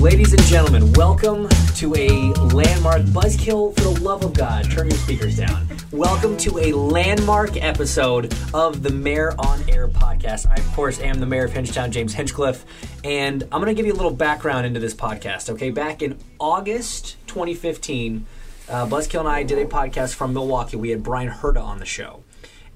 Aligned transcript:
Ladies 0.00 0.32
and 0.32 0.42
gentlemen, 0.44 0.90
welcome 0.94 1.46
to 1.76 1.94
a 1.94 2.08
landmark 2.54 3.02
buzzkill 3.02 3.76
for 3.76 3.82
the 3.82 4.00
love 4.00 4.24
of 4.24 4.32
God. 4.32 4.70
Turn 4.70 4.88
your 4.88 4.98
speakers 4.98 5.36
down. 5.36 5.68
Welcome 5.92 6.38
to 6.38 6.58
a 6.58 6.72
landmark 6.72 7.62
episode 7.62 8.34
of 8.54 8.82
the 8.82 8.88
Mayor 8.88 9.34
on 9.38 9.62
Air 9.68 9.88
podcast. 9.88 10.50
I, 10.50 10.54
of 10.54 10.66
course, 10.72 11.00
am 11.00 11.20
the 11.20 11.26
mayor 11.26 11.44
of 11.44 11.50
Hinchtown, 11.50 11.90
James 11.90 12.14
Hinchcliffe, 12.14 12.64
and 13.04 13.42
I'm 13.42 13.60
going 13.60 13.66
to 13.66 13.74
give 13.74 13.84
you 13.84 13.92
a 13.92 13.94
little 13.94 14.10
background 14.10 14.64
into 14.64 14.80
this 14.80 14.94
podcast. 14.94 15.50
Okay, 15.50 15.68
back 15.68 16.00
in 16.00 16.16
August 16.38 17.18
2015, 17.26 18.24
uh, 18.70 18.86
Buzzkill 18.86 19.20
and 19.20 19.28
I 19.28 19.42
did 19.42 19.58
a 19.58 19.66
podcast 19.66 20.14
from 20.14 20.32
Milwaukee. 20.32 20.78
We 20.78 20.88
had 20.88 21.02
Bryan 21.02 21.30
Herta 21.30 21.62
on 21.62 21.78
the 21.78 21.84
show. 21.84 22.22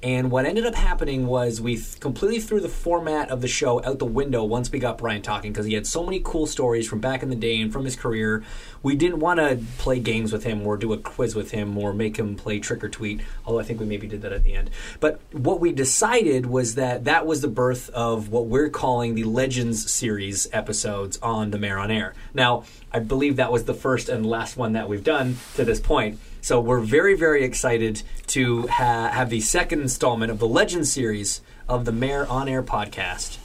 And 0.05 0.31
what 0.31 0.45
ended 0.45 0.67
up 0.67 0.75
happening 0.75 1.27
was 1.27 1.63
we 1.63 1.77
th- 1.77 1.99
completely 1.99 2.39
threw 2.39 2.61
the 2.61 2.69
format 2.69 3.31
of 3.31 3.41
the 3.41 3.49
show 3.49 3.83
out 3.83 3.99
the 3.99 4.05
window 4.05 4.45
once 4.45 4.71
we 4.71 4.79
got 4.79 4.99
Brian 4.99 5.23
talking 5.23 5.51
because 5.51 5.65
he 5.65 5.73
had 5.73 5.87
so 5.87 6.05
many 6.05 6.21
cool 6.23 6.47
stories 6.47 6.87
from 6.87 7.01
back 7.01 7.23
in 7.23 7.31
the 7.31 7.35
day 7.35 7.59
and 7.59 7.73
from 7.73 7.87
his 7.87 7.97
career. 7.97 8.45
We 8.83 8.97
didn't 8.97 9.21
want 9.21 9.41
to 9.41 9.59
play 9.79 10.01
games 10.01 10.31
with 10.31 10.45
him 10.45 10.67
or 10.67 10.77
do 10.77 10.93
a 10.93 10.99
quiz 10.99 11.35
with 11.35 11.53
him 11.53 11.79
or 11.79 11.95
make 11.95 12.19
him 12.19 12.37
play 12.37 12.59
trick 12.59 12.85
or 12.85 12.91
tweet, 12.91 13.23
although 13.47 13.61
I 13.61 13.63
think 13.63 13.81
we 13.81 13.87
maybe 13.87 14.07
did 14.07 14.21
that 14.21 14.33
at 14.35 14.45
the 14.45 14.53
end. 14.53 14.69
But 15.01 15.23
what 15.33 15.59
we 15.59 15.73
decided 15.73 16.45
was 16.45 16.75
that 16.75 17.05
that 17.05 17.25
was 17.27 17.41
the 17.41 17.49
birth 17.49 17.89
of 17.89 18.29
what 18.29 18.45
we're 18.45 18.69
calling 18.69 19.15
the 19.15 19.25
Legends 19.25 19.91
series 19.91 20.47
episodes 20.53 21.19
on 21.23 21.51
the 21.51 21.59
Mayor 21.59 21.79
on 21.79 21.91
Air. 21.91 22.13
Now, 22.35 22.65
I 22.93 22.99
believe 22.99 23.37
that 23.37 23.51
was 23.51 23.65
the 23.65 23.73
first 23.73 24.11
and 24.11 24.27
last 24.27 24.59
one 24.59 24.75
that 24.75 24.87
we've 24.87 25.03
done 25.03 25.39
to 25.55 25.65
this 25.65 25.81
point. 25.81 26.19
So 26.45 26.61
we're 26.61 26.81
very, 26.81 27.15
very 27.15 27.43
excited 27.43 28.03
to 28.27 28.67
ha- 28.67 29.09
have 29.09 29.31
the 29.31 29.41
second 29.41 29.81
installment 29.81 30.31
of 30.31 30.39
the 30.39 30.47
Legend 30.47 30.87
series 30.87 31.41
of 31.71 31.87
the 31.87 31.91
Mayor 31.91 32.27
on 32.27 32.51
Air 32.51 32.63
podcast. 32.63 33.39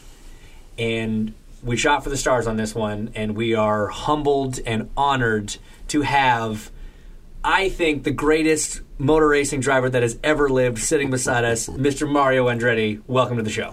And 0.78 1.34
we 1.64 1.78
shot 1.78 2.04
for 2.04 2.10
the 2.10 2.18
stars 2.18 2.46
on 2.46 2.58
this 2.58 2.76
one, 2.76 3.12
and 3.16 3.38
we 3.38 3.56
are 3.56 3.88
humbled 3.88 4.60
and 4.66 4.90
honored 4.98 5.56
to 5.88 6.02
have, 6.02 6.72
I 7.42 7.70
think, 7.70 8.04
the 8.04 8.12
greatest 8.12 8.82
motor 8.98 9.30
racing 9.30 9.62
driver 9.62 9.90
that 9.90 10.02
has 10.02 10.20
ever 10.22 10.50
lived 10.50 10.80
sitting 10.80 11.10
beside 11.10 11.46
us, 11.46 11.68
Mr. 11.70 12.06
Mario 12.06 12.48
Andretti. 12.48 13.02
Welcome 13.08 13.38
to 13.38 13.44
the 13.44 13.50
show. 13.50 13.72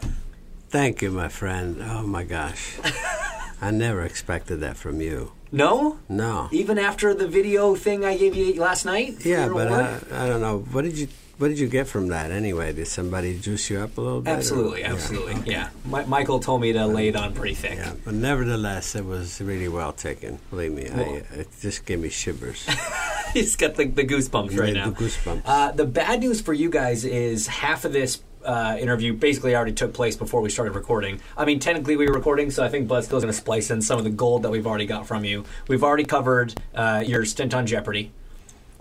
Thank 0.69 1.03
you, 1.03 1.11
my 1.11 1.27
friend. 1.27 1.83
Oh 1.83 2.07
my 2.07 2.23
gosh. 2.23 2.79
I 3.61 3.73
never 3.73 4.03
expected 4.03 4.61
that 4.61 4.77
from 4.77 5.01
you. 5.01 5.33
No? 5.53 5.99
No. 6.09 6.49
Even 6.53 6.79
after 6.79 7.15
the 7.15 7.29
video 7.29 7.75
thing 7.75 8.05
I 8.05 8.17
gave 8.17 8.35
you 8.35 8.55
last 8.61 8.85
night? 8.85 9.25
Yeah, 9.25 9.49
but 9.49 9.69
award? 9.69 9.87
I, 10.13 10.25
I 10.25 10.29
don't 10.29 10.41
know. 10.41 10.59
What 10.73 10.83
did 10.83 10.99
you 10.99 11.09
What 11.39 11.49
did 11.49 11.59
you 11.59 11.69
get 11.69 11.87
from 11.87 12.09
that 12.09 12.31
anyway? 12.31 12.73
Did 12.73 12.89
somebody 12.89 13.39
juice 13.39 13.69
you 13.71 13.79
up 13.81 13.97
a 13.99 14.01
little 14.01 14.21
bit? 14.23 14.31
or- 14.31 14.37
Absolutely, 14.37 14.81
Yeah, 14.81 14.93
absolutely. 14.95 15.35
okay. 15.35 15.51
Yeah. 15.53 15.69
Mi- 15.85 16.05
Michael 16.07 16.41
told 16.41 16.61
me 16.63 16.73
to 16.73 16.87
lay 16.87 17.09
it 17.09 17.17
on 17.17 17.33
pretty 17.35 17.55
thick. 17.55 17.77
Yeah, 17.77 17.93
but 18.05 18.15
nevertheless, 18.15 18.95
it 18.97 19.05
was 19.05 19.41
really 19.41 19.69
well 19.69 19.93
taken. 19.93 20.39
Believe 20.51 20.73
me, 20.73 20.89
Well- 20.93 21.05
I, 21.33 21.41
it 21.41 21.49
just 21.61 21.85
gave 21.87 22.01
me 22.01 22.09
shivers. 22.09 22.67
He's 23.35 23.55
got 23.57 23.75
the, 23.75 23.85
the 23.85 24.05
goosebumps 24.05 24.59
right 24.59 24.73
now. 24.73 24.89
the 24.91 24.97
goosebumps. 24.97 25.43
Uh, 25.45 25.73
the 25.73 25.85
bad 25.85 26.21
news 26.21 26.41
for 26.41 26.55
you 26.55 26.71
guys 26.71 27.05
is 27.05 27.47
half 27.49 27.85
of 27.85 27.93
this 27.93 28.17
uh, 28.47 28.77
interview 28.79 29.13
basically 29.13 29.55
already 29.57 29.73
took 29.73 29.93
place 29.93 30.17
before 30.17 30.41
we 30.41 30.49
started 30.51 30.75
recording. 30.75 31.21
I 31.37 31.45
mean, 31.45 31.59
technically 31.59 31.97
we 31.97 32.07
were 32.07 32.15
recording, 32.15 32.51
so 32.51 32.65
I 32.65 32.69
think 32.69 32.89
Buzzkill's 32.89 33.23
going 33.23 33.27
to 33.27 33.33
splice 33.33 33.71
in 33.71 33.83
some 33.83 33.99
of 33.99 34.05
the 34.05 34.11
gold 34.11 34.43
that 34.45 34.51
we've 34.51 34.67
already 34.67 34.87
got 34.87 35.07
from 35.07 35.25
you. 35.25 35.45
We've 35.69 35.85
already 35.85 36.05
covered 36.05 36.55
uh, 36.75 37.03
your 37.07 37.25
stint 37.25 37.55
on 37.55 37.67
Jeopardy, 37.67 38.13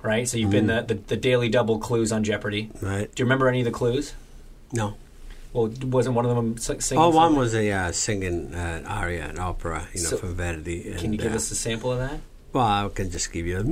right? 0.03 0.27
So 0.27 0.37
you've 0.37 0.51
been 0.51 0.67
Mm. 0.67 0.87
the, 0.87 0.93
the, 0.95 1.01
the 1.01 1.17
daily 1.17 1.49
double 1.49 1.79
clues 1.79 2.11
on 2.11 2.23
Jeopardy. 2.23 2.69
right? 2.81 3.13
Do 3.13 3.21
you 3.21 3.25
remember 3.25 3.47
any 3.49 3.59
of 3.61 3.65
the 3.65 3.71
clues? 3.71 4.13
No. 4.71 4.95
Well, 5.53 5.71
wasn't 5.83 6.15
one 6.15 6.25
of 6.25 6.35
them 6.35 6.57
singing? 6.57 7.01
Oh, 7.01 7.09
one 7.09 7.35
was 7.35 7.55
a 7.55 7.71
uh, 7.71 7.91
singing 7.93 8.53
uh, 8.53 8.83
aria, 8.87 9.29
an 9.29 9.39
opera, 9.39 9.87
you 9.93 10.03
know, 10.03 10.09
So- 10.09 10.17
from 10.17 10.35
Verdi. 10.35 10.89
And, 10.91 10.99
Can 10.99 11.13
you 11.13 11.17
give 11.19 11.31
uh, 11.31 11.35
us 11.35 11.49
a 11.49 11.55
sample 11.55 11.91
of 11.93 11.99
that? 11.99 12.19
Well, 12.55 12.63
I 12.65 12.87
can 12.87 13.11
just 13.11 13.33
give 13.33 13.45
you. 13.45 13.57
A, 13.57 13.63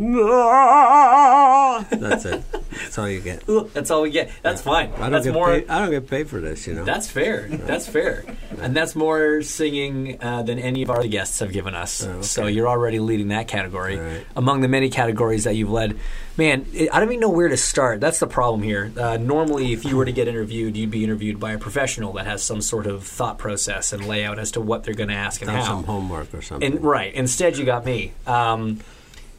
that's 1.95 2.25
it. 2.25 2.43
That's 2.51 2.97
all 2.97 3.07
you 3.07 3.21
get. 3.21 3.45
That's 3.73 3.89
all 3.89 4.01
we 4.01 4.09
get. 4.09 4.29
That's 4.41 4.61
fine. 4.61 4.91
I 4.95 5.03
don't 5.03 5.13
That's 5.13 5.23
get 5.23 5.33
more. 5.33 5.53
paid. 5.53 5.69
I 5.69 5.79
don't 5.79 5.91
get 5.91 6.09
paid 6.09 6.27
for 6.27 6.41
this, 6.41 6.67
you 6.67 6.73
know. 6.73 6.83
That's 6.83 7.09
fair. 7.09 7.47
That's 7.47 7.87
fair. 7.87 8.25
And 8.59 8.75
that's 8.75 8.93
more 8.93 9.41
singing 9.41 10.21
uh, 10.21 10.43
than 10.43 10.59
any 10.59 10.83
of 10.83 10.89
our 10.89 11.07
guests 11.07 11.39
have 11.39 11.53
given 11.53 11.75
us. 11.75 12.03
Oh, 12.03 12.09
okay. 12.09 12.21
So 12.23 12.47
you're 12.47 12.67
already 12.67 12.99
leading 12.99 13.29
that 13.29 13.47
category. 13.47 13.97
Right. 13.97 14.25
Among 14.35 14.59
the 14.59 14.67
many 14.67 14.89
categories 14.89 15.45
that 15.45 15.55
you've 15.55 15.71
led, 15.71 15.97
man, 16.37 16.65
I 16.91 16.99
don't 16.99 17.09
even 17.09 17.19
know 17.19 17.29
where 17.29 17.47
to 17.47 17.57
start. 17.57 17.99
That's 18.01 18.19
the 18.19 18.27
problem 18.27 18.63
here. 18.63 18.91
Uh, 18.97 19.17
normally, 19.17 19.73
if 19.73 19.85
you 19.85 19.97
were 19.97 20.05
to 20.05 20.11
get 20.11 20.27
interviewed, 20.27 20.75
you'd 20.75 20.91
be 20.91 21.03
interviewed 21.03 21.39
by 21.39 21.51
a 21.53 21.57
professional 21.59 22.13
that 22.13 22.25
has 22.25 22.41
some 22.43 22.61
sort 22.61 22.87
of 22.87 23.03
thought 23.03 23.37
process 23.37 23.93
and 23.93 24.05
layout 24.07 24.39
as 24.39 24.51
to 24.51 24.61
what 24.61 24.83
they're 24.83 24.93
going 24.93 25.09
to 25.09 25.15
ask 25.15 25.41
and 25.41 25.49
Done 25.49 25.59
how. 25.59 25.65
some 25.65 25.83
homework 25.83 26.33
or 26.33 26.41
something. 26.41 26.73
And 26.73 26.83
right. 26.83 27.13
Instead, 27.13 27.57
you 27.57 27.65
got 27.65 27.85
me. 27.85 28.13
Um, 28.27 28.79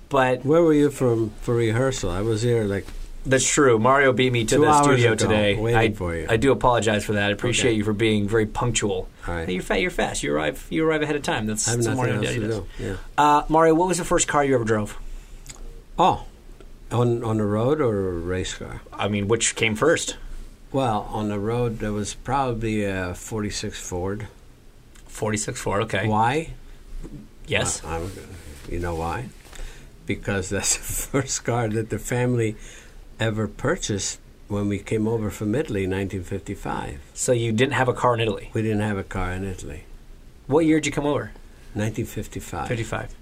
but 0.09 0.45
Where 0.45 0.63
were 0.63 0.75
you 0.75 0.91
from 0.91 1.31
for 1.43 1.55
rehearsal? 1.55 2.11
I 2.11 2.21
was 2.21 2.43
here 2.43 2.65
like 2.65 2.87
That's 3.27 3.49
true. 3.51 3.79
Mario 3.79 4.13
beat 4.13 4.33
me 4.33 4.45
to 4.45 4.57
Two 4.57 4.61
the 4.63 4.83
studio 4.83 5.13
ago, 5.13 5.17
today. 5.17 5.75
I, 5.77 5.91
for 5.93 6.15
you. 6.15 6.27
I 6.29 6.37
do 6.37 6.53
apologize 6.53 7.05
for 7.05 7.15
that. 7.15 7.31
I 7.31 7.33
appreciate 7.33 7.71
Okay. 7.71 7.79
you 7.79 7.85
for 7.85 7.95
being 7.95 8.29
very 8.29 8.47
punctual. 8.47 9.09
All 9.27 9.35
right. 9.35 9.49
You're, 9.49 9.63
fa- 9.63 9.81
you're 9.81 9.91
fast. 9.91 10.23
You 10.23 10.33
arrive. 10.35 10.65
You 10.71 10.87
arrive 10.87 11.03
ahead 11.03 11.17
of 11.17 11.23
time. 11.23 11.47
That's, 11.47 11.67
I 11.67 11.73
have 11.73 11.83
that's 11.83 11.97
Mario 11.97 12.17
else 12.19 12.27
to 12.29 12.41
do. 12.41 12.67
Yeah. 12.79 12.97
Uh, 13.19 13.43
Mario, 13.49 13.75
what 13.75 13.89
was 13.89 13.99
the 13.99 14.05
first 14.05 14.29
car 14.29 14.45
you 14.45 14.55
ever 14.55 14.65
drove? 14.65 14.97
Oh, 15.99 16.27
on 16.91 17.23
on 17.25 17.39
the 17.39 17.45
road 17.45 17.81
or 17.81 18.09
a 18.11 18.13
race 18.19 18.55
car? 18.55 18.83
I 18.93 19.09
mean, 19.09 19.29
which 19.29 19.55
came 19.57 19.75
first? 19.75 20.17
Well, 20.73 21.09
on 21.11 21.29
the 21.29 21.39
road 21.39 21.79
there 21.79 21.93
was 21.93 22.15
probably 22.15 22.85
a 22.85 23.15
'46 23.15 23.79
Ford. 23.79 24.29
46 25.07 25.61
Ford. 25.61 25.83
Okay. 25.83 26.09
Why? 26.09 26.55
Yes. 27.47 27.85
I'm, 27.85 28.11
you 28.69 28.81
know 28.81 28.97
why? 28.97 29.27
Because 30.07 30.49
that's 30.55 30.77
the 30.77 30.83
first 30.83 31.45
car 31.45 31.69
that 31.69 31.91
the 31.91 32.01
family 32.01 32.57
ever 33.21 33.47
purchased 33.47 34.19
when 34.49 34.69
we 34.69 34.79
came 34.81 35.07
over 35.07 35.31
from 35.31 35.55
Italy 35.55 35.85
in 35.85 35.91
1955. 35.91 37.01
so 37.15 37.31
you 37.33 37.53
didn't 37.53 37.75
have 37.75 37.89
a 37.89 37.93
car 37.95 38.15
in 38.15 38.21
Italy. 38.21 38.51
We 38.53 38.63
didn't 38.63 38.81
have 38.81 38.99
a 38.99 39.05
car 39.05 39.31
in 39.33 39.45
Italy. 39.45 39.85
What 40.49 40.67
year 40.67 40.81
did 40.81 40.87
you 40.87 40.93
come 40.93 41.07
over? 41.07 41.31
1955. 41.75 42.69
55. 42.69 43.15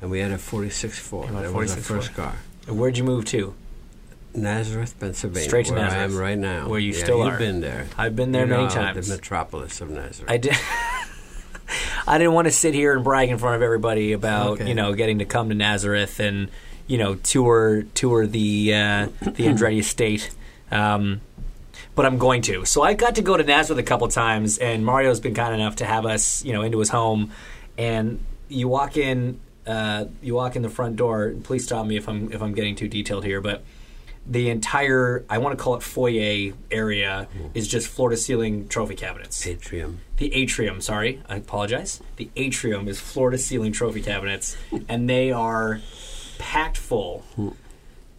And 0.00 0.10
we 0.10 0.20
had 0.20 0.30
a 0.32 0.38
46 0.38 0.98
Ford. 0.98 1.28
You 1.28 1.34
had 1.34 1.44
a 1.44 1.48
That 1.48 1.54
was 1.54 1.72
our 1.72 1.76
first 1.76 2.12
Ford. 2.12 2.16
car. 2.30 2.34
Where'd 2.68 2.96
you 2.98 3.04
move 3.04 3.24
to? 3.26 3.54
Nazareth, 4.34 4.94
Pennsylvania. 5.00 5.48
Straight 5.48 5.66
to 5.66 5.72
where 5.72 5.80
I 5.82 5.84
Nazareth, 5.88 6.12
am 6.12 6.18
right 6.18 6.38
now. 6.38 6.68
where 6.68 6.78
you 6.78 6.92
Yeah, 6.92 7.02
still 7.02 7.24
you've 7.24 7.34
are. 7.34 7.38
been 7.38 7.60
there. 7.60 7.86
I've 7.98 8.14
been 8.14 8.30
there 8.32 8.44
You 8.44 8.50
many 8.50 8.62
know, 8.64 8.70
times. 8.70 9.08
The 9.08 9.14
metropolis 9.16 9.80
of 9.80 9.90
Nazareth. 9.90 10.30
I 10.30 10.36
did. 10.36 10.54
I 12.06 12.18
didn't 12.18 12.32
want 12.34 12.46
to 12.46 12.52
sit 12.52 12.74
here 12.74 12.94
and 12.94 13.04
brag 13.04 13.28
in 13.28 13.38
front 13.38 13.56
of 13.56 13.62
everybody 13.62 14.12
about 14.12 14.52
Okay. 14.52 14.68
you 14.68 14.74
know 14.74 14.92
getting 14.94 15.18
to 15.20 15.24
come 15.24 15.48
to 15.50 15.54
Nazareth 15.54 16.18
and 16.18 16.48
you 16.88 16.98
know 16.98 17.14
tour 17.16 17.82
tour 17.94 18.26
the 18.26 18.74
uh, 18.74 19.08
the 19.20 19.46
Andretti 19.46 19.78
estate. 19.80 20.30
Um, 20.70 21.20
but 21.96 22.06
I'm 22.06 22.18
going 22.18 22.42
to. 22.42 22.64
So 22.64 22.82
I 22.82 22.94
got 22.94 23.16
to 23.16 23.22
go 23.22 23.36
to 23.36 23.42
Nazareth 23.42 23.78
a 23.78 23.82
couple 23.84 24.06
times, 24.08 24.58
and 24.58 24.84
Mario's 24.86 25.18
been 25.20 25.34
kind 25.34 25.54
enough 25.54 25.76
to 25.76 25.84
have 25.84 26.06
us, 26.06 26.44
you 26.44 26.52
know, 26.52 26.62
into 26.62 26.78
his 26.78 26.88
home. 26.88 27.32
And 27.76 28.20
you 28.48 28.68
walk 28.68 28.96
in, 28.96 29.40
uh, 29.66 30.06
you 30.22 30.34
walk 30.34 30.56
in 30.56 30.62
the 30.62 30.68
front 30.68 30.96
door. 30.96 31.24
And 31.24 31.44
please 31.44 31.64
stop 31.64 31.86
me 31.86 31.96
if 31.96 32.08
I'm 32.08 32.32
if 32.32 32.42
I'm 32.42 32.52
getting 32.52 32.76
too 32.76 32.88
detailed 32.88 33.24
here, 33.24 33.40
but 33.40 33.62
the 34.26 34.50
entire 34.50 35.24
I 35.28 35.38
want 35.38 35.56
to 35.56 35.62
call 35.62 35.74
it 35.74 35.82
foyer 35.82 36.52
area 36.70 37.28
is 37.54 37.66
just 37.66 37.88
floor 37.88 38.10
to 38.10 38.16
ceiling 38.16 38.68
trophy 38.68 38.94
cabinets. 38.94 39.46
Atrium. 39.46 40.00
The 40.18 40.32
atrium, 40.34 40.80
sorry, 40.80 41.22
I 41.28 41.36
apologize. 41.36 42.00
The 42.16 42.30
atrium 42.36 42.88
is 42.88 43.00
floor 43.00 43.30
to 43.30 43.38
ceiling 43.38 43.72
trophy 43.72 44.02
cabinets, 44.02 44.56
and 44.88 45.08
they 45.08 45.32
are 45.32 45.80
packed 46.38 46.76
full. 46.76 47.24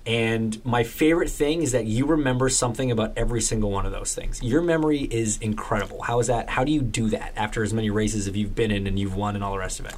And 0.03 0.63
my 0.65 0.83
favorite 0.83 1.29
thing 1.29 1.61
is 1.61 1.73
that 1.73 1.85
you 1.85 2.07
remember 2.07 2.49
something 2.49 2.89
about 2.89 3.13
every 3.15 3.39
single 3.39 3.69
one 3.69 3.85
of 3.85 3.91
those 3.91 4.15
things. 4.15 4.41
Your 4.41 4.61
memory 4.63 5.01
is 5.01 5.37
incredible. 5.37 6.01
How 6.01 6.19
is 6.19 6.27
that? 6.27 6.49
How 6.49 6.63
do 6.63 6.71
you 6.71 6.81
do 6.81 7.09
that 7.09 7.33
after 7.35 7.61
as 7.61 7.71
many 7.71 7.91
races 7.91 8.27
as 8.27 8.35
you've 8.35 8.55
been 8.55 8.71
in 8.71 8.87
and 8.87 8.97
you've 8.97 9.15
won 9.15 9.35
and 9.35 9.43
all 9.43 9.51
the 9.51 9.59
rest 9.59 9.79
of 9.79 9.85
it? 9.85 9.95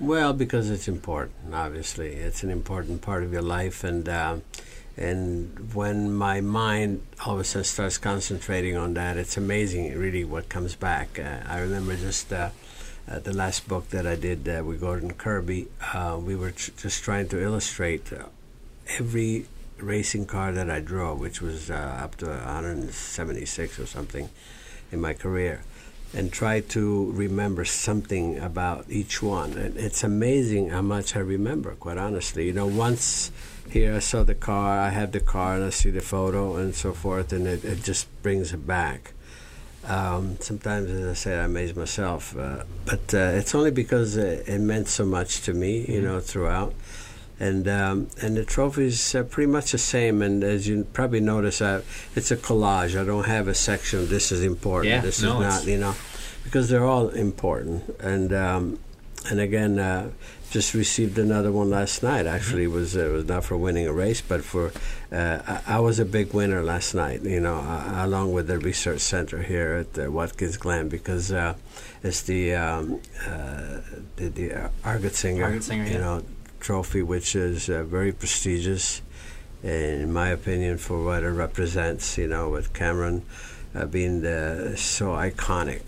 Well, 0.00 0.32
because 0.32 0.70
it's 0.70 0.88
important. 0.88 1.54
Obviously, 1.54 2.14
it's 2.14 2.42
an 2.42 2.48
important 2.50 3.02
part 3.02 3.22
of 3.22 3.34
your 3.34 3.42
life, 3.42 3.84
and 3.84 4.08
um, 4.08 4.42
and 4.96 5.74
when 5.74 6.14
my 6.14 6.40
mind 6.40 7.02
all 7.26 7.34
of 7.34 7.40
a 7.40 7.44
sudden 7.44 7.64
starts 7.64 7.98
concentrating 7.98 8.78
on 8.78 8.94
that, 8.94 9.18
it's 9.18 9.36
amazing, 9.36 9.94
really, 9.98 10.24
what 10.24 10.48
comes 10.48 10.74
back. 10.74 11.18
Uh, 11.18 11.40
I 11.46 11.58
remember 11.60 11.96
just 11.96 12.32
uh, 12.32 12.48
uh, 13.06 13.18
the 13.18 13.34
last 13.34 13.68
book 13.68 13.90
that 13.90 14.06
I 14.06 14.16
did 14.16 14.48
uh, 14.48 14.64
with 14.64 14.80
Gordon 14.80 15.12
Kirby. 15.12 15.68
Uh, 15.92 16.18
we 16.18 16.34
were 16.34 16.52
tr- 16.52 16.70
just 16.78 17.04
trying 17.04 17.28
to 17.28 17.42
illustrate 17.42 18.10
uh, 18.10 18.24
every 18.98 19.48
racing 19.76 20.24
car 20.24 20.50
that 20.52 20.70
I 20.70 20.80
drove, 20.80 21.20
which 21.20 21.42
was 21.42 21.70
uh, 21.70 21.74
up 22.02 22.16
to 22.16 22.26
176 22.26 23.78
or 23.78 23.84
something 23.84 24.30
in 24.90 25.00
my 25.00 25.12
career, 25.12 25.60
and 26.12 26.32
try 26.32 26.60
to 26.60 27.12
remember 27.12 27.64
something 27.64 28.38
about 28.38 28.86
each 28.88 29.22
one. 29.22 29.52
And 29.52 29.76
it's 29.76 30.02
amazing 30.02 30.70
how 30.70 30.82
much 30.82 31.14
I 31.14 31.20
remember, 31.20 31.74
quite 31.76 31.98
honestly. 31.98 32.46
You 32.46 32.52
know, 32.52 32.66
once 32.66 33.30
here 33.70 33.94
I 33.94 34.00
saw 34.00 34.24
the 34.24 34.34
car, 34.34 34.80
I 34.80 34.90
have 34.90 35.12
the 35.12 35.20
car, 35.20 35.54
and 35.54 35.64
I 35.64 35.70
see 35.70 35.90
the 35.90 36.00
photo 36.00 36.56
and 36.56 36.74
so 36.74 36.92
forth, 36.92 37.32
and 37.32 37.46
it, 37.46 37.64
it 37.64 37.84
just 37.84 38.08
brings 38.22 38.52
it 38.52 38.66
back. 38.66 39.12
Um, 39.84 40.36
sometimes, 40.40 40.90
as 40.90 41.06
I 41.08 41.14
say, 41.14 41.38
I 41.38 41.44
amaze 41.44 41.74
myself, 41.74 42.36
uh, 42.36 42.64
but 42.84 43.14
uh, 43.14 43.38
it's 43.38 43.54
only 43.54 43.70
because 43.70 44.16
it, 44.16 44.46
it 44.48 44.60
meant 44.60 44.88
so 44.88 45.06
much 45.06 45.42
to 45.42 45.54
me, 45.54 45.86
you 45.88 46.02
know, 46.02 46.20
throughout. 46.20 46.74
And 47.40 47.66
um, 47.66 48.08
and 48.20 48.36
the 48.36 48.44
trophies 48.44 49.14
are 49.14 49.24
pretty 49.24 49.50
much 49.50 49.72
the 49.72 49.78
same. 49.78 50.20
And 50.20 50.44
as 50.44 50.68
you 50.68 50.84
probably 50.92 51.20
notice, 51.20 51.62
uh, 51.62 51.82
it's 52.14 52.30
a 52.30 52.36
collage. 52.36 53.00
I 53.00 53.04
don't 53.04 53.26
have 53.26 53.48
a 53.48 53.54
section. 53.54 54.08
This 54.08 54.30
is 54.30 54.44
important. 54.44 54.90
Yeah, 54.90 55.00
this 55.00 55.22
no, 55.22 55.40
is 55.40 55.64
not. 55.64 55.66
You 55.66 55.78
know, 55.78 55.94
because 56.44 56.68
they're 56.68 56.84
all 56.84 57.08
important. 57.08 57.96
And 57.98 58.32
um, 58.34 58.78
and 59.30 59.40
again, 59.40 59.78
uh, 59.78 60.10
just 60.50 60.74
received 60.74 61.18
another 61.18 61.52
one 61.52 61.70
last 61.70 62.02
night. 62.02 62.26
Actually, 62.26 62.64
it 62.64 62.70
was 62.70 62.96
it 62.96 63.10
was 63.10 63.24
not 63.26 63.44
for 63.44 63.56
winning 63.56 63.86
a 63.86 63.92
race, 63.92 64.20
but 64.20 64.44
for 64.44 64.72
uh, 65.12 65.60
I, 65.66 65.76
I 65.76 65.80
was 65.80 65.98
a 65.98 66.04
big 66.04 66.34
winner 66.34 66.62
last 66.62 66.94
night. 66.94 67.22
You 67.22 67.40
know, 67.40 67.56
uh, 67.56 68.04
along 68.04 68.32
with 68.32 68.48
the 68.48 68.58
research 68.58 69.00
center 69.00 69.42
here 69.42 69.86
at 69.86 69.98
uh, 69.98 70.10
Watkins 70.10 70.56
Glen, 70.56 70.88
because 70.88 71.32
uh, 71.32 71.54
it's 72.02 72.22
the 72.22 72.54
um, 72.54 73.00
uh, 73.26 73.78
the, 74.16 74.28
the 74.28 74.48
Singer. 74.48 74.70
Argetsinger, 74.84 75.52
Argetsinger, 75.52 75.86
you 75.86 75.92
yeah. 75.92 75.98
know, 75.98 76.22
trophy, 76.60 77.02
which 77.02 77.34
is 77.34 77.68
uh, 77.68 77.84
very 77.84 78.12
prestigious, 78.12 79.02
in 79.62 80.12
my 80.12 80.28
opinion, 80.28 80.78
for 80.78 81.04
what 81.04 81.22
it 81.22 81.30
represents. 81.30 82.18
You 82.18 82.28
know, 82.28 82.48
with 82.48 82.72
Cameron 82.72 83.24
uh, 83.74 83.86
being 83.86 84.22
the, 84.22 84.74
so 84.76 85.08
iconic, 85.08 85.82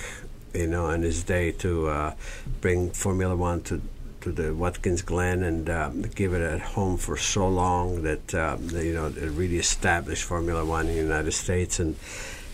you 0.54 0.66
know, 0.66 0.90
in 0.90 1.02
his 1.02 1.22
day 1.22 1.52
to 1.52 1.88
uh, 1.88 2.14
bring 2.60 2.90
Formula 2.90 3.36
One 3.36 3.62
to 3.62 3.80
to 4.22 4.30
the 4.30 4.54
Watkins 4.54 5.02
Glen 5.02 5.42
and 5.42 5.68
um, 5.68 6.02
give 6.02 6.32
it 6.32 6.40
a 6.40 6.60
home 6.60 6.96
for 6.96 7.16
so 7.16 7.48
long 7.48 8.02
that 8.02 8.32
um, 8.34 8.68
you 8.70 8.94
know 8.94 9.06
it 9.06 9.30
really 9.30 9.58
established 9.58 10.22
Formula 10.22 10.64
One 10.64 10.86
in 10.86 10.94
the 10.94 11.02
United 11.02 11.32
States 11.32 11.80
and 11.80 11.96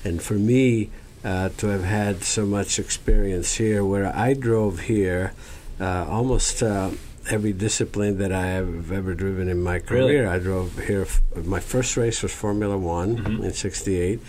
and 0.04 0.22
for 0.22 0.34
me 0.34 0.90
uh, 1.24 1.48
to 1.58 1.66
have 1.66 1.84
had 1.84 2.22
so 2.22 2.46
much 2.46 2.78
experience 2.78 3.56
here, 3.56 3.84
where 3.84 4.14
I 4.14 4.34
drove 4.34 4.80
here 4.80 5.32
uh, 5.80 6.06
almost. 6.08 6.62
Every 7.30 7.52
discipline 7.52 8.18
that 8.18 8.32
I 8.32 8.46
have 8.46 8.90
ever 8.90 9.12
driven 9.14 9.48
in 9.48 9.60
my 9.62 9.80
career, 9.80 10.22
Really? 10.22 10.26
I 10.26 10.38
drove 10.38 10.78
here. 10.78 11.02
F- 11.02 11.20
my 11.44 11.60
first 11.60 11.96
race 11.96 12.22
was 12.22 12.32
Formula 12.32 12.78
One 12.78 13.18
Mhm. 13.18 13.44
in 13.44 13.52
'68. 13.52 14.20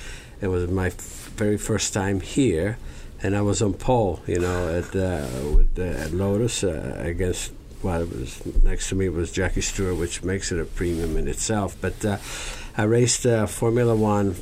It 0.42 0.48
was 0.48 0.70
my 0.70 0.88
f- 0.88 1.32
very 1.38 1.58
first 1.58 1.94
time 1.94 2.20
here, 2.20 2.78
and 3.24 3.36
I 3.38 3.42
was 3.42 3.62
on 3.62 3.74
pole, 3.74 4.20
you 4.28 4.40
know, 4.40 4.68
at 4.80 4.94
uh, 4.96 5.28
with 5.56 5.80
uh, 5.80 5.84
at 6.04 6.12
Lotus 6.14 6.64
uh, 6.64 6.96
against. 7.00 7.52
Well, 7.82 8.02
it 8.02 8.10
was 8.12 8.42
next 8.64 8.90
to 8.90 8.96
me 8.96 9.08
was 9.08 9.32
Jackie 9.32 9.62
Stewart, 9.62 9.96
which 9.96 10.22
makes 10.24 10.52
it 10.52 10.60
a 10.60 10.66
premium 10.66 11.16
in 11.16 11.28
itself. 11.30 11.78
But 11.80 12.04
uh, 12.04 12.18
I 12.78 12.84
raced 12.84 13.26
uh, 13.26 13.46
Formula 13.48 13.96
One, 13.96 14.36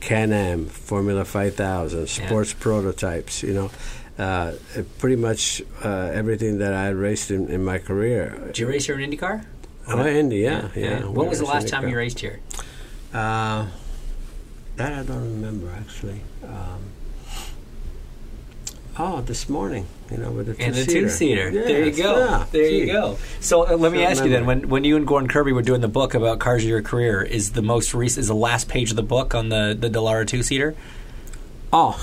Can-Am, 0.00 0.66
Formula 0.66 1.24
5000, 1.24 2.06
sports 2.08 2.52
prototypes. 2.52 3.42
You 3.42 3.54
know, 3.54 3.70
uh, 4.18 4.52
pretty 4.98 5.16
much 5.16 5.62
uh, 5.84 6.10
everything 6.12 6.58
that 6.58 6.74
I 6.74 6.88
raced 6.88 7.30
in, 7.30 7.48
in 7.48 7.64
my 7.64 7.78
career. 7.78 8.38
Did 8.46 8.58
you 8.58 8.68
race 8.68 8.86
here 8.86 8.98
in 8.98 9.10
IndyCar? 9.10 9.44
Oh, 9.88 10.06
Indy, 10.06 10.38
yeah, 10.38 10.68
yeah. 10.76 11.04
When 11.04 11.28
was 11.28 11.40
the 11.40 11.44
last 11.44 11.68
time 11.68 11.88
you 11.88 11.96
raced 11.96 12.20
here? 12.20 12.40
Uh, 13.12 13.66
that 14.76 14.92
I 14.92 15.02
don't 15.02 15.22
remember 15.22 15.70
actually. 15.76 16.20
Um, 16.44 16.82
oh, 18.98 19.20
this 19.22 19.48
morning, 19.48 19.86
you 20.10 20.18
know, 20.18 20.30
with 20.30 20.46
the 20.46 20.64
And 20.64 20.74
the 20.74 20.84
two-seater. 20.84 21.50
two-seater. 21.50 21.64
There 21.66 21.84
you 21.84 21.90
go. 21.92 22.18
yeah, 22.18 22.46
there 22.52 22.70
you 22.70 22.86
go. 22.86 23.18
So 23.40 23.68
uh, 23.68 23.76
let 23.76 23.92
me 23.92 24.04
ask 24.04 24.22
you 24.24 24.30
then: 24.30 24.46
when 24.46 24.68
when 24.68 24.84
you 24.84 24.96
and 24.96 25.06
Gordon 25.06 25.28
Kirby 25.28 25.52
were 25.52 25.62
doing 25.62 25.80
the 25.80 25.88
book 25.88 26.14
about 26.14 26.38
cars 26.38 26.62
of 26.62 26.68
your 26.68 26.82
career, 26.82 27.22
is 27.22 27.52
the 27.52 27.62
most 27.62 27.92
recent 27.92 28.22
is 28.22 28.28
the 28.28 28.34
last 28.34 28.68
page 28.68 28.90
of 28.90 28.96
the 28.96 29.02
book 29.02 29.34
on 29.34 29.48
the 29.48 29.76
the 29.78 29.90
Dallara 29.90 30.26
two 30.26 30.42
seater? 30.42 30.74
Oh 31.72 31.98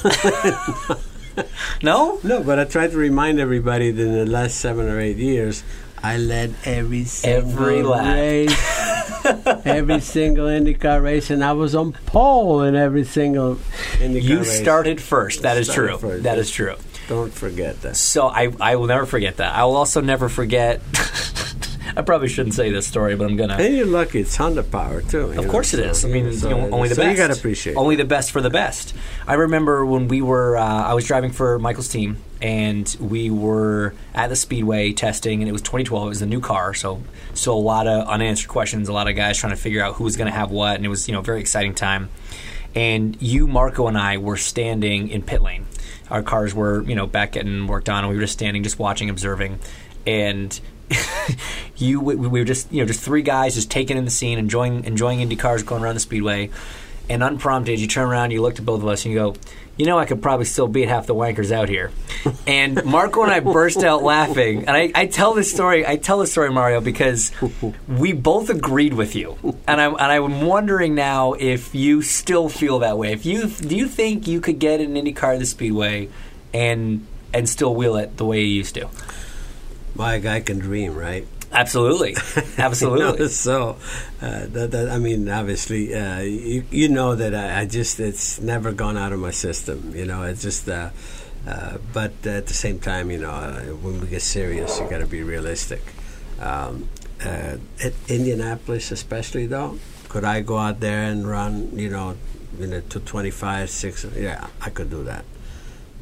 No. 1.83 2.19
no, 2.23 2.43
but 2.43 2.59
I 2.59 2.65
tried 2.65 2.91
to 2.91 2.97
remind 2.97 3.39
everybody 3.39 3.91
that 3.91 4.01
in 4.01 4.13
the 4.13 4.25
last 4.25 4.57
seven 4.57 4.87
or 4.89 4.99
eight 4.99 5.17
years, 5.17 5.63
I 6.01 6.17
led 6.17 6.55
every 6.65 7.03
single 7.05 7.51
Every 7.51 7.83
lap. 7.83 8.15
race, 8.15 9.25
every 9.65 9.99
single 10.01 10.45
IndyCar 10.47 11.01
race, 11.03 11.29
and 11.29 11.43
I 11.43 11.51
was 11.53 11.75
on 11.75 11.91
pole 12.05 12.61
in 12.63 12.75
every 12.75 13.03
single 13.03 13.55
IndyCar 13.99 14.21
You 14.23 14.37
race. 14.39 14.59
started 14.61 15.01
first. 15.01 15.41
That 15.43 15.57
is 15.57 15.69
Started 15.69 15.99
true. 15.99 16.09
first, 16.09 16.23
That 16.23 16.37
is 16.37 16.49
true. 16.51 16.75
Don't 17.09 17.33
forget 17.33 17.81
that. 17.81 17.97
So 17.97 18.27
I 18.27 18.51
I 18.61 18.75
will 18.77 18.85
never 18.87 19.05
forget 19.05 19.37
that. 19.37 19.55
I 19.55 19.63
will 19.65 19.75
also 19.75 19.99
never 20.01 20.29
forget. 20.29 20.81
I 21.99 22.01
probably 22.01 22.29
shouldn't 22.29 22.55
say 22.55 22.71
this 22.71 22.87
story, 22.87 23.13
but 23.17 23.25
I'm 23.29 23.35
gonna. 23.35 23.55
And 23.55 23.75
you're 23.75 23.85
lucky; 23.85 24.21
it's 24.21 24.37
Honda 24.37 24.63
power 24.63 25.01
too. 25.01 25.31
Of 25.31 25.35
know, 25.35 25.51
course 25.51 25.73
it 25.73 25.83
so- 25.83 25.83
is. 25.83 26.05
I 26.05 26.07
mean, 26.07 26.31
so- 26.31 26.47
you 26.47 26.55
know, 26.55 26.69
only 26.71 26.87
the 26.87 26.95
so 26.95 27.01
best. 27.01 27.11
you 27.11 27.17
got 27.17 27.27
to 27.33 27.37
appreciate. 27.37 27.75
Only 27.75 27.97
the 27.97 28.05
best 28.05 28.31
for 28.31 28.39
the 28.39 28.49
best. 28.49 28.95
I 29.27 29.33
remember 29.33 29.85
when 29.85 30.07
we 30.07 30.21
were, 30.21 30.55
uh, 30.55 30.63
I 30.63 30.93
was 30.93 31.03
driving 31.03 31.31
for 31.33 31.59
Michael's 31.59 31.89
team, 31.89 32.15
and 32.41 32.95
we 33.01 33.29
were 33.29 33.93
at 34.15 34.29
the 34.29 34.37
speedway 34.37 34.93
testing, 34.93 35.41
and 35.41 35.49
it 35.49 35.51
was 35.51 35.61
2012. 35.61 36.05
It 36.05 36.07
was 36.07 36.21
a 36.21 36.25
new 36.25 36.39
car, 36.39 36.73
so 36.73 37.03
so 37.33 37.53
a 37.53 37.59
lot 37.59 37.85
of 37.85 38.07
unanswered 38.07 38.47
questions, 38.49 38.87
a 38.87 38.93
lot 38.93 39.09
of 39.09 39.17
guys 39.17 39.37
trying 39.37 39.51
to 39.53 39.61
figure 39.61 39.83
out 39.83 39.95
who 39.95 40.05
was 40.05 40.15
going 40.15 40.31
to 40.31 40.37
have 40.37 40.51
what, 40.51 40.77
and 40.77 40.85
it 40.85 40.89
was 40.89 41.05
you 41.09 41.13
know 41.13 41.19
a 41.19 41.23
very 41.23 41.41
exciting 41.41 41.75
time. 41.75 42.07
And 42.75 43.21
you, 43.21 43.45
Marco, 43.45 43.87
and 43.87 43.97
I 43.97 44.19
were 44.19 44.37
standing 44.37 45.09
in 45.09 45.21
pit 45.21 45.41
lane. 45.41 45.65
Our 46.09 46.23
cars 46.23 46.53
were 46.53 46.81
you 46.83 46.95
know 46.95 47.07
back 47.07 47.33
getting 47.33 47.67
worked 47.67 47.89
on, 47.89 48.05
and 48.05 48.09
we 48.09 48.15
were 48.15 48.21
just 48.21 48.33
standing, 48.33 48.63
just 48.63 48.79
watching, 48.79 49.09
observing, 49.09 49.59
and. 50.07 50.57
you 51.75 51.99
we, 51.99 52.15
we 52.15 52.39
were 52.39 52.45
just 52.45 52.71
you 52.71 52.81
know 52.81 52.85
just 52.85 53.01
three 53.01 53.21
guys 53.21 53.55
just 53.55 53.71
taking 53.71 53.97
in 53.97 54.05
the 54.05 54.11
scene 54.11 54.37
enjoying 54.37 54.83
enjoying 54.85 55.21
Indy 55.21 55.35
cars 55.35 55.63
going 55.63 55.83
around 55.83 55.95
the 55.95 56.01
speedway. 56.01 56.49
And 57.11 57.23
unprompted 57.23 57.79
you 57.79 57.87
turn 57.87 58.07
around 58.07 58.31
you 58.31 58.41
look 58.41 58.55
to 58.55 58.61
both 58.61 58.83
of 58.83 58.87
us 58.87 59.03
and 59.03 59.11
you 59.11 59.19
go 59.19 59.35
you 59.77 59.85
know 59.85 59.97
I 59.97 60.05
could 60.05 60.21
probably 60.21 60.45
still 60.45 60.67
beat 60.67 60.89
half 60.89 61.07
the 61.07 61.15
wankers 61.15 61.51
out 61.51 61.69
here. 61.69 61.91
And 62.45 62.83
Marco 62.83 63.23
and 63.23 63.31
I 63.31 63.39
burst 63.39 63.83
out 63.83 64.03
laughing. 64.03 64.59
And 64.67 64.71
I, 64.71 64.91
I 64.93 65.05
tell 65.05 65.33
this 65.33 65.51
story 65.51 65.85
I 65.87 65.95
tell 65.95 66.19
this 66.19 66.31
story 66.31 66.51
Mario 66.51 66.81
because 66.81 67.31
we 67.87 68.11
both 68.11 68.49
agreed 68.49 68.93
with 68.93 69.15
you. 69.15 69.37
And 69.67 69.79
I'm 69.79 69.93
and 69.93 70.01
I'm 70.01 70.41
wondering 70.41 70.95
now 70.95 71.33
if 71.33 71.73
you 71.73 72.01
still 72.01 72.49
feel 72.49 72.79
that 72.79 72.97
way. 72.97 73.13
If 73.13 73.25
you 73.25 73.47
do 73.47 73.75
you 73.75 73.87
think 73.87 74.27
you 74.27 74.41
could 74.41 74.59
get 74.59 74.81
an 74.81 74.97
Indy 74.97 75.13
car 75.13 75.33
at 75.33 75.39
the 75.39 75.45
speedway 75.45 76.09
and 76.53 77.05
and 77.33 77.47
still 77.47 77.73
wheel 77.73 77.95
it 77.95 78.17
the 78.17 78.25
way 78.25 78.41
you 78.41 78.47
used 78.47 78.75
to 78.75 78.89
Why 79.99 80.15
a 80.15 80.19
guy 80.21 80.39
can 80.39 80.59
dream, 80.59 80.95
right? 80.95 81.27
absolutely 81.51 82.15
absolutely 82.57 83.05
You 83.11 83.17
know, 83.19 83.27
so, 83.27 83.77
uh, 84.21 84.45
that, 84.47 84.71
that, 84.71 84.89
I 84.89 84.97
mean, 84.97 85.27
obviously, 85.27 85.93
uh, 85.93 86.19
you, 86.21 86.63
you 86.71 86.87
know 86.87 87.15
that 87.15 87.35
I, 87.35 87.61
I 87.61 87.65
just 87.65 87.99
it's 87.99 88.39
never 88.39 88.71
gone 88.71 88.95
out 88.95 89.11
of 89.11 89.19
my 89.19 89.31
system. 89.31 89.93
You 89.93 90.05
know, 90.05 90.23
it's 90.23 90.41
just. 90.41 90.69
Uh, 90.69 90.91
uh, 91.45 91.77
but 91.91 92.13
at 92.25 92.47
the 92.47 92.53
same 92.53 92.79
time, 92.79 93.11
you 93.11 93.17
know, 93.17 93.31
uh, 93.31 93.59
when 93.83 93.99
we 93.99 94.07
get 94.07 94.21
serious, 94.21 94.79
you 94.79 94.89
got 94.89 94.99
to 94.99 95.07
be 95.07 95.21
realistic. 95.23 95.81
Um, 96.39 96.87
uh, 97.25 97.57
at 97.83 97.93
Indianapolis, 98.07 98.91
especially 98.91 99.47
though, 99.47 99.79
could 100.07 100.23
I 100.23 100.39
go 100.41 100.57
out 100.57 100.79
there 100.79 101.03
and 101.03 101.27
run? 101.27 101.71
You 101.73 101.89
know, 101.89 102.15
in 102.57 102.71
a 102.71 102.79
225, 102.81 103.69
six. 103.69 104.05
Yeah, 104.15 104.47
I 104.61 104.69
could 104.69 104.89
do 104.89 105.03
that. 105.03 105.25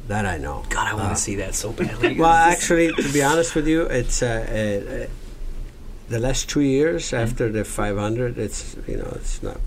That 0.08 0.24
I 0.26 0.38
know. 0.38 0.64
God, 0.70 0.86
I 0.88 0.94
want 0.94 1.06
Uh, 1.06 1.14
to 1.14 1.20
see 1.20 1.36
that 1.36 1.54
so 1.54 1.70
badly. 1.72 2.16
well, 2.18 2.32
actually, 2.32 2.92
to 2.92 3.12
be 3.12 3.22
honest 3.22 3.54
with 3.54 3.68
you, 3.68 3.82
it's 3.82 4.22
uh, 4.22 4.26
uh, 4.26 5.04
uh, 5.04 5.06
the 6.08 6.18
last 6.18 6.48
two 6.48 6.60
years 6.62 7.12
after 7.12 7.50
the 7.52 7.64
500. 7.64 8.38
It's 8.38 8.74
you 8.86 8.96
know, 8.96 9.12
it's 9.16 9.42
not. 9.42 9.60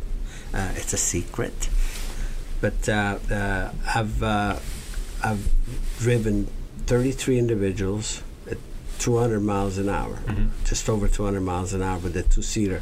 Uh, 0.54 0.70
it's 0.76 0.94
a 0.94 0.98
secret, 0.98 1.70
but 2.60 2.90
uh, 2.90 3.20
uh, 3.32 3.72
I've 3.96 4.22
uh, 4.24 4.56
I've 5.24 5.48
driven 6.00 6.48
33 6.88 7.38
individuals 7.38 8.24
at 8.50 8.58
200 9.00 9.40
miles 9.42 9.78
an 9.78 9.88
hour, 9.90 10.18
Mhm. 10.28 10.50
just 10.66 10.90
over 10.90 11.08
200 11.08 11.40
miles 11.42 11.74
an 11.74 11.82
hour 11.84 12.00
with 12.00 12.18
a 12.18 12.24
two-seater. 12.24 12.82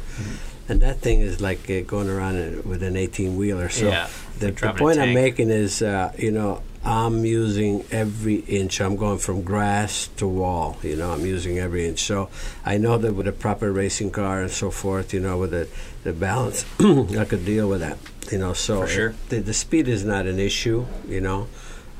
And 0.68 0.80
that 0.80 1.00
thing 1.00 1.20
is 1.20 1.40
like 1.40 1.68
uh, 1.70 1.80
going 1.86 2.08
around 2.08 2.64
with 2.64 2.82
an 2.82 2.96
18 2.96 3.36
wheeler. 3.36 3.68
So 3.68 3.88
Yeah, 3.88 4.08
the, 4.38 4.50
the 4.52 4.72
point 4.72 4.98
I'm 4.98 5.14
making 5.14 5.50
is, 5.50 5.82
uh, 5.82 6.12
you 6.18 6.30
know, 6.30 6.62
I'm 6.84 7.24
using 7.26 7.84
every 7.90 8.36
inch. 8.36 8.80
I'm 8.80 8.96
going 8.96 9.18
from 9.18 9.42
grass 9.42 10.08
to 10.16 10.26
wall. 10.26 10.78
You 10.82 10.96
know, 10.96 11.12
I'm 11.12 11.26
using 11.26 11.58
every 11.58 11.86
inch. 11.86 12.00
So 12.02 12.30
I 12.64 12.78
know 12.78 12.96
that 12.98 13.14
with 13.14 13.28
a 13.28 13.32
proper 13.32 13.70
racing 13.70 14.10
car 14.12 14.40
and 14.42 14.50
so 14.50 14.70
forth, 14.70 15.12
you 15.12 15.20
know, 15.20 15.36
with 15.38 15.50
the, 15.50 15.68
the 16.04 16.12
balance, 16.14 16.64
I 16.80 17.24
could 17.26 17.44
deal 17.44 17.68
with 17.68 17.80
that. 17.80 17.98
You 18.32 18.38
know, 18.38 18.54
so 18.54 18.80
For 18.82 18.86
sure. 18.88 19.08
it- 19.10 19.28
the, 19.28 19.40
the 19.40 19.54
speed 19.54 19.88
is 19.88 20.04
not 20.04 20.26
an 20.26 20.38
issue. 20.38 20.86
You 21.06 21.20
know, 21.20 21.48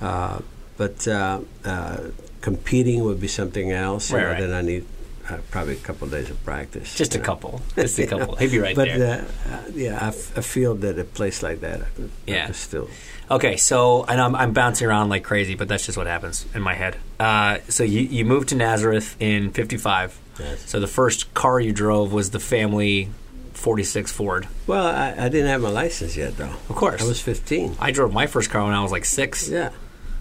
uh, 0.00 0.40
but 0.78 1.06
uh, 1.06 1.40
uh, 1.64 1.98
competing 2.40 3.04
would 3.04 3.20
be 3.20 3.28
something 3.28 3.70
else. 3.72 4.10
you 4.10 4.16
know, 4.18 4.26
right. 4.28 4.40
Then 4.40 4.52
I 4.54 4.62
need 4.62 4.86
uh, 5.30 5.38
probably 5.50 5.74
a 5.74 5.76
couple 5.76 6.06
of 6.06 6.10
days 6.12 6.28
of 6.30 6.42
practice. 6.44 6.94
Just 6.94 7.14
a 7.14 7.18
know. 7.18 7.24
couple. 7.24 7.62
Just 7.76 7.98
a 7.98 8.06
couple. 8.06 8.36
He'd 8.36 8.50
be 8.50 8.58
right 8.66 8.76
but 8.76 8.88
there. 8.88 9.26
uh, 9.48 9.52
uh, 9.54 9.62
yeah, 9.74 9.98
I, 10.00 10.08
f- 10.08 10.36
I 10.36 10.40
feel 10.42 10.74
that 10.76 10.98
a 10.98 11.04
place 11.04 11.42
like 11.42 11.60
that, 11.60 11.80
I 11.82 11.84
could, 11.94 12.10
I 12.26 12.30
Yeah. 12.30 12.46
could 12.46 12.56
still. 12.56 12.88
Okay, 13.30 13.56
so 13.56 14.04
and 14.04 14.20
I'm, 14.20 14.34
I'm 14.34 14.52
bouncing 14.52 14.88
around 14.88 15.08
like 15.08 15.22
crazy, 15.22 15.54
but 15.54 15.68
that's 15.68 15.86
just 15.86 15.96
what 15.96 16.08
happens 16.08 16.46
in 16.54 16.62
my 16.62 16.74
head. 16.74 16.96
Uh, 17.20 17.58
so 17.68 17.84
you, 17.84 18.00
you 18.00 18.24
moved 18.24 18.48
to 18.48 18.56
Nazareth 18.56 19.14
in 19.20 19.52
'55. 19.52 20.18
Yes. 20.40 20.68
So 20.68 20.80
the 20.80 20.88
first 20.88 21.32
car 21.34 21.60
you 21.60 21.72
drove 21.72 22.12
was 22.12 22.30
the 22.30 22.40
family 22.40 23.08
'46 23.52 24.10
Ford. 24.10 24.48
Well, 24.66 24.84
I, 24.86 25.10
I 25.26 25.28
didn't 25.28 25.46
have 25.48 25.60
my 25.60 25.68
license 25.70 26.16
yet, 26.16 26.36
though. 26.38 26.54
Of 26.68 26.74
course, 26.76 27.00
I 27.02 27.06
was 27.06 27.20
15. 27.20 27.76
I 27.78 27.92
drove 27.92 28.12
my 28.12 28.26
first 28.26 28.50
car 28.50 28.64
when 28.64 28.72
I 28.74 28.82
was 28.82 28.90
like 28.90 29.04
six. 29.04 29.48
Yeah. 29.48 29.70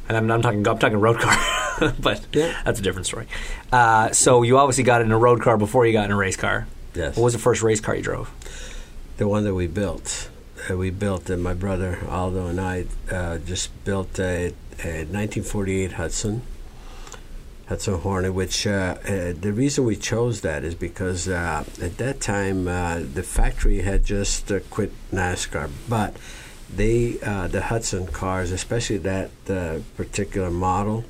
And 0.10 0.18
I'm, 0.18 0.30
I'm 0.32 0.42
talking 0.42 0.68
I'm 0.68 0.78
talking 0.78 0.98
road 1.00 1.20
car, 1.20 1.94
but 2.00 2.25
Yeah. 2.34 2.60
that's 2.66 2.80
a 2.80 2.84
different 2.84 3.06
story. 3.08 3.28
Uh, 3.72 4.12
so 4.12 4.42
you 4.44 4.58
obviously 4.58 4.84
got 4.84 5.01
in 5.01 5.12
a 5.12 5.18
road 5.18 5.42
car 5.42 5.58
before 5.58 5.86
you 5.86 5.94
got 5.94 6.06
in 6.06 6.12
a 6.12 6.16
race 6.18 6.36
car. 6.36 6.68
Yes. 6.96 7.16
What 7.16 7.24
was 7.25 7.34
the 7.34 7.39
first 7.39 7.62
race 7.62 7.80
car 7.80 7.96
you 7.96 8.01
drove? 8.04 8.30
the 9.18 9.28
one 9.28 9.44
that 9.44 9.54
we 9.54 9.68
built. 9.68 10.30
Uh, 10.70 10.78
we 10.78 10.89
built, 10.89 11.30
and 11.30 11.44
my 11.44 11.54
brother 11.54 12.00
Aldo 12.10 12.48
and 12.48 12.60
I 12.60 12.86
uh, 13.12 13.38
just 13.39 13.70
built 13.84 14.18
a, 14.20 14.48
a 14.84 15.04
1948 15.04 15.94
Hudson, 15.94 16.42
Hudson 17.68 18.00
Hornet. 18.00 18.34
Which 18.34 18.66
uh, 18.66 18.96
uh, 19.04 19.34
the 19.39 19.51
reason 19.54 19.84
we 19.86 19.96
chose 19.98 20.39
that 20.42 20.63
is 20.63 20.74
because 20.75 21.28
uh, 21.28 21.63
at 21.82 21.98
that 21.98 22.22
time 22.22 22.68
uh, 22.68 23.00
the 23.13 23.24
factory 23.24 23.82
had 23.82 24.06
just 24.06 24.51
uh, 24.51 24.60
quit 24.70 24.92
NASCAR, 25.12 25.70
but 25.89 26.16
they 26.76 27.20
uh, 27.22 27.48
the 27.48 27.62
Hudson 27.64 28.08
cars, 28.08 28.52
especially 28.52 28.98
that 29.00 29.32
uh, 29.50 29.80
particular 29.98 30.52
model, 30.52 31.06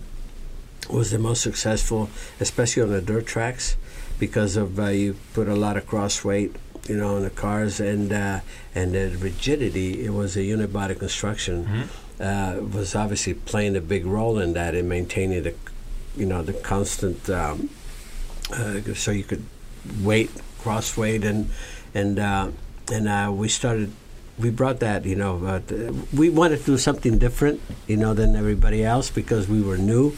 was 0.90 1.12
the 1.12 1.20
most 1.20 1.42
successful, 1.42 2.10
especially 2.40 2.84
on 2.84 2.90
the 2.90 3.02
dirt 3.02 3.26
tracks, 3.28 3.76
because 4.20 4.56
of 4.56 4.80
uh, 4.80 4.88
you 4.88 5.16
put 5.34 5.48
a 5.48 5.56
lot 5.56 5.78
of 5.78 5.86
cross 5.86 6.24
weight, 6.24 6.56
you 6.88 6.98
know, 6.98 7.16
on 7.16 7.24
the 7.24 7.30
cars 7.30 7.80
and 7.80 8.12
uh, 8.12 8.40
and 8.74 8.94
the 8.94 9.16
rigidity. 9.20 10.06
It 10.06 10.14
was 10.14 10.36
a 10.36 10.40
unibody 10.40 10.98
construction. 10.98 11.90
Uh, 12.20 12.60
was 12.74 12.96
obviously 12.96 13.34
playing 13.34 13.78
a 13.78 13.82
big 13.82 14.06
role 14.06 14.40
in 14.40 14.52
that 14.54 14.76
in 14.76 14.90
maintaining 14.90 15.44
the, 15.44 15.54
you 16.18 16.26
know, 16.26 16.42
the 16.42 16.52
constant. 16.52 17.30
Um, 17.30 17.70
uh, 18.52 18.82
so 18.94 19.12
you 19.12 19.24
could 19.24 19.46
weight, 20.02 20.30
cross 20.60 20.98
weight, 20.98 21.24
and 21.24 21.50
and 21.94 22.20
uh, 22.20 22.50
and 22.92 23.08
uh, 23.08 23.32
we 23.34 23.48
started. 23.48 23.92
We 24.40 24.50
brought 24.52 24.80
that, 24.80 25.04
you 25.06 25.16
know. 25.16 25.44
Uh, 25.46 25.60
we 26.16 26.30
wanted 26.30 26.60
to 26.62 26.66
do 26.66 26.78
something 26.78 27.18
different, 27.18 27.60
you 27.88 27.98
know, 27.98 28.14
than 28.14 28.36
everybody 28.36 28.86
else 28.86 29.10
because 29.10 29.48
we 29.50 29.62
were 29.62 29.78
new, 29.78 30.14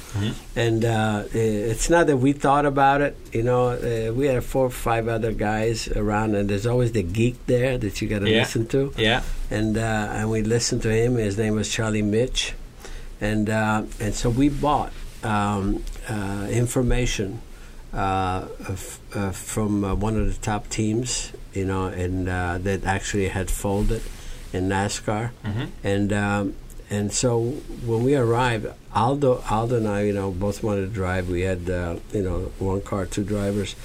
and 0.56 0.86
uh, 0.86 1.24
it's 1.34 1.90
not 1.90 2.06
that 2.08 2.18
we 2.18 2.32
thought 2.34 2.66
about 2.68 3.02
it. 3.02 3.18
You 3.34 3.42
know, 3.44 3.70
uh, 3.70 4.14
we 4.14 4.28
had 4.28 4.44
four 4.44 4.68
or 4.68 4.70
five 4.70 5.08
other 5.08 5.32
guys 5.34 5.88
around, 5.88 6.36
and 6.36 6.48
there's 6.50 6.68
always 6.68 6.92
the 6.92 7.02
geek 7.04 7.44
there 7.48 7.78
that 7.80 8.00
you 8.02 8.08
got 8.08 8.20
to 8.20 8.30
Yeah. 8.30 8.40
listen 8.40 8.68
to 8.68 8.94
Yeah, 8.98 9.24
and 9.50 9.76
uh, 9.78 9.82
and 10.18 10.30
we 10.30 10.44
listened 10.44 10.84
to 10.84 10.92
him. 10.94 11.16
His 11.16 11.38
name 11.38 11.56
was 11.56 11.68
Charlie 11.70 12.04
Mitch, 12.04 12.54
and 13.20 13.50
uh, 13.50 13.84
and 14.00 14.14
so 14.14 14.30
we 14.30 14.50
bought 14.50 14.94
um, 15.24 15.84
uh, 16.08 16.48
information 16.52 17.42
uh, 17.94 18.46
f- 18.70 19.00
uh, 19.16 19.32
from 19.32 19.84
uh, 19.84 19.96
one 19.96 20.16
of 20.20 20.28
the 20.28 20.40
top 20.42 20.70
teams, 20.70 21.32
you 21.54 21.66
know, 21.66 21.86
and 21.88 22.28
uh, 22.30 22.58
that 22.60 22.84
actually 22.86 23.28
had 23.30 23.50
folded 23.52 24.02
in 24.54 24.70
NASCAR, 24.70 25.32
Mhm. 25.46 25.68
and 25.84 26.14
um, 26.14 26.54
and 26.90 27.12
so 27.14 27.40
when 27.86 28.04
we 28.04 28.16
arrived, 28.16 28.68
Aldo 28.94 29.44
Aldo 29.50 29.78
and 29.78 29.88
I, 29.88 30.02
you 30.04 30.14
know, 30.14 30.32
both 30.32 30.62
wanted 30.64 30.82
to 30.82 30.94
drive. 30.94 31.30
We 31.30 31.42
had 31.42 31.70
uh, 31.70 31.96
you 32.14 32.22
know 32.24 32.52
one 32.60 32.82
car, 32.82 33.06
two 33.06 33.24
drivers, 33.24 33.76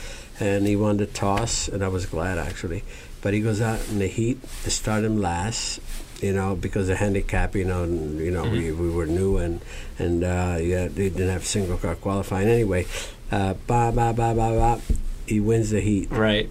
and 0.41 0.67
he 0.67 0.75
wanted 0.77 1.07
to 1.09 1.13
toss, 1.15 1.69
and 1.69 1.85
I 1.85 1.89
was 1.89 2.07
glad 2.07 2.39
actually. 2.39 2.83
But 3.23 3.35
he 3.35 3.41
goes 3.41 3.61
out 3.61 3.81
in 3.91 3.99
the 3.99 4.07
heat 4.09 4.39
to 4.65 4.71
start 4.71 5.03
him 5.03 5.21
last, 5.21 5.81
you 6.23 6.33
know, 6.33 6.55
because 6.55 6.89
of 6.89 6.99
handicap, 6.99 7.57
you 7.57 7.65
know, 7.65 7.83
and, 7.83 8.21
you 8.21 8.31
know, 8.31 8.45
we, 8.45 8.71
we 8.71 8.89
were 8.91 9.07
new 9.07 9.37
and 9.39 9.61
and 9.99 10.23
uh, 10.23 10.59
yeah, 10.61 10.87
they 10.87 11.09
didn't 11.09 11.31
have 11.31 11.45
single 11.45 11.77
car 11.79 11.97
qualifying 11.97 12.49
anyway. 12.49 12.87
Uh, 13.33 13.55
ba 13.67 13.91
ba 13.95 14.13
ba 14.15 14.35
ba 14.35 14.51
ba, 14.55 14.81
he 15.27 15.41
wins 15.41 15.71
the 15.71 15.81
heat 15.81 16.09
right. 16.13 16.49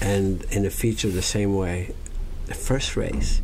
And 0.00 0.42
in 0.50 0.62
the 0.64 0.70
feature 0.70 1.08
the 1.08 1.22
same 1.22 1.54
way, 1.56 1.94
the 2.46 2.54
first 2.54 2.96
race, 2.96 3.40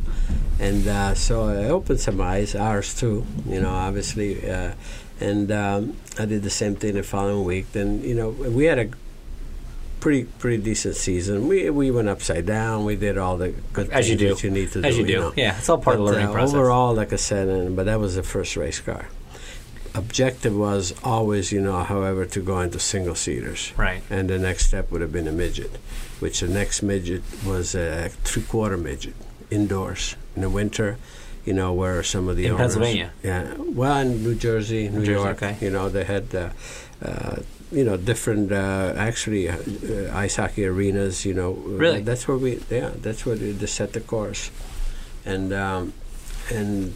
and 0.60 0.86
uh, 0.86 1.14
so 1.14 1.48
it 1.48 1.68
opened 1.70 2.00
some 2.00 2.20
eyes, 2.20 2.54
ours 2.54 2.94
too, 2.94 3.26
you 3.48 3.60
know, 3.60 3.70
obviously, 3.70 4.48
uh, 4.50 4.72
and 5.20 5.50
um, 5.52 5.96
I 6.18 6.26
did 6.26 6.42
the 6.42 6.50
same 6.50 6.76
thing 6.76 6.94
the 6.94 7.02
following 7.02 7.44
week. 7.44 7.72
Then 7.72 8.02
you 8.02 8.14
know 8.14 8.30
we 8.30 8.64
had 8.64 8.78
a 8.78 8.90
pretty 10.00 10.24
pretty 10.24 10.62
decent 10.62 10.96
season. 10.96 11.46
We 11.48 11.70
we 11.70 11.90
went 11.90 12.08
upside 12.08 12.44
down. 12.44 12.84
We 12.84 12.96
did 12.96 13.16
all 13.18 13.36
the 13.36 13.50
good 13.72 13.90
As 13.90 14.10
you 14.10 14.16
things 14.16 14.28
do. 14.28 14.34
that 14.34 14.42
you 14.42 14.50
need 14.50 14.72
to 14.72 14.82
do. 14.82 14.88
As 14.88 14.98
you 14.98 15.06
do, 15.06 15.20
know. 15.20 15.32
yeah, 15.36 15.56
it's 15.56 15.68
all 15.68 15.78
part 15.78 15.98
of 15.98 16.04
the 16.04 16.12
learning 16.12 16.28
uh, 16.28 16.32
process. 16.32 16.54
Overall, 16.54 16.94
like 16.94 17.12
I 17.12 17.16
said, 17.16 17.48
and, 17.48 17.76
but 17.76 17.86
that 17.86 18.00
was 18.00 18.16
the 18.16 18.22
first 18.22 18.56
race 18.56 18.80
car. 18.80 19.06
Objective 19.94 20.56
was 20.56 20.94
always, 21.04 21.52
you 21.52 21.60
know, 21.60 21.82
however, 21.82 22.24
to 22.26 22.40
go 22.40 22.60
into 22.60 22.78
single 22.78 23.14
seaters 23.14 23.72
right. 23.76 24.02
and 24.08 24.30
the 24.30 24.38
next 24.38 24.66
step 24.66 24.90
would 24.90 25.00
have 25.02 25.12
been 25.12 25.28
a 25.28 25.32
midget, 25.32 25.72
which 26.18 26.40
the 26.40 26.48
next 26.48 26.82
midget 26.82 27.22
was 27.44 27.74
a 27.74 28.08
three-quarter 28.24 28.78
midget 28.78 29.14
indoors 29.50 30.16
in 30.34 30.42
the 30.42 30.50
winter. 30.50 30.96
You 31.44 31.52
know 31.54 31.72
where 31.74 32.02
some 32.04 32.28
of 32.28 32.36
the 32.36 32.46
In 32.46 32.52
owners, 32.52 32.60
Pennsylvania? 32.76 33.12
yeah, 33.22 33.54
well, 33.58 33.98
in 33.98 34.22
New 34.22 34.34
Jersey, 34.36 34.88
New, 34.88 35.00
Jersey, 35.04 35.12
York, 35.12 35.42
okay. 35.42 35.56
you 35.60 35.70
know 35.70 35.88
they 35.88 36.04
had. 36.04 36.34
Uh, 36.34 36.50
uh, 37.04 37.36
you 37.72 37.84
know, 37.84 37.96
different 37.96 38.52
uh, 38.52 38.92
actually 38.98 39.48
uh, 39.48 39.56
uh, 39.56 40.10
ice 40.12 40.36
hockey 40.36 40.66
arenas. 40.66 41.24
You 41.24 41.32
know, 41.32 41.52
Really? 41.52 42.02
that's 42.02 42.28
where 42.28 42.36
we, 42.36 42.60
yeah, 42.70 42.90
that's 43.00 43.24
where 43.24 43.34
they, 43.34 43.52
they 43.52 43.66
set 43.66 43.94
the 43.94 44.00
course, 44.00 44.50
and 45.24 45.52
um, 45.54 45.94
and 46.52 46.92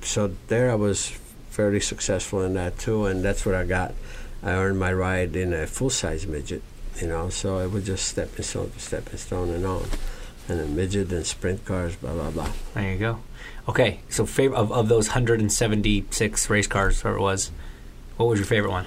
so 0.00 0.34
there 0.48 0.70
I 0.70 0.76
was 0.76 1.12
fairly 1.54 1.78
successful 1.78 2.42
in 2.42 2.54
that 2.54 2.78
too, 2.78 3.06
and 3.06 3.24
that's 3.24 3.46
what 3.46 3.54
I 3.54 3.64
got. 3.64 3.94
I 4.42 4.50
earned 4.50 4.78
my 4.78 4.92
ride 4.92 5.36
in 5.36 5.52
a 5.52 5.66
full 5.66 5.88
size 5.88 6.26
midget, 6.26 6.62
you 7.00 7.06
know. 7.06 7.30
So 7.30 7.60
it 7.60 7.70
was 7.70 7.86
just 7.86 8.06
stepping 8.08 8.44
stone 8.44 8.70
to 8.72 8.80
stepping 8.80 9.16
stone 9.18 9.50
and 9.50 9.64
on, 9.64 9.86
and 10.48 10.60
a 10.60 10.66
midget 10.66 11.12
and 11.12 11.24
sprint 11.24 11.64
cars, 11.64 11.94
blah 11.96 12.12
blah 12.12 12.30
blah. 12.30 12.50
There 12.74 12.92
you 12.92 12.98
go. 12.98 13.20
Okay, 13.68 14.00
so 14.10 14.24
fav- 14.24 14.52
of 14.52 14.72
of 14.72 14.88
those 14.88 15.08
176 15.08 16.50
race 16.50 16.66
cars, 16.66 17.04
or 17.04 17.16
it 17.16 17.20
was, 17.20 17.52
what 18.16 18.26
was 18.26 18.38
your 18.40 18.46
favorite 18.46 18.72
one? 18.72 18.86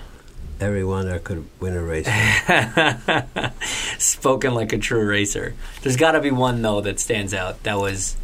Everyone 0.59 1.07
that 1.07 1.23
could 1.23 1.47
win 1.59 1.75
a 1.75 1.83
race. 1.83 2.07
Spoken 3.97 4.53
like 4.53 4.73
a 4.73 4.77
true 4.77 5.07
racer. 5.07 5.53
There's 5.83 5.97
got 5.97 6.11
to 6.11 6.19
be 6.19 6.31
one 6.31 6.61
though 6.61 6.81
that 6.81 6.99
stands 6.99 7.33
out. 7.33 7.63
That 7.63 7.77
was 7.77 8.17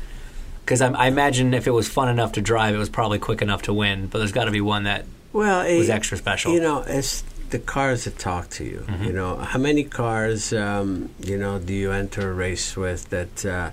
because 0.63 0.82
I 0.82 1.08
imagine 1.08 1.53
if 1.53 1.67
it 1.67 1.72
was 1.72 1.88
fun 1.88 2.10
enough 2.10 2.34
to 2.34 2.41
drive, 2.41 2.74
it 2.74 2.77
was 2.77 2.89
probably 2.89 3.20
quick 3.20 3.41
enough 3.41 3.63
to 3.63 3.74
win. 3.74 4.08
But 4.08 4.20
there's 4.20 4.32
got 4.32 4.46
to 4.46 4.51
be 4.51 4.62
one 4.62 4.84
that 4.84 5.05
well, 5.34 5.62
it, 5.65 5.77
was 5.77 5.89
extra 5.89 6.17
special. 6.17 6.53
You 6.53 6.62
know, 6.62 6.84
it's 6.88 7.24
the 7.50 7.60
cars 7.60 8.05
that 8.05 8.17
talk 8.17 8.50
to 8.51 8.63
you. 8.63 8.86
Mhm. 8.88 9.05
You 9.05 9.13
know, 9.13 9.38
how 9.38 9.60
many 9.60 9.84
cars, 9.84 10.53
um, 10.53 11.10
you 11.20 11.38
know, 11.38 11.60
do 11.60 11.74
you 11.74 11.91
enter 11.91 12.32
a 12.32 12.34
race 12.34 12.75
with 12.77 13.10
that 13.10 13.46
uh, 13.46 13.72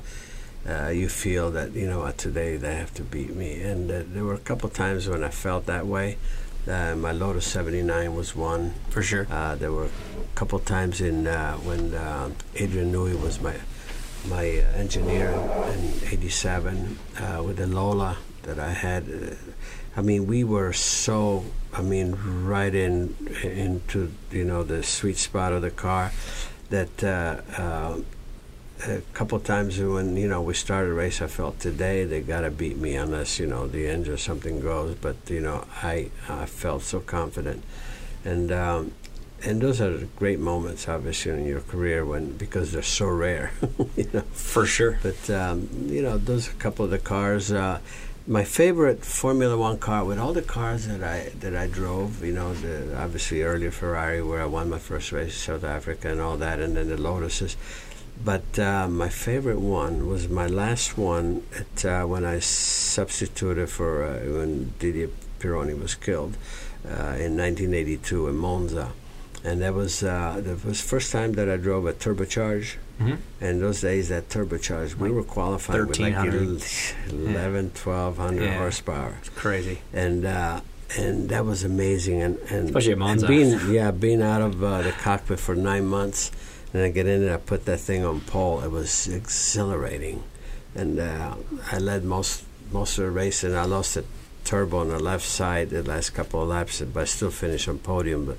uh, 0.68 0.88
you 0.88 1.08
feel 1.08 1.50
that 1.52 1.72
you 1.72 1.86
know 1.86 2.00
what 2.00 2.18
today 2.18 2.56
they 2.56 2.74
have 2.74 2.92
to 2.94 3.02
beat 3.02 3.34
me? 3.34 3.60
And 3.62 3.90
uh, 3.90 4.02
there 4.06 4.24
were 4.24 4.34
a 4.34 4.38
couple 4.38 4.68
times 4.68 5.08
when 5.08 5.22
I 5.24 5.30
felt 5.30 5.66
that 5.66 5.86
way. 5.86 6.18
Uh, 6.68 6.94
my 6.94 7.12
Lotus 7.12 7.46
'79 7.46 8.14
was 8.14 8.36
one. 8.36 8.74
for 8.90 9.02
sure. 9.02 9.26
Uh, 9.30 9.54
there 9.54 9.72
were 9.72 9.86
a 9.86 10.34
couple 10.34 10.58
times 10.58 11.00
in 11.00 11.26
uh, 11.26 11.54
when 11.56 11.94
uh, 11.94 12.30
Adrian 12.56 12.92
Newey 12.92 13.18
was 13.20 13.40
my 13.40 13.54
my 14.28 14.58
uh, 14.58 14.76
engineer 14.76 15.30
in, 15.30 15.80
in 15.80 16.08
'87 16.12 16.98
uh, 17.18 17.42
with 17.42 17.56
the 17.56 17.66
Lola 17.66 18.18
that 18.42 18.58
I 18.58 18.72
had. 18.72 19.04
Uh, 19.04 19.34
I 19.96 20.02
mean, 20.02 20.26
we 20.26 20.44
were 20.44 20.72
so. 20.72 21.44
I 21.72 21.82
mean, 21.82 22.16
right 22.44 22.74
in 22.74 23.14
into 23.42 24.12
you 24.30 24.44
know 24.44 24.62
the 24.62 24.82
sweet 24.82 25.16
spot 25.16 25.52
of 25.52 25.62
the 25.62 25.70
car 25.70 26.12
that. 26.70 27.04
Uh, 27.04 27.40
uh, 27.56 28.00
a 28.86 29.02
couple 29.12 29.38
times 29.40 29.78
when 29.78 30.16
you 30.16 30.26
know 30.26 30.40
we 30.40 30.54
started 30.54 30.90
a 30.90 30.94
race, 30.94 31.20
I 31.20 31.26
felt 31.26 31.60
today 31.60 32.04
they 32.04 32.20
gotta 32.20 32.50
beat 32.50 32.78
me 32.78 32.94
unless 32.94 33.38
you 33.38 33.46
know 33.46 33.66
the 33.66 33.86
engine 33.86 34.14
or 34.14 34.16
something 34.16 34.60
goes. 34.60 34.94
But 34.94 35.16
you 35.28 35.40
know 35.40 35.66
I 35.82 36.10
I 36.28 36.46
felt 36.46 36.82
so 36.82 37.00
confident, 37.00 37.62
and 38.24 38.50
um, 38.50 38.92
and 39.44 39.60
those 39.60 39.80
are 39.80 40.06
great 40.16 40.38
moments, 40.38 40.88
obviously, 40.88 41.32
in 41.32 41.46
your 41.46 41.60
career 41.60 42.04
when 42.04 42.36
because 42.36 42.72
they're 42.72 42.82
so 42.82 43.06
rare, 43.06 43.52
you 43.96 44.08
know. 44.12 44.20
For 44.32 44.66
sure. 44.66 44.98
But 45.02 45.30
um, 45.30 45.68
you 45.86 46.02
know, 46.02 46.18
those 46.18 46.48
are 46.48 46.52
a 46.52 46.54
couple 46.54 46.84
of 46.84 46.90
the 46.90 46.98
cars. 46.98 47.50
Uh, 47.50 47.80
my 48.26 48.44
favorite 48.44 49.04
Formula 49.04 49.56
One 49.56 49.78
car, 49.78 50.04
with 50.04 50.18
all 50.18 50.32
the 50.32 50.42
cars 50.42 50.86
that 50.86 51.02
I 51.02 51.30
that 51.40 51.56
I 51.56 51.66
drove, 51.66 52.24
you 52.24 52.32
know, 52.32 52.54
the 52.54 52.96
obviously 53.00 53.42
earlier 53.42 53.70
Ferrari, 53.70 54.22
where 54.22 54.42
I 54.42 54.46
won 54.46 54.70
my 54.70 54.78
first 54.78 55.12
race 55.12 55.34
in 55.34 55.54
South 55.54 55.64
Africa 55.64 56.10
and 56.10 56.20
all 56.20 56.36
that, 56.36 56.60
and 56.60 56.76
then 56.76 56.88
the 56.88 56.96
Lotuses. 56.96 57.56
But 58.22 58.58
uh, 58.58 58.86
my 58.86 59.08
favorite 59.08 59.60
one 59.60 60.06
was 60.06 60.28
my 60.28 60.46
last 60.46 60.98
one 60.98 61.42
at, 61.58 61.84
uh, 61.84 62.04
when 62.04 62.24
I 62.24 62.38
substituted 62.40 63.70
for 63.70 64.04
uh, 64.04 64.18
when 64.38 64.74
Didier 64.78 65.08
Pironi 65.38 65.80
was 65.80 65.94
killed 65.94 66.36
uh, 66.84 67.16
in 67.16 67.36
1982 67.36 68.28
in 68.28 68.36
Monza, 68.36 68.92
and 69.44 69.62
that 69.62 69.74
was 69.74 70.02
uh, 70.02 70.40
the 70.44 70.56
first 70.74 71.12
time 71.12 71.32
that 71.32 71.48
I 71.48 71.56
drove 71.56 71.86
a 71.86 71.92
turbocharged. 71.92 72.76
hmm 72.98 73.14
And 73.40 73.60
those 73.62 73.80
days, 73.80 74.08
that 74.08 74.28
turbocharged, 74.28 74.94
we 74.96 75.08
Like 75.08 75.16
were 75.16 75.22
qualifying 75.24 75.86
with 75.86 75.98
like 75.98 76.14
1300. 76.14 76.62
11, 77.12 77.70
1200 77.74 78.42
Yeah. 78.44 78.58
horsepower, 78.58 79.14
It's 79.20 79.30
crazy. 79.30 79.78
and 79.92 80.24
uh, 80.26 80.60
and 80.98 81.28
that 81.28 81.44
was 81.46 81.62
amazing. 81.64 82.20
And, 82.22 82.38
and 82.50 82.64
Especially 82.66 82.92
at 82.92 82.98
Monza. 82.98 83.26
and 83.26 83.34
being 83.34 83.52
yeah, 83.74 83.90
being 83.92 84.22
out 84.22 84.42
of 84.42 84.62
uh, 84.62 84.82
the 84.82 84.92
cockpit 84.92 85.38
for 85.40 85.54
nine 85.54 85.86
months, 85.86 86.30
And 86.72 86.82
I 86.84 86.90
get 86.90 87.06
in 87.06 87.20
there, 87.24 87.34
I 87.34 87.38
put 87.38 87.64
that 87.64 87.80
thing 87.80 88.04
on 88.04 88.20
pole. 88.20 88.60
It 88.66 88.70
was 88.70 89.08
exhilarating, 89.08 90.22
and 90.74 90.98
uh, 91.00 91.34
I 91.72 91.78
led 91.78 92.04
most 92.04 92.44
most 92.72 92.98
of 92.98 93.04
the 93.04 93.10
race, 93.10 93.42
and 93.46 93.56
I 93.56 93.64
lost 93.64 93.94
the 93.94 94.04
turbo 94.44 94.78
on 94.78 94.88
the 94.88 94.98
left 94.98 95.26
side 95.26 95.70
the 95.70 95.82
last 95.82 96.10
couple 96.14 96.42
of 96.42 96.48
laps, 96.48 96.80
but 96.80 97.00
I 97.00 97.06
still 97.06 97.30
finished 97.30 97.68
on 97.68 97.78
podium. 97.78 98.26
But 98.26 98.38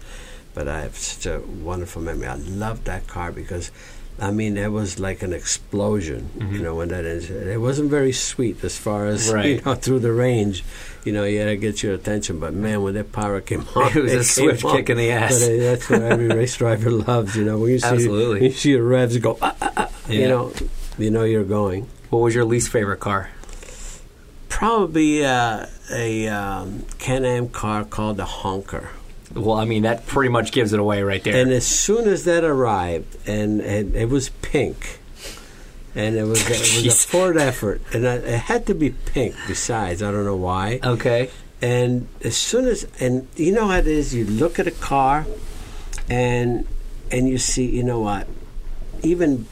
but 0.53 0.67
I 0.67 0.81
have 0.81 0.97
such 0.97 1.25
a 1.25 1.39
wonderful 1.41 2.01
memory. 2.01 2.27
I 2.27 2.35
loved 2.35 2.85
that 2.85 3.07
car 3.07 3.31
because. 3.31 3.71
I 4.19 4.29
mean, 4.29 4.55
it 4.55 4.71
was 4.71 4.99
like 4.99 5.23
an 5.23 5.33
explosion, 5.33 6.29
Mm-hmm. 6.37 6.53
you 6.55 6.61
know, 6.61 6.75
when 6.75 6.89
that 6.89 7.05
is. 7.05 7.31
It 7.31 7.59
wasn't 7.59 7.89
very 7.89 8.11
sweet 8.11 8.63
as 8.63 8.77
far 8.77 9.07
as, 9.07 9.31
right. 9.33 9.45
you 9.45 9.61
know, 9.61 9.73
through 9.73 9.99
the 10.01 10.11
range. 10.11 10.63
You 11.05 11.13
know, 11.13 11.23
you 11.23 11.39
had 11.39 11.45
to 11.45 11.55
get 11.57 11.81
your 11.81 11.95
attention. 11.95 12.37
But 12.39 12.53
man, 12.53 12.83
when 12.83 12.93
that 12.95 13.11
power 13.13 13.41
came 13.41 13.65
on, 13.73 13.91
It 13.97 14.03
was 14.03 14.11
a 14.11 14.15
came 14.17 14.23
swift 14.23 14.63
kick 14.63 14.89
in 14.91 14.97
the 14.97 15.09
ass. 15.11 15.39
But 15.39 15.53
uh, 15.53 15.57
that's 15.57 15.89
what 15.89 16.01
every 16.03 16.27
race 16.39 16.55
driver 16.55 16.91
loves, 16.91 17.35
you 17.35 17.45
know. 17.45 17.57
When 17.57 17.71
you 17.71 17.79
see, 17.79 17.87
Absolutely. 17.87 18.47
you 18.47 18.51
see 18.51 18.73
the 18.73 18.83
revs 18.83 19.17
go, 19.17 19.39
ah, 19.41 19.55
ah, 19.59 19.73
ah, 19.77 19.89
Yeah. 20.07 20.19
you 20.19 20.27
know, 20.27 20.53
you 20.99 21.09
know 21.09 21.23
you're 21.23 21.45
going. 21.45 21.87
What 22.11 22.19
was 22.19 22.35
your 22.35 22.45
least 22.45 22.69
favorite 22.69 22.99
car? 22.99 23.31
Probably 24.49 25.25
uh, 25.25 25.65
a 25.91 26.27
um, 26.27 26.85
Can-Am 26.99 27.49
car 27.49 27.85
called 27.85 28.17
the 28.17 28.25
Honker. 28.25 28.89
Well, 29.33 29.57
I 29.57 29.65
mean 29.65 29.83
that 29.83 30.07
pretty 30.07 30.29
much 30.29 30.51
gives 30.51 30.73
it 30.73 30.79
away 30.79 31.03
right 31.03 31.23
there. 31.23 31.35
And 31.35 31.51
as 31.51 31.65
soon 31.65 32.07
as 32.07 32.25
that 32.25 32.43
arrived, 32.43 33.17
and, 33.27 33.61
and 33.61 33.95
it 33.95 34.09
was 34.09 34.29
pink, 34.41 34.99
and 35.95 36.15
it 36.15 36.23
was, 36.23 36.41
it 36.49 36.85
was 36.85 36.85
a. 36.87 36.91
Ford 37.07 37.37
effort, 37.37 37.81
and 37.93 38.07
I, 38.07 38.15
it 38.15 38.39
had 38.39 38.65
to 38.67 38.73
be 38.73 38.91
pink. 38.91 39.35
Besides, 39.47 40.01
I 40.01 40.11
don't 40.11 40.25
know 40.25 40.35
why. 40.35 40.79
okay. 40.83 41.29
And 41.61 42.07
as 42.23 42.35
soon 42.35 42.65
as, 42.65 42.87
and 42.99 43.27
you 43.35 43.51
know 43.51 43.67
how 43.67 43.77
it 43.77 43.87
is, 43.87 44.15
you 44.15 44.25
look 44.25 44.57
at 44.57 44.65
a 44.65 44.71
car, 44.71 45.27
and 46.09 46.67
and 47.11 47.29
you 47.29 47.37
see, 47.37 47.65
you 47.69 47.83
know 47.83 47.99
what, 47.99 48.27
even 49.03 49.45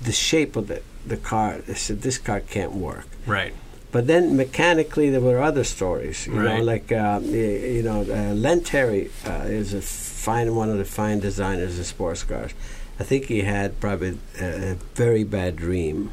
the 0.00 0.12
shape 0.12 0.56
of 0.56 0.68
the 0.68 0.82
the 1.06 1.16
car. 1.16 1.60
I 1.68 1.74
said 1.74 2.02
this 2.02 2.18
car 2.18 2.40
can't 2.40 2.72
work. 2.72 3.06
Right. 3.26 3.54
But 3.92 4.06
then 4.06 4.36
mechanically, 4.36 5.10
there 5.10 5.20
were 5.20 5.40
other 5.42 5.64
stories. 5.64 6.26
You 6.26 6.32
Right. 6.40 6.58
know, 6.58 6.64
like 6.64 6.90
uh, 6.90 7.20
you 7.22 7.82
know, 7.82 8.00
uh, 8.08 8.34
Len 8.34 8.62
Terry 8.62 9.10
uh, 9.26 9.44
is 9.46 9.74
a 9.74 9.82
fine 9.82 10.54
one 10.56 10.70
of 10.70 10.78
the 10.78 10.84
fine 10.84 11.20
designers 11.20 11.78
of 11.78 11.86
sports 11.86 12.24
cars. 12.24 12.52
I 13.00 13.04
think 13.04 13.26
he 13.26 13.40
had 13.42 13.80
probably 13.80 14.18
a, 14.40 14.72
a 14.72 14.74
very 14.94 15.24
bad 15.24 15.56
dream 15.56 16.10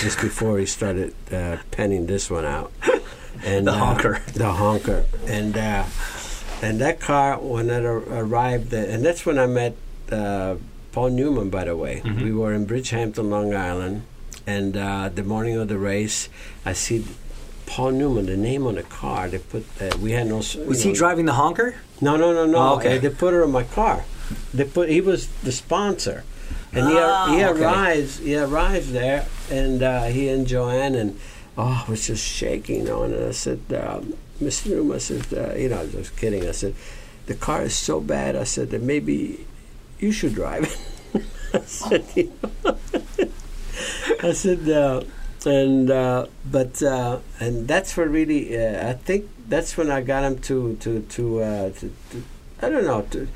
just 0.00 0.20
before 0.20 0.58
he 0.58 0.66
started 0.66 1.14
uh, 1.32 1.58
penning 1.70 2.06
this 2.06 2.30
one 2.30 2.44
out. 2.44 2.72
And 3.44 3.66
The 3.66 3.72
uh, 3.72 3.78
honker. 3.78 4.20
the 4.34 4.52
honker, 4.52 5.04
and 5.26 5.56
uh, 5.56 5.84
and 6.62 6.80
that 6.80 7.00
car 7.00 7.38
when 7.38 7.70
it 7.70 7.84
ar- 7.86 8.04
arrived, 8.22 8.74
uh, 8.74 8.78
and 8.78 9.04
that's 9.04 9.24
when 9.24 9.38
I 9.38 9.46
met 9.46 9.76
uh, 10.10 10.56
Paul 10.92 11.10
Newman. 11.10 11.48
By 11.48 11.64
the 11.64 11.76
way, 11.76 12.02
Mhm. 12.04 12.22
we 12.24 12.32
were 12.32 12.52
in 12.52 12.66
Bridgehampton, 12.66 13.30
Long 13.30 13.54
Island, 13.54 14.02
and 14.56 14.76
uh, 14.76 15.08
the 15.18 15.22
morning 15.22 15.56
of 15.62 15.68
the 15.68 15.78
race, 15.78 16.28
I 16.64 16.72
see 16.74 16.98
Paul 17.66 17.92
Newman, 17.92 18.26
the 18.26 18.36
name 18.36 18.66
on 18.66 18.74
the 18.74 18.82
car. 19.00 19.28
They 19.28 19.38
put 19.38 19.64
uh, 19.80 19.96
we 20.04 20.10
had 20.12 20.26
no. 20.26 20.36
Was 20.38 20.84
you 20.84 20.90
he 20.90 20.96
driving 21.02 21.26
the 21.26 21.34
honker? 21.42 21.76
No, 22.00 22.16
no, 22.16 22.32
no, 22.32 22.44
no. 22.46 22.58
Oh, 22.58 22.76
okay. 22.78 22.96
Uh, 22.96 23.00
They 23.00 23.10
put 23.10 23.32
her 23.34 23.42
in 23.44 23.50
my 23.52 23.64
car. 23.64 24.04
They 24.54 24.64
put 24.64 24.88
he 24.88 25.00
was 25.00 25.28
the 25.46 25.52
sponsor, 25.52 26.24
and 26.72 26.82
he 26.88 26.96
ar- 26.98 27.28
he 27.34 27.42
Ah, 27.42 27.48
okay. 27.50 27.64
arrives 27.64 28.18
he 28.18 28.36
arrives 28.36 28.88
there, 28.92 29.26
and 29.50 29.82
uh, 29.82 30.04
he 30.14 30.28
and 30.28 30.46
Joanne 30.46 30.94
and 30.94 31.10
oh, 31.58 31.84
I 31.86 31.90
was 31.90 32.06
just 32.06 32.24
shaking 32.24 32.88
on 32.90 33.12
it. 33.12 33.22
I 33.28 33.32
said, 33.32 33.60
um, 33.84 34.14
Mr. 34.42 34.70
Newman, 34.70 34.96
I 34.96 34.98
said, 35.00 35.22
uh, 35.36 35.54
you 35.60 35.68
know, 35.68 35.78
I 35.80 35.82
was 35.84 35.92
just 35.92 36.16
kidding. 36.16 36.48
I 36.48 36.52
said, 36.52 36.74
the 37.26 37.34
car 37.34 37.62
is 37.62 37.74
so 37.76 38.00
bad. 38.00 38.34
I 38.34 38.44
said 38.44 38.70
that 38.70 38.82
maybe 38.82 39.44
you 39.98 40.10
should 40.12 40.34
drive 40.34 40.64
it. 40.64 41.22
I 41.54 41.60
said, 41.66 42.04
you 42.16 42.32
know. 42.64 42.76
I 44.22 44.32
said, 44.32 44.68
uh, 44.68 45.02
and 45.46 45.90
uh, 45.90 46.26
but 46.44 46.82
uh, 46.82 47.18
and 47.38 47.66
that's 47.66 47.96
what 47.96 48.08
really 48.10 48.56
uh, 48.56 48.90
I 48.90 48.92
think 48.94 49.28
that's 49.48 49.76
when 49.76 49.90
I 49.90 50.00
got 50.02 50.24
him 50.24 50.38
to 50.40 50.76
to 50.76 51.00
to, 51.00 51.42
uh, 51.42 51.70
to, 51.70 51.92
to 52.10 52.22
I 52.62 52.68
don't 52.68 52.84
know 52.84 53.02
to 53.10 53.28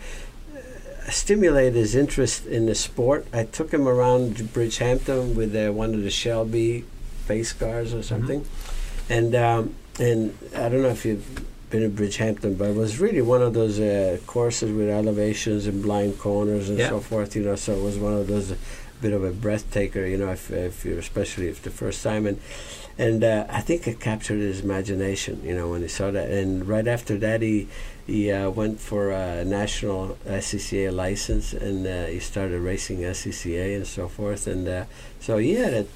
uh, 0.55 1.11
stimulate 1.11 1.75
his 1.75 1.95
interest 1.95 2.47
in 2.47 2.66
the 2.66 2.75
sport. 2.75 3.27
I 3.33 3.44
took 3.44 3.73
him 3.73 3.88
around 3.88 4.37
Bridgehampton 4.53 5.35
with 5.35 5.55
uh, 5.57 5.73
one 5.73 5.94
of 5.94 6.03
the 6.03 6.11
Shelby 6.11 6.85
face 7.27 7.53
cars 7.53 7.94
or 7.94 8.03
something, 8.03 8.44
and 9.09 9.35
um, 9.35 9.75
and 9.99 10.37
I 10.55 10.68
don't 10.68 10.83
know 10.83 10.88
if 10.88 11.07
you've 11.07 11.44
been 11.70 11.83
in 11.83 11.92
Bridgehampton, 11.97 12.59
but 12.59 12.68
it 12.70 12.77
was 12.77 13.01
really 13.01 13.23
one 13.23 13.40
of 13.42 13.55
those 13.55 13.81
uh, 13.81 14.18
courses 14.27 14.70
with 14.70 14.88
elevations 14.90 15.66
and 15.66 15.83
blind 15.83 16.18
corners 16.18 16.68
and 16.68 16.79
Yeah. 16.79 16.90
so 16.90 17.01
forth. 17.01 17.35
You 17.35 17.44
know, 17.44 17.57
so 17.57 17.73
it 17.75 17.83
was 17.83 17.97
one 17.99 18.12
of 18.12 18.27
those. 18.27 18.53
Bit 19.02 19.12
of 19.12 19.22
a 19.24 19.30
breath 19.33 19.70
taker, 19.72 20.07
you 20.07 20.16
know, 20.16 20.30
if, 20.33 20.50
if 20.50 20.85
you're 20.85 20.98
especially 20.98 21.48
if 21.48 21.62
the 21.62 21.70
first 21.70 22.02
time 22.02 22.26
and 22.26 22.40
and 22.96 23.24
uh, 23.24 23.44
I 23.50 23.61
think 23.61 23.88
it 23.88 23.98
captured 23.98 24.38
his 24.38 24.61
imagination, 24.61 25.42
you 25.44 25.52
know, 25.54 25.68
when 25.70 25.83
he 25.83 25.88
saw 25.88 26.12
that. 26.12 26.30
And 26.30 26.66
right 26.68 26.87
after 26.87 27.16
that, 27.18 27.42
he 27.42 27.66
he 28.07 28.30
uh, 28.30 28.50
went 28.50 28.78
for 28.80 29.11
a 29.11 29.44
national 29.44 30.16
SCCA 30.26 30.92
license 30.94 31.52
and 31.52 31.87
uh, 31.87 32.07
he 32.07 32.20
started 32.20 32.61
racing 32.61 32.98
SCCA 33.00 33.76
and 33.76 33.87
so 33.87 34.09
forth. 34.09 34.46
And 34.46 34.68
uh, 34.68 34.85
so 35.20 35.38
he 35.38 35.54
had 35.54 35.72
a 35.74 35.87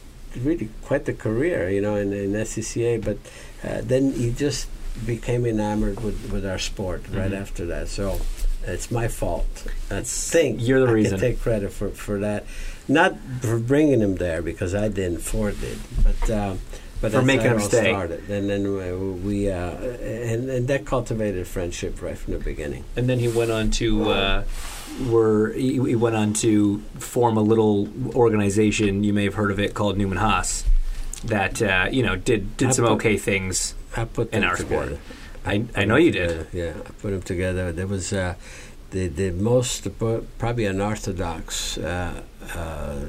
really 0.40 0.70
quite 0.82 1.04
the 1.04 1.12
career, 1.14 1.70
you 1.70 1.80
know, 1.80 1.94
in, 1.96 2.12
in 2.12 2.32
SCCA. 2.32 3.04
But 3.04 3.18
uh, 3.62 3.80
then 3.84 4.12
he 4.12 4.30
just 4.32 4.68
became 5.06 5.46
enamored 5.46 6.00
with, 6.00 6.32
with 6.32 6.44
our 6.44 6.58
sport 6.58 7.02
right 7.12 7.30
Mhm. 7.30 7.40
after 7.40 7.64
that. 7.66 7.86
So 7.88 8.18
it's 8.66 8.90
my 8.90 9.06
fault. 9.06 9.66
I 9.90 10.00
think 10.02 10.60
you're 10.60 10.80
the 10.80 10.88
I 10.88 10.92
reason. 10.92 11.18
Can 11.20 11.30
take 11.30 11.40
credit 11.40 11.70
for, 11.72 11.90
for 11.90 12.18
that, 12.18 12.44
not 12.88 13.16
for 13.40 13.58
bringing 13.58 14.00
him 14.00 14.16
there 14.16 14.42
because 14.42 14.74
I 14.74 14.88
didn't. 14.88 15.18
Ford 15.18 15.60
did, 15.60 15.78
but 16.02 16.30
um, 16.30 16.58
but 17.00 17.12
For 17.12 17.22
making 17.22 17.46
him 17.46 17.60
stay. 17.60 17.92
Started. 17.92 18.28
And 18.28 18.50
then 18.50 18.66
uh, 18.66 18.96
we 19.24 19.50
uh, 19.50 19.70
and 19.76 20.48
and 20.50 20.68
that 20.68 20.84
cultivated 20.84 21.46
friendship 21.46 22.02
right 22.02 22.18
from 22.18 22.32
the 22.32 22.38
beginning. 22.40 22.84
And 22.96 23.08
then 23.08 23.18
he 23.20 23.28
went 23.28 23.50
on 23.52 23.70
to 23.72 24.10
uh, 24.10 24.44
were 25.06 25.52
he, 25.52 25.74
he 25.74 25.94
went 25.94 26.16
on 26.16 26.32
to 26.34 26.80
form 26.98 27.36
a 27.36 27.42
little 27.42 27.88
organization. 28.16 29.04
You 29.04 29.12
may 29.12 29.24
have 29.24 29.34
heard 29.34 29.50
of 29.50 29.60
it 29.60 29.74
called 29.74 29.96
Newman 29.96 30.18
Haas. 30.18 30.64
That 31.24 31.60
uh, 31.62 31.88
you 31.90 32.02
know 32.02 32.16
did 32.16 32.56
did 32.56 32.68
I 32.68 32.72
some 32.72 32.84
put- 32.86 32.92
okay 32.94 33.16
things. 33.16 33.74
I 33.96 34.04
put 34.04 34.32
In 34.32 34.40
them 34.40 34.50
our 34.50 34.56
sport. 34.56 34.84
together. 34.88 35.00
I 35.46 35.64
I 35.76 35.84
know 35.84 35.96
you 35.96 36.10
did. 36.12 36.46
Yeah, 36.52 36.72
I 36.84 36.90
put 37.00 37.10
them 37.10 37.22
together. 37.22 37.70
There 37.72 37.86
was 37.86 38.12
uh, 38.12 38.34
the 38.90 39.08
the 39.08 39.30
most 39.30 39.86
uh, 39.86 40.20
probably 40.38 40.64
unorthodox 40.66 41.78
uh, 42.54 43.00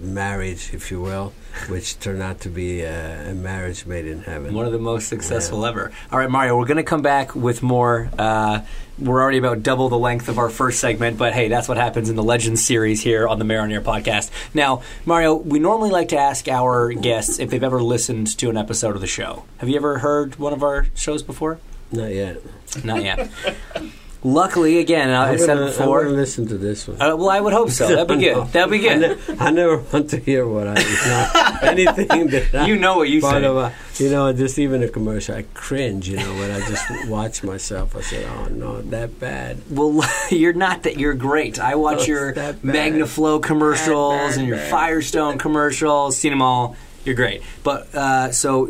marriage, 0.00 0.72
if 0.72 0.90
you 0.90 1.00
will, 1.00 1.32
which 1.68 1.98
turned 1.98 2.22
out 2.22 2.40
to 2.40 2.48
be 2.48 2.84
uh, 2.84 3.30
a 3.30 3.34
marriage 3.34 3.86
made 3.86 4.06
in 4.06 4.22
heaven. 4.22 4.54
One 4.54 4.66
of 4.66 4.72
the 4.72 4.78
most 4.78 5.08
successful 5.08 5.64
ever. 5.66 5.92
All 6.12 6.18
right, 6.18 6.30
Mario, 6.30 6.56
we're 6.56 6.66
going 6.66 6.76
to 6.76 6.82
come 6.82 7.02
back 7.02 7.34
with 7.34 7.62
more. 7.62 8.10
Uh, 8.18 8.60
we're 8.98 9.20
already 9.20 9.38
about 9.38 9.62
double 9.62 9.88
the 9.88 9.98
length 9.98 10.28
of 10.28 10.38
our 10.38 10.50
first 10.50 10.80
segment, 10.80 11.18
but 11.18 11.32
hey, 11.32 11.48
that's 11.48 11.68
what 11.68 11.76
happens 11.76 12.10
in 12.10 12.16
the 12.16 12.22
Legends 12.22 12.64
series 12.64 13.00
here 13.00 13.28
on 13.28 13.38
the 13.38 13.44
Mayor 13.44 13.60
on 13.60 13.70
Air 13.70 13.80
podcast. 13.80 14.30
Now, 14.54 14.82
Mario, 15.04 15.34
we 15.34 15.58
normally 15.58 15.90
like 15.90 16.08
to 16.08 16.18
ask 16.18 16.48
our 16.48 16.92
guests 16.92 17.38
if 17.38 17.50
they've 17.50 17.62
ever 17.62 17.82
listened 17.82 18.36
to 18.38 18.50
an 18.50 18.56
episode 18.56 18.94
of 18.94 19.00
the 19.00 19.06
show. 19.06 19.44
Have 19.58 19.68
you 19.68 19.76
ever 19.76 19.98
heard 19.98 20.36
one 20.36 20.52
of 20.52 20.62
our 20.62 20.86
shows 20.94 21.22
before? 21.22 21.60
Not 21.92 22.12
yet. 22.12 22.38
Not 22.84 23.02
yet. 23.02 23.30
Luckily, 24.24 24.78
again, 24.78 25.10
I 25.10 25.30
I'm 25.30 25.38
said 25.38 25.46
gonna, 25.46 25.60
it 25.62 25.64
I'm 25.64 25.78
before. 25.78 26.08
listen 26.08 26.48
to 26.48 26.58
this 26.58 26.88
one. 26.88 27.00
Uh, 27.00 27.14
well, 27.16 27.30
I 27.30 27.38
would 27.40 27.52
hope 27.52 27.70
so. 27.70 27.86
That'd 27.86 28.08
be 28.18 28.24
good. 28.24 28.48
That'd 28.48 28.70
be 28.70 28.88
I, 28.88 28.98
good. 28.98 29.28
ne- 29.28 29.36
I 29.38 29.50
never 29.50 29.78
want 29.78 30.10
to 30.10 30.16
hear 30.18 30.46
what 30.46 30.66
I 30.66 30.74
not 30.74 31.62
anything 31.62 32.26
that 32.28 32.66
You 32.66 32.76
know 32.76 32.96
what 32.96 33.08
you 33.08 33.20
part 33.20 33.42
say. 33.42 33.46
of 33.46 33.56
a, 33.56 33.72
you 33.98 34.10
know 34.10 34.32
just 34.32 34.58
even 34.58 34.82
a 34.82 34.88
commercial 34.88 35.36
I 35.36 35.42
cringe 35.54 36.08
you 36.08 36.16
know 36.16 36.32
when 36.34 36.50
I 36.50 36.58
just 36.68 37.08
watch 37.08 37.42
myself 37.44 37.94
I 37.96 38.00
said 38.00 38.26
oh 38.26 38.46
no 38.46 38.80
that 38.82 39.18
bad 39.20 39.58
Well, 39.70 40.04
you're 40.30 40.52
not 40.52 40.82
that. 40.84 40.98
You're 40.98 41.14
great. 41.14 41.58
I 41.60 41.76
watch 41.76 42.00
Oh, 42.02 42.06
your 42.06 42.28
it's 42.30 42.36
that. 42.38 42.62
MagnaFlow 42.62 43.40
commercials 43.42 44.12
Bad, 44.12 44.28
bad, 44.30 44.38
and 44.38 44.48
your 44.48 44.56
bad. 44.56 44.70
Firestone 44.70 45.38
commercials. 45.38 46.16
Seen 46.16 46.30
them 46.32 46.42
all. 46.42 46.76
You're 47.04 47.14
great. 47.14 47.42
But 47.62 47.94
uh, 47.94 48.32
so, 48.32 48.66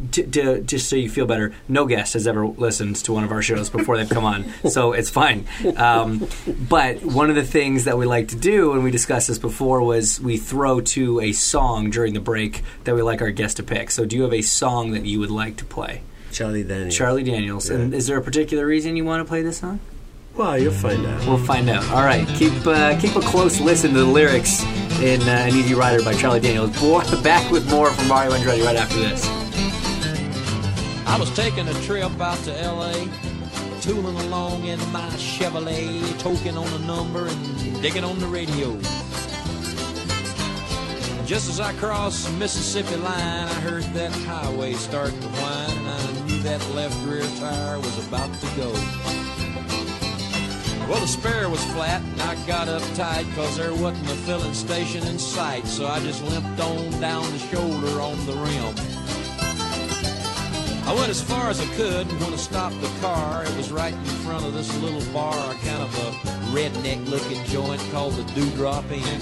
n- 0.00 0.08
t- 0.10 0.22
to, 0.24 0.60
just 0.62 0.88
so 0.88 0.96
you 0.96 1.08
feel 1.08 1.26
better, 1.26 1.52
no 1.68 1.86
guest 1.86 2.14
has 2.14 2.26
ever 2.26 2.46
listened 2.46 2.96
to 2.96 3.12
one 3.12 3.24
of 3.24 3.32
our 3.32 3.42
shows 3.42 3.70
before 3.70 3.96
they've 3.96 4.08
come 4.08 4.24
on, 4.24 4.44
so 4.68 4.92
it's 4.92 5.10
fine. 5.10 5.46
Um, 5.76 6.26
but 6.68 7.02
one 7.04 7.30
of 7.30 7.36
the 7.36 7.44
things 7.44 7.84
that 7.84 7.98
we 7.98 8.06
like 8.06 8.28
to 8.28 8.36
do, 8.36 8.72
and 8.72 8.82
we 8.84 8.90
discussed 8.90 9.28
this 9.28 9.38
before, 9.38 9.80
was 9.82 10.20
we 10.20 10.36
throw 10.36 10.80
to 10.80 11.20
a 11.20 11.32
song 11.32 11.90
during 11.90 12.14
the 12.14 12.20
break 12.20 12.62
that 12.84 12.94
we 12.94 13.02
like 13.02 13.20
our 13.22 13.30
guest 13.30 13.56
to 13.58 13.62
pick. 13.62 13.90
So, 13.90 14.04
do 14.04 14.16
you 14.16 14.22
have 14.22 14.32
a 14.34 14.42
song 14.42 14.92
that 14.92 15.04
you 15.04 15.18
would 15.20 15.30
like 15.30 15.56
to 15.58 15.64
play? 15.64 16.02
Charlie 16.32 16.64
Daniels 16.64 16.94
Charlie 16.94 17.22
Daniels. 17.22 17.70
And 17.70 17.94
is 17.94 18.06
there 18.08 18.18
a 18.18 18.22
particular 18.22 18.66
reason 18.66 18.96
you 18.96 19.04
want 19.06 19.20
to 19.20 19.28
play 19.28 19.42
this 19.42 19.58
song? 19.58 19.80
well 20.34 20.58
you'll 20.58 20.70
find 20.70 21.06
out 21.06 21.26
We'll 21.26 21.38
find 21.38 21.70
out. 21.70 21.82
All 21.90 22.04
right, 22.04 22.28
keep 22.28 22.52
uh, 22.66 22.98
keep 23.00 23.16
a 23.16 23.20
close 23.20 23.58
listen 23.58 23.92
to 23.94 24.00
the 24.00 24.04
lyrics 24.04 24.62
in 25.00 25.22
uh, 25.22 25.46
"Uneasy 25.48 25.72
Rider" 25.74 26.04
by 26.04 26.12
Charlie 26.12 26.40
Daniels. 26.40 26.78
Boy, 26.78 27.02
back 27.22 27.50
with 27.50 27.68
more 27.70 27.90
from 27.90 28.08
Mario 28.08 28.32
Andretti 28.32 28.62
right 28.64 28.76
after 28.76 28.98
this. 28.98 29.26
I 31.06 31.16
was 31.18 31.30
taking 31.34 31.68
a 31.68 31.74
trip 31.82 32.20
out 32.20 32.38
to 32.44 32.50
LA 32.50 32.92
tooling 33.80 34.16
along 34.26 34.64
in 34.64 34.80
my 34.90 35.08
Chevrolet, 35.10 36.00
toking 36.18 36.60
on 36.60 36.66
a 36.82 36.84
number 36.84 37.28
and 37.28 37.80
digging 37.80 38.02
on 38.02 38.18
the 38.18 38.26
radio. 38.26 38.76
Just 41.24 41.48
as 41.48 41.60
I 41.60 41.72
crossed 41.74 42.26
the 42.26 42.32
Mississippi 42.32 42.96
line, 42.96 43.48
I 43.48 43.54
heard 43.60 43.84
that 43.94 44.10
highway 44.26 44.72
start 44.74 45.10
to 45.10 45.28
whine, 45.28 45.78
and 45.78 45.88
I 45.88 46.26
knew 46.26 46.42
that 46.42 46.60
left 46.74 46.96
rear 47.06 47.24
tire 47.38 47.78
was 47.78 48.06
about 48.06 48.32
to 48.40 48.46
go. 48.56 48.72
Well, 50.88 51.00
the 51.00 51.06
spare 51.06 51.48
was 51.48 51.64
flat, 51.72 52.02
and 52.02 52.22
I 52.22 52.34
got 52.46 52.66
uptight 52.66 53.28
because 53.30 53.56
there 53.56 53.72
wasn't 53.72 54.10
a 54.10 54.14
filling 54.26 54.54
station 54.54 55.06
in 55.06 55.18
sight, 55.18 55.66
so 55.66 55.86
I 55.86 56.00
just 56.00 56.22
limped 56.24 56.60
on 56.60 57.00
down 57.00 57.22
the 57.32 57.38
shoulder 57.38 58.00
on 58.00 58.26
the 58.26 58.32
rim. 58.32 58.95
I 60.86 60.94
went 60.94 61.10
as 61.10 61.20
far 61.20 61.50
as 61.50 61.60
I 61.60 61.66
could, 61.74 62.06
and 62.06 62.20
when 62.20 62.32
I 62.32 62.36
stopped 62.36 62.80
the 62.80 63.00
car, 63.00 63.44
it 63.44 63.56
was 63.56 63.72
right 63.72 63.92
in 63.92 64.04
front 64.24 64.46
of 64.46 64.54
this 64.54 64.72
little 64.80 65.02
bar, 65.12 65.34
kind 65.54 65.82
of 65.82 65.92
a 65.98 66.10
redneck 66.54 67.04
looking 67.08 67.42
joint 67.46 67.80
called 67.90 68.14
the 68.14 68.22
Dewdrop 68.34 68.84
Inn. 68.92 69.20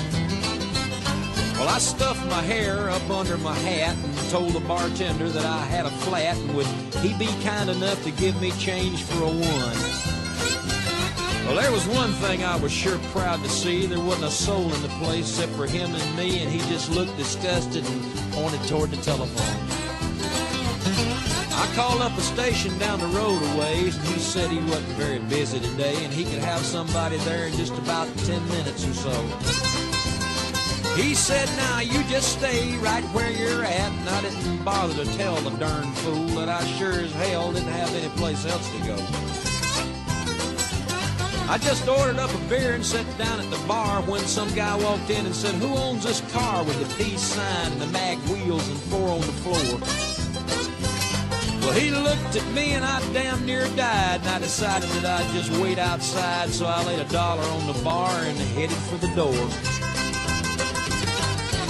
Well, 1.54 1.68
I 1.68 1.78
stuffed 1.78 2.26
my 2.26 2.42
hair 2.42 2.90
up 2.90 3.08
under 3.08 3.38
my 3.38 3.54
hat 3.54 3.96
and 3.96 4.30
told 4.30 4.52
the 4.52 4.60
bartender 4.60 5.30
that 5.30 5.46
I 5.46 5.64
had 5.64 5.86
a 5.86 5.90
flat 5.90 6.36
and 6.36 6.54
would 6.54 6.66
he 7.00 7.14
be 7.14 7.28
kind 7.42 7.70
enough 7.70 8.02
to 8.04 8.10
give 8.10 8.38
me 8.42 8.50
change 8.52 9.02
for 9.04 9.22
a 9.22 9.28
one. 9.28 10.04
Well, 11.46 11.56
there 11.56 11.72
was 11.72 11.86
one 11.88 12.12
thing 12.14 12.44
I 12.44 12.56
was 12.56 12.72
sure 12.72 12.98
proud 13.12 13.42
to 13.42 13.48
see. 13.48 13.86
There 13.86 14.00
wasn't 14.00 14.26
a 14.26 14.30
soul 14.30 14.70
in 14.70 14.82
the 14.82 14.88
place 15.00 15.30
except 15.30 15.52
for 15.52 15.66
him 15.66 15.94
and 15.94 16.16
me, 16.16 16.42
and 16.42 16.50
he 16.50 16.58
just 16.70 16.90
looked 16.90 17.16
disgusted 17.16 17.86
and 17.86 18.32
pointed 18.32 18.62
toward 18.68 18.90
the 18.90 18.98
telephone. 18.98 19.63
I 21.64 21.74
called 21.74 22.02
up 22.02 22.16
a 22.18 22.20
station 22.20 22.78
down 22.78 23.00
the 23.00 23.06
road 23.06 23.42
a 23.42 23.58
ways, 23.58 23.96
and 23.96 24.06
he 24.08 24.20
said 24.20 24.50
he 24.50 24.58
wasn't 24.58 24.98
very 24.98 25.18
busy 25.18 25.58
today, 25.60 25.96
and 26.04 26.12
he 26.12 26.24
could 26.24 26.40
have 26.40 26.60
somebody 26.60 27.16
there 27.18 27.46
in 27.46 27.54
just 27.54 27.72
about 27.78 28.06
10 28.18 28.48
minutes 28.48 28.86
or 28.86 28.92
so. 28.92 29.10
He 30.94 31.14
said, 31.14 31.48
now 31.56 31.80
you 31.80 32.04
just 32.04 32.38
stay 32.38 32.76
right 32.76 33.02
where 33.14 33.30
you're 33.30 33.64
at. 33.64 33.92
And 33.92 34.08
I 34.10 34.20
didn't 34.20 34.62
bother 34.62 35.04
to 35.04 35.16
tell 35.16 35.36
the 35.36 35.56
darn 35.56 35.90
fool 36.04 36.26
that 36.36 36.50
I 36.50 36.62
sure 36.76 37.00
as 37.00 37.12
hell 37.14 37.50
didn't 37.50 37.68
have 37.68 37.94
any 37.94 38.10
place 38.10 38.44
else 38.44 38.70
to 38.70 38.78
go. 38.86 38.96
I 41.50 41.56
just 41.58 41.88
ordered 41.88 42.18
up 42.18 42.32
a 42.34 42.48
beer 42.50 42.74
and 42.74 42.84
sat 42.84 43.06
down 43.16 43.40
at 43.40 43.50
the 43.50 43.66
bar 43.66 44.02
when 44.02 44.20
some 44.20 44.54
guy 44.54 44.76
walked 44.76 45.08
in 45.08 45.24
and 45.24 45.34
said, 45.34 45.54
who 45.54 45.74
owns 45.74 46.04
this 46.04 46.20
car 46.30 46.62
with 46.62 46.78
the 46.78 47.02
peace 47.02 47.22
sign 47.22 47.72
and 47.72 47.80
the 47.80 47.86
mag 47.86 48.18
wheels 48.28 48.68
and 48.68 48.78
four 48.78 49.08
on 49.08 49.20
the 49.22 49.32
floor? 49.42 50.13
Well, 51.64 51.72
he 51.72 51.90
looked 51.90 52.36
at 52.36 52.46
me 52.52 52.72
and 52.72 52.84
I 52.84 53.00
damn 53.14 53.46
near 53.46 53.66
died, 53.68 54.20
and 54.20 54.28
I 54.28 54.38
decided 54.38 54.90
that 54.90 55.06
I'd 55.06 55.32
just 55.32 55.50
wait 55.62 55.78
outside, 55.78 56.50
so 56.50 56.66
I 56.66 56.84
laid 56.84 56.98
a 56.98 57.08
dollar 57.10 57.42
on 57.42 57.66
the 57.66 57.82
bar 57.82 58.10
and 58.10 58.36
headed 58.36 58.76
for 58.76 58.98
the 58.98 59.08
door. 59.16 59.48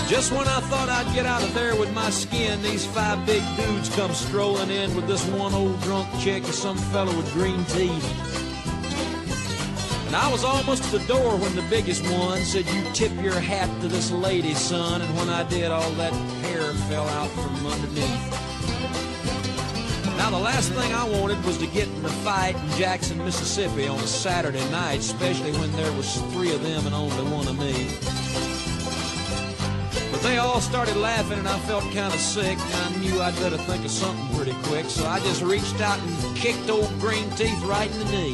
Just 0.09 0.33
when 0.33 0.49
I 0.49 0.61
thought 0.69 0.89
I'd 0.89 1.15
get 1.15 1.27
out 1.27 1.45
of 1.45 1.55
there 1.55 1.77
with 1.77 1.95
my 1.95 2.11
skin, 2.11 2.61
these 2.61 2.85
five 2.85 3.25
big 3.25 3.43
dudes 3.57 3.89
come 3.95 4.13
strolling 4.13 4.69
in 4.69 4.95
with 4.97 5.07
this 5.07 5.25
one 5.27 5.55
old 5.55 5.81
drunk 5.83 6.09
chick 6.21 6.43
and 6.45 6.55
some 6.55 6.77
fellow 6.77 7.17
with 7.17 7.33
green 7.33 7.65
teeth. 7.67 8.35
And 10.07 10.17
I 10.17 10.31
was 10.31 10.43
almost 10.45 10.85
at 10.85 11.01
the 11.01 11.07
door 11.07 11.37
when 11.37 11.55
the 11.55 11.67
biggest 11.71 12.03
one 12.11 12.41
said, 12.41 12.67
You 12.67 12.83
tip 12.93 13.13
your 13.23 13.39
hat 13.39 13.71
to 13.81 13.89
this 13.89 14.11
lady, 14.11 14.55
son. 14.55 15.03
And 15.03 15.17
when 15.17 15.31
I 15.31 15.45
did, 15.49 15.71
all 15.71 15.91
that 15.93 16.13
hair 16.13 16.73
fell 16.89 17.09
out 17.09 17.31
from 17.31 17.67
underneath. 17.67 18.54
Now, 20.25 20.31
the 20.31 20.39
last 20.39 20.73
thing 20.73 20.91
I 20.95 21.05
wanted 21.05 21.45
was 21.45 21.59
to 21.59 21.67
get 21.67 21.87
in 21.87 22.03
a 22.03 22.09
fight 22.09 22.57
in 22.57 22.71
Jackson, 22.79 23.19
Mississippi 23.19 23.87
on 23.87 23.99
a 23.99 24.07
Saturday 24.07 24.67
night, 24.71 25.01
especially 25.01 25.53
when 25.53 25.71
there 25.73 25.93
was 25.93 26.17
three 26.33 26.51
of 26.55 26.63
them 26.63 26.87
and 26.87 26.95
only 26.95 27.31
one 27.31 27.47
of 27.47 27.59
me. 27.59 27.91
But 30.11 30.23
they 30.23 30.39
all 30.39 30.63
started 30.63 30.97
laughing 30.97 31.41
and 31.41 31.47
I 31.47 31.59
felt 31.69 31.85
kind 31.93 32.15
of 32.15 32.19
sick. 32.19 32.57
I 32.59 32.97
knew 33.01 33.21
I'd 33.21 33.37
better 33.37 33.59
think 33.59 33.85
of 33.85 33.91
something 33.91 34.35
pretty 34.35 34.55
quick, 34.63 34.87
so 34.87 35.07
I 35.07 35.21
just 35.21 35.43
reached 35.43 35.79
out 35.83 36.01
and 36.01 36.37
kicked 36.39 36.71
old 36.71 36.89
Green 37.01 37.29
Teeth 37.33 37.63
right 37.65 37.91
in 37.93 37.99
the 37.99 38.07
knee. 38.07 38.33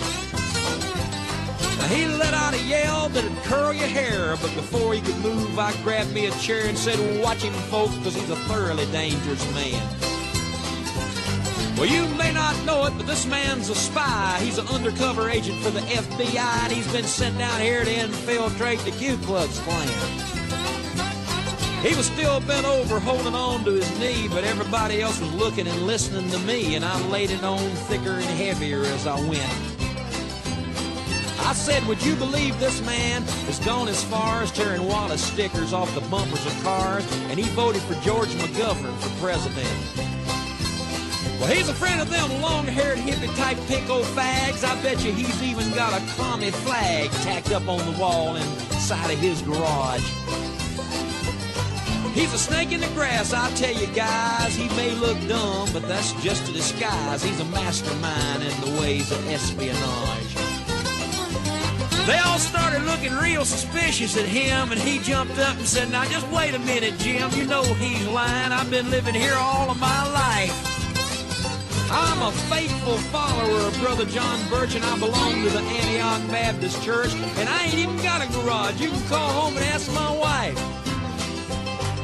Now 1.76 1.88
he 1.88 2.06
let 2.06 2.34
out 2.34 2.54
a 2.54 2.62
yell 2.68 3.08
that'd 3.08 3.36
curl 3.42 3.72
your 3.72 3.88
hair, 3.88 4.36
but 4.36 4.54
before 4.54 4.94
he 4.94 5.00
could 5.00 5.18
move, 5.18 5.58
I 5.58 5.72
grabbed 5.82 6.12
me 6.12 6.26
a 6.26 6.30
chair 6.38 6.68
and 6.68 6.78
said, 6.78 7.20
watch 7.20 7.42
him 7.42 7.52
folks, 7.68 7.96
because 7.96 8.14
he's 8.14 8.30
a 8.30 8.36
thoroughly 8.46 8.86
dangerous 8.92 9.44
man. 9.54 10.09
Well, 11.80 11.88
you 11.88 12.06
may 12.16 12.30
not 12.30 12.62
know 12.66 12.84
it, 12.84 12.92
but 12.98 13.06
this 13.06 13.24
man's 13.24 13.70
a 13.70 13.74
spy. 13.74 14.38
He's 14.42 14.58
an 14.58 14.68
undercover 14.68 15.30
agent 15.30 15.58
for 15.60 15.70
the 15.70 15.80
FBI, 15.80 16.64
and 16.64 16.70
he's 16.70 16.92
been 16.92 17.04
sent 17.04 17.38
down 17.38 17.58
here 17.58 17.82
to 17.82 17.90
infiltrate 17.90 18.80
the 18.80 18.90
Ku 18.90 19.16
Klux 19.24 19.58
Klan. 19.60 19.88
He 21.82 21.96
was 21.96 22.04
still 22.04 22.38
bent 22.40 22.66
over 22.66 23.00
holding 23.00 23.34
on 23.34 23.64
to 23.64 23.70
his 23.70 23.98
knee, 23.98 24.28
but 24.28 24.44
everybody 24.44 25.00
else 25.00 25.18
was 25.22 25.32
looking 25.32 25.66
and 25.66 25.86
listening 25.86 26.30
to 26.32 26.38
me, 26.40 26.74
and 26.74 26.84
I 26.84 27.00
laid 27.08 27.30
it 27.30 27.42
on 27.42 27.70
thicker 27.88 28.10
and 28.10 28.24
heavier 28.24 28.82
as 28.82 29.06
I 29.06 29.18
went. 29.18 29.50
I 31.48 31.54
said, 31.54 31.82
would 31.86 32.04
you 32.04 32.14
believe 32.16 32.60
this 32.60 32.84
man 32.84 33.22
has 33.22 33.58
gone 33.60 33.88
as 33.88 34.04
far 34.04 34.42
as 34.42 34.52
tearing 34.52 34.86
Wallace 34.86 35.24
stickers 35.24 35.72
off 35.72 35.94
the 35.94 36.02
bumpers 36.10 36.44
of 36.44 36.62
cars, 36.62 37.10
and 37.30 37.40
he 37.40 37.48
voted 37.54 37.80
for 37.80 37.94
George 38.04 38.28
McGovern 38.34 38.94
for 38.98 39.26
president. 39.26 40.09
Well, 41.40 41.48
he's 41.48 41.70
a 41.70 41.74
friend 41.74 42.02
of 42.02 42.10
them 42.10 42.42
long-haired 42.42 42.98
hippie-type 42.98 43.56
pinko 43.60 44.02
fags. 44.12 44.62
I 44.62 44.80
bet 44.82 45.02
you 45.02 45.10
he's 45.10 45.42
even 45.42 45.70
got 45.70 45.94
a 45.94 46.04
commie 46.14 46.50
flag 46.50 47.10
tacked 47.22 47.50
up 47.50 47.66
on 47.66 47.78
the 47.90 47.98
wall 47.98 48.36
inside 48.36 49.10
of 49.10 49.18
his 49.18 49.40
garage. 49.40 50.04
He's 52.12 52.34
a 52.34 52.38
snake 52.38 52.72
in 52.72 52.80
the 52.80 52.88
grass, 52.88 53.32
I 53.32 53.50
tell 53.54 53.72
you 53.72 53.86
guys. 53.94 54.54
He 54.54 54.68
may 54.76 54.90
look 54.96 55.16
dumb, 55.28 55.70
but 55.72 55.88
that's 55.88 56.12
just 56.22 56.46
a 56.50 56.52
disguise. 56.52 57.22
He's 57.22 57.40
a 57.40 57.46
mastermind 57.46 58.42
in 58.42 58.60
the 58.60 58.78
ways 58.78 59.10
of 59.10 59.26
espionage. 59.26 60.34
They 62.06 62.18
all 62.18 62.38
started 62.38 62.82
looking 62.82 63.14
real 63.14 63.46
suspicious 63.46 64.14
at 64.18 64.26
him, 64.26 64.72
and 64.72 64.80
he 64.80 64.98
jumped 64.98 65.38
up 65.38 65.56
and 65.56 65.66
said, 65.66 65.90
Now 65.90 66.04
just 66.04 66.28
wait 66.28 66.54
a 66.54 66.58
minute, 66.58 66.98
Jim. 66.98 67.30
You 67.30 67.46
know 67.46 67.62
he's 67.62 68.06
lying. 68.08 68.52
I've 68.52 68.70
been 68.70 68.90
living 68.90 69.14
here 69.14 69.36
all 69.36 69.70
of 69.70 69.80
my 69.80 70.12
life. 70.12 70.69
I'm 71.92 72.22
a 72.22 72.30
faithful 72.48 72.98
follower 73.10 73.66
of 73.66 73.76
Brother 73.80 74.04
John 74.04 74.38
Birch, 74.48 74.76
and 74.76 74.84
I 74.84 74.96
belong 74.96 75.42
to 75.42 75.50
the 75.50 75.58
Antioch 75.58 76.30
Baptist 76.30 76.80
Church, 76.84 77.12
and 77.12 77.48
I 77.48 77.64
ain't 77.64 77.74
even 77.74 77.96
got 77.96 78.22
a 78.22 78.32
garage. 78.32 78.80
You 78.80 78.90
can 78.90 79.08
call 79.08 79.28
home 79.32 79.56
and 79.56 79.66
ask 79.66 79.92
my 79.92 80.16
wife. 80.16 80.54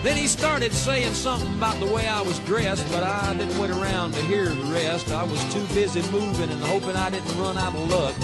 Then 0.02 0.16
he 0.16 0.26
started 0.26 0.72
saying 0.72 1.14
something 1.14 1.54
about 1.54 1.78
the 1.78 1.86
way 1.86 2.08
I 2.08 2.20
was 2.20 2.40
dressed, 2.40 2.84
but 2.90 3.04
I 3.04 3.32
didn't 3.34 3.56
wait 3.60 3.70
around 3.70 4.14
to 4.14 4.22
hear 4.22 4.46
the 4.46 4.72
rest. 4.72 5.12
I 5.12 5.22
was 5.22 5.40
too 5.54 5.64
busy 5.72 6.02
moving 6.10 6.50
and 6.50 6.60
hoping 6.62 6.96
I 6.96 7.08
didn't 7.08 7.38
run 7.38 7.56
out 7.56 7.72
of 7.72 7.88
luck. 7.88 8.14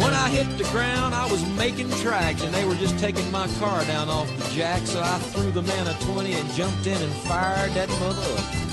When 0.00 0.12
I 0.12 0.28
hit 0.28 0.58
the 0.58 0.64
ground, 0.72 1.14
I 1.14 1.30
was 1.30 1.46
making 1.50 1.90
tracks, 2.02 2.42
and 2.42 2.52
they 2.52 2.64
were 2.64 2.74
just 2.74 2.98
taking 2.98 3.30
my 3.30 3.46
car 3.60 3.84
down 3.84 4.08
off 4.08 4.28
the 4.38 4.54
jack, 4.56 4.84
so 4.86 5.00
I 5.00 5.18
threw 5.30 5.52
the 5.52 5.62
man 5.62 5.86
a 5.86 5.94
20 6.00 6.32
and 6.32 6.50
jumped 6.50 6.86
in 6.88 7.00
and 7.00 7.12
fired 7.28 7.70
that 7.74 7.88
mother 8.00 8.22
up. 8.42 8.65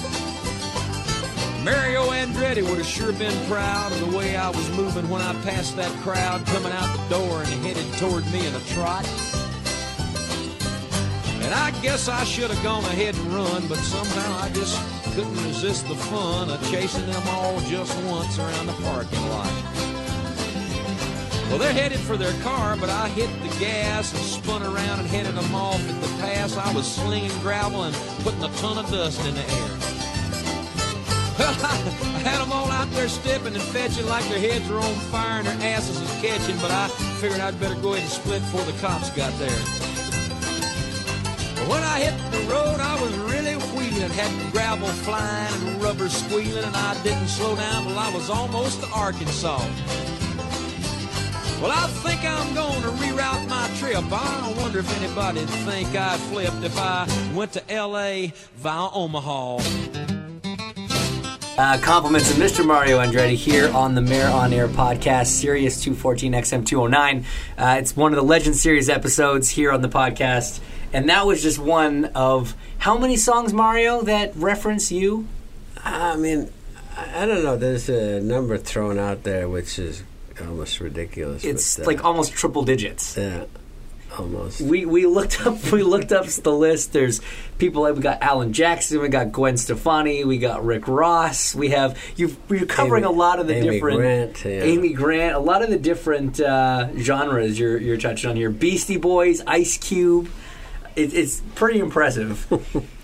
Mario 1.64 2.10
Andretti 2.10 2.62
would 2.62 2.78
have 2.78 2.86
sure 2.86 3.14
been 3.14 3.48
proud 3.48 3.94
of 3.94 4.00
the 4.02 4.18
way 4.18 4.36
I 4.36 4.50
was 4.50 4.70
moving 4.72 5.10
when 5.10 5.22
I 5.22 5.34
passed 5.44 5.78
that 5.78 5.92
crowd 6.02 6.46
coming 6.48 6.74
out 6.74 6.92
the 6.98 7.16
door 7.16 7.40
and 7.40 7.48
headed 7.66 7.86
toward 7.94 8.26
me 8.34 8.46
in 8.46 8.54
a 8.54 8.60
trot. 8.76 9.08
And 11.42 11.54
I 11.54 11.72
guess 11.82 12.10
I 12.10 12.26
should 12.26 12.52
have 12.52 12.62
gone 12.64 12.84
ahead 12.84 13.16
and 13.16 13.34
run, 13.34 13.66
but 13.70 13.78
somehow 13.78 14.44
I 14.44 14.50
just 14.50 14.78
couldn't 15.16 15.42
resist 15.46 15.88
the 15.88 15.96
fun 15.96 16.50
of 16.50 16.60
chasing 16.70 17.06
them 17.06 17.24
all 17.30 17.62
just 17.62 17.98
once 18.04 18.38
around 18.38 18.66
the 18.66 18.74
parking 18.84 19.26
lot. 19.30 19.48
Well, 21.48 21.60
they're 21.60 21.72
headed 21.72 22.00
for 22.00 22.18
their 22.18 22.34
car, 22.42 22.76
but 22.76 22.90
I 22.90 23.08
hit 23.10 23.30
the 23.42 23.56
gas 23.58 24.12
and 24.12 24.22
spun 24.22 24.64
around 24.64 25.00
and 25.00 25.08
headed 25.08 25.36
them 25.36 25.56
off 25.56 25.80
at 25.80 26.02
the 26.02 26.08
pass. 26.20 26.58
I 26.58 26.74
was 26.74 26.94
slinging 26.94 27.38
gravel 27.40 27.84
and 27.84 27.96
putting 28.20 28.44
a 28.44 28.50
ton 28.58 28.78
of 28.78 28.90
dust 28.92 29.26
in 29.26 29.36
the 29.36 29.50
air. 29.50 29.93
I 31.44 31.76
had 32.24 32.42
them 32.42 32.52
all 32.52 32.72
out 32.72 32.90
there 32.92 33.10
stepping 33.10 33.54
and 33.54 33.64
fetching 33.64 34.06
like 34.08 34.28
their 34.30 34.40
heads 34.40 34.70
were 34.70 34.80
on 34.80 34.96
fire 35.12 35.40
and 35.40 35.48
their 35.48 35.76
asses 35.76 36.00
was 36.00 36.12
catching, 36.22 36.56
but 36.58 36.72
I 36.72 36.88
figured 37.20 37.42
I'd 37.42 37.60
better 37.60 37.76
go 37.76 37.94
ahead 37.94 38.04
and 38.04 38.12
split 38.12 38.42
before 38.42 38.64
the 38.64 38.78
cops 38.80 39.10
got 39.12 39.38
there. 39.40 39.50
But 41.56 41.68
When 41.68 41.84
I 41.84 42.00
hit 42.00 42.16
the 42.32 42.40
road, 42.52 42.80
I 42.80 43.00
was 43.02 43.14
really 43.18 43.56
wheeling, 43.76 44.10
had 44.12 44.52
gravel 44.52 44.88
flying 44.88 45.68
and 45.68 45.84
rubber 45.84 46.10
squealing, 46.10 46.64
and 46.64 46.76
I 46.76 47.02
didn't 47.04 47.28
slow 47.28 47.56
down 47.56 47.88
till 47.88 48.00
I 48.00 48.10
was 48.14 48.30
almost 48.30 48.82
to 48.82 48.88
Arkansas. 48.90 49.60
Well, 51.62 51.72
I 51.72 51.88
think 52.04 52.24
I'm 52.26 52.54
gonna 52.54 52.92
reroute 53.00 53.48
my 53.48 53.70
trip. 53.78 54.04
I 54.12 54.54
wonder 54.60 54.80
if 54.80 55.02
anybody'd 55.02 55.50
think 55.66 55.96
I 55.96 56.18
flipped 56.18 56.64
if 56.64 56.78
I 56.78 57.08
went 57.34 57.54
to 57.54 57.72
L.A. 57.72 58.34
via 58.58 58.90
Omaha. 58.94 60.13
Uh, 61.56 61.78
compliments 61.82 62.32
of 62.32 62.38
Mr. 62.38 62.66
Mario 62.66 62.98
Andretti 62.98 63.36
here 63.36 63.72
on 63.74 63.94
the 63.94 64.02
Mayor 64.02 64.26
on 64.28 64.52
Air 64.52 64.68
podcast, 64.68 65.28
Sirius 65.28 65.84
214 65.84 66.34
XM 66.34 66.66
209. 66.66 67.26
Uh, 67.58 67.76
it's 67.80 67.96
one 67.96 68.12
of 68.12 68.16
the 68.16 68.24
Legend 68.24 68.56
Series 68.56 68.90
episodes 68.90 69.50
here 69.50 69.72
on 69.72 69.84
the 69.84 69.88
podcast. 69.88 70.60
And 70.94 71.10
that 71.10 71.28
was 71.28 71.44
just 71.44 71.60
one 71.60 72.06
of 72.16 72.56
how 72.80 72.98
many 72.98 73.18
songs, 73.18 73.54
Mario, 73.54 74.02
that 74.02 74.36
reference 74.36 74.92
you? 74.92 75.28
I 75.78 76.16
mean, 76.18 76.50
I 76.98 77.28
don't 77.28 77.44
know. 77.44 77.56
There's 77.56 77.88
a 77.88 78.20
number 78.20 78.58
thrown 78.58 78.98
out 78.98 79.22
there 79.22 79.48
which 79.48 79.78
is 79.78 80.02
almost 80.42 80.80
ridiculous. 80.80 81.44
It's 81.44 81.78
but, 81.78 81.84
uh, 81.84 81.86
like 81.86 82.04
almost 82.04 82.34
triple 82.34 82.64
digits. 82.64 83.16
yeah, 83.16 83.46
almost. 84.18 84.62
We 84.62 84.86
we 84.86 85.06
looked 85.06 85.46
up 85.46 85.72
we 85.72 85.84
looked 85.84 86.12
up 86.12 86.26
the 86.28 86.52
list. 86.52 86.94
There's 86.94 87.22
people 87.58 87.84
like 87.84 87.96
we 87.96 88.02
got 88.02 88.22
Alan 88.22 88.54
Jackson, 88.54 89.02
we 89.02 89.10
got 89.10 89.32
Gwen 89.32 89.58
Stefani, 89.58 90.24
we 90.24 90.38
got 90.38 90.64
Rick 90.66 90.88
Ross. 90.88 91.56
We 91.56 91.70
have 91.70 91.98
you. 92.16 92.36
You're 92.50 92.66
covering 92.66 93.04
Amy- 93.04 93.14
a 93.14 93.18
lot 93.18 93.40
of 93.40 93.48
the 93.48 93.56
Amy 93.56 93.70
different 93.70 93.98
Grant, 93.98 94.46
yeah. 94.46 94.64
Amy 94.64 94.94
Grant, 94.94 95.36
a 95.36 95.40
lot 95.40 95.62
of 95.64 95.70
the 95.70 95.80
different 95.80 96.40
uh, 96.40 96.90
genres 96.98 97.60
you're 97.60 97.78
you're 97.78 97.98
touching 97.98 98.30
on 98.30 98.36
here. 98.36 98.50
Beastie 98.50 98.98
Boys, 98.98 99.42
Ice 99.48 99.78
Cube. 99.78 100.30
It, 100.96 101.14
it's 101.14 101.42
pretty 101.56 101.80
impressive. 101.80 102.48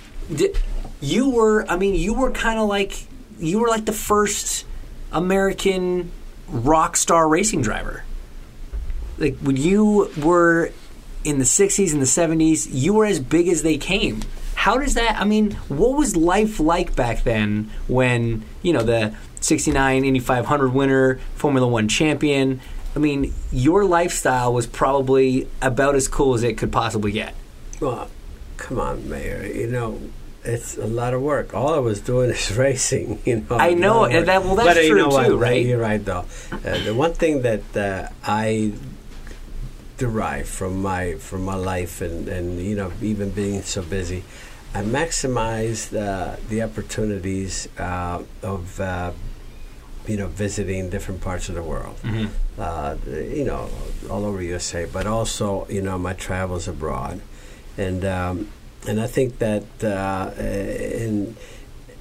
Di- 0.35 0.53
you 1.01 1.29
were, 1.29 1.65
I 1.69 1.77
mean, 1.77 1.95
you 1.95 2.13
were 2.13 2.31
kind 2.31 2.59
of 2.59 2.67
like 2.67 3.07
you 3.39 3.59
were 3.59 3.67
like 3.67 3.85
the 3.85 3.93
first 3.93 4.65
American 5.11 6.11
rock 6.49 6.97
star 6.97 7.27
racing 7.27 7.61
driver 7.61 8.03
like 9.19 9.37
when 9.39 9.57
you 9.57 10.09
were 10.17 10.71
in 11.23 11.37
the 11.37 11.45
60s 11.45 11.91
and 11.91 12.01
the 12.01 12.05
70s 12.05 12.67
you 12.71 12.93
were 12.93 13.05
as 13.05 13.19
big 13.19 13.47
as 13.47 13.61
they 13.63 13.77
came 13.77 14.21
how 14.55 14.77
does 14.77 14.93
that 14.93 15.17
i 15.19 15.25
mean 15.25 15.51
what 15.67 15.95
was 15.97 16.15
life 16.15 16.59
like 16.59 16.95
back 16.95 17.23
then 17.23 17.69
when 17.87 18.43
you 18.61 18.71
know 18.73 18.83
the 18.83 19.13
69 19.41 20.03
indy 20.05 20.19
500 20.19 20.73
winner 20.73 21.19
formula 21.35 21.67
1 21.67 21.87
champion 21.87 22.59
i 22.95 22.99
mean 22.99 23.33
your 23.51 23.85
lifestyle 23.85 24.53
was 24.53 24.65
probably 24.67 25.47
about 25.61 25.95
as 25.95 26.07
cool 26.07 26.33
as 26.35 26.43
it 26.43 26.57
could 26.57 26.71
possibly 26.71 27.11
get 27.11 27.33
Well, 27.79 28.09
come 28.57 28.79
on, 28.79 29.07
Mayor. 29.09 29.45
You 29.45 29.67
know, 29.67 30.01
it's 30.43 30.77
a 30.77 30.85
lot 30.85 31.13
of 31.13 31.21
work. 31.21 31.53
All 31.53 31.73
I 31.73 31.79
was 31.79 32.01
doing 32.01 32.29
is 32.39 32.51
racing. 32.57 33.21
You 33.25 33.45
know, 33.49 33.57
I 33.57 33.73
know, 33.73 34.03
and 34.03 34.27
that- 34.27 34.43
well, 34.43 34.55
that's 34.55 34.67
but, 34.69 34.77
uh, 34.77 34.81
you 34.81 34.89
true 34.89 34.97
know 35.03 35.07
what, 35.07 35.27
too, 35.27 35.37
right? 35.37 35.65
You're 35.65 35.79
right, 35.79 36.03
though. 36.03 36.25
Uh, 36.51 36.83
the 36.83 36.93
one 36.93 37.13
thing 37.13 37.43
that 37.43 37.63
uh, 37.77 38.09
I 38.25 38.73
derive 39.99 40.47
from 40.49 40.81
my 40.81 41.13
from 41.15 41.43
my 41.43 41.55
life, 41.55 42.01
and 42.01 42.27
and 42.27 42.59
you 42.59 42.75
know, 42.75 42.91
even 43.01 43.29
being 43.29 43.61
so 43.61 43.83
busy, 43.83 44.23
I 44.73 44.81
maximized 44.81 45.93
uh, 45.93 46.37
the 46.49 46.63
opportunities 46.63 47.67
uh, 47.77 48.23
of. 48.41 48.79
Uh, 48.79 49.11
you 50.07 50.17
know, 50.17 50.27
visiting 50.27 50.89
different 50.89 51.21
parts 51.21 51.49
of 51.49 51.55
the 51.55 51.61
world, 51.61 51.95
uh, 52.57 52.95
you 53.05 53.43
know, 53.43 53.69
all 54.09 54.25
over 54.25 54.41
USA, 54.41 54.85
but 54.85 55.05
also, 55.05 55.67
you 55.69 55.83
know, 55.83 55.99
my 55.99 56.13
travels 56.13 56.67
abroad, 56.67 57.21
and 57.77 58.03
um, 58.05 58.47
and 58.87 58.99
I 58.99 59.05
think 59.05 59.37
that 59.37 59.65
uh, 59.83 60.31
and 60.41 61.35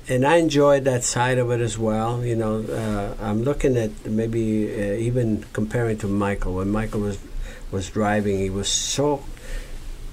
and 0.08 0.24
I 0.26 0.36
enjoyed 0.36 0.84
that 0.84 1.04
side 1.04 1.36
of 1.36 1.50
it 1.50 1.60
as 1.60 1.76
well. 1.76 2.24
You 2.24 2.36
know, 2.36 2.62
uh, 2.62 3.22
I'm 3.22 3.42
looking 3.42 3.76
at 3.76 4.06
maybe 4.06 4.72
uh, 4.72 4.94
even 4.94 5.44
comparing 5.52 5.98
to 5.98 6.06
Michael 6.08 6.54
when 6.54 6.70
Michael 6.70 7.00
was 7.00 7.18
was 7.70 7.90
driving, 7.90 8.38
he 8.38 8.50
was 8.50 8.68
so 8.68 9.22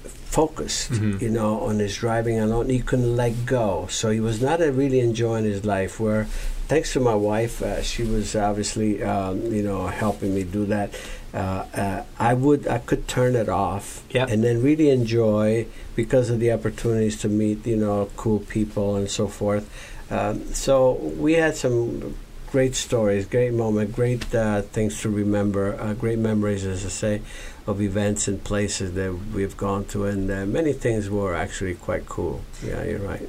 focused, 0.04 0.90
you 0.92 1.30
know, 1.30 1.60
on 1.60 1.78
his 1.78 1.96
driving 1.96 2.38
alone. 2.38 2.68
He 2.68 2.80
couldn't 2.80 3.16
let 3.16 3.46
go, 3.46 3.86
so 3.90 4.10
he 4.10 4.20
was 4.20 4.42
not 4.42 4.60
uh, 4.60 4.70
really 4.72 5.00
enjoying 5.00 5.44
his 5.44 5.64
life. 5.64 5.98
Where, 5.98 6.24
thanks 6.68 6.92
to 6.92 7.00
my 7.00 7.14
wife, 7.14 7.62
uh, 7.62 7.80
she 7.82 8.02
was 8.02 8.36
obviously, 8.36 9.02
um, 9.02 9.40
you 9.52 9.62
know, 9.62 9.86
helping 9.86 10.34
me 10.34 10.44
do 10.44 10.66
that. 10.66 10.94
Uh, 11.32 11.38
uh, 11.74 12.04
I 12.18 12.34
would, 12.34 12.66
I 12.68 12.78
could 12.78 13.08
turn 13.08 13.34
it 13.36 13.48
off, 13.48 14.02
Yep. 14.10 14.30
and 14.30 14.44
then 14.44 14.62
really 14.62 14.90
enjoy 14.90 15.66
because 15.94 16.28
of 16.30 16.40
the 16.40 16.52
opportunities 16.52 17.18
to 17.20 17.28
meet, 17.28 17.66
you 17.66 17.76
know, 17.76 18.10
cool 18.16 18.40
people 18.40 18.96
and 18.96 19.10
so 19.10 19.28
forth. 19.28 19.68
Um, 20.10 20.52
so 20.54 20.92
we 20.92 21.34
had 21.34 21.56
some 21.56 22.14
great 22.56 22.74
stories, 22.74 23.26
great 23.26 23.52
moment, 23.52 23.92
great 23.92 24.34
uh, 24.34 24.62
things 24.62 24.98
to 25.02 25.10
remember, 25.10 25.78
uh, 25.78 25.92
great 25.92 26.18
memories, 26.18 26.64
as 26.64 26.86
I 26.86 26.88
say, 26.88 27.22
of 27.66 27.82
events 27.82 28.28
and 28.28 28.42
places 28.42 28.94
that 28.94 29.12
we've 29.34 29.54
gone 29.58 29.84
to, 29.88 30.06
and 30.06 30.30
uh, 30.30 30.46
many 30.46 30.72
things 30.72 31.10
were 31.10 31.34
actually 31.34 31.74
quite 31.74 32.06
cool. 32.06 32.40
Yeah, 32.64 32.82
you're 32.82 32.98
right. 33.00 33.28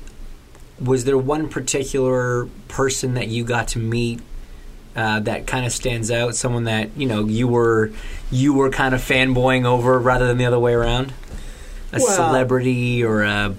was 0.79 1.03
there 1.03 1.17
one 1.17 1.49
particular 1.49 2.47
person 2.69 3.15
that 3.15 3.27
you 3.27 3.43
got 3.43 3.67
to 3.69 3.79
meet 3.79 4.21
uh, 4.95 5.19
that 5.19 5.45
kind 5.45 5.65
of 5.65 5.73
stands 5.73 6.09
out? 6.09 6.33
Someone 6.33 6.63
that 6.63 6.95
you 6.95 7.05
know 7.05 7.25
you 7.25 7.49
were 7.49 7.91
you 8.31 8.53
were 8.53 8.69
kind 8.69 8.95
of 8.95 9.01
fanboying 9.01 9.65
over 9.65 9.99
rather 9.99 10.25
than 10.27 10.37
the 10.37 10.45
other 10.45 10.59
way 10.59 10.73
around? 10.73 11.11
A 11.91 11.99
Well- 11.99 12.15
celebrity 12.15 13.03
or 13.03 13.23
a 13.23 13.53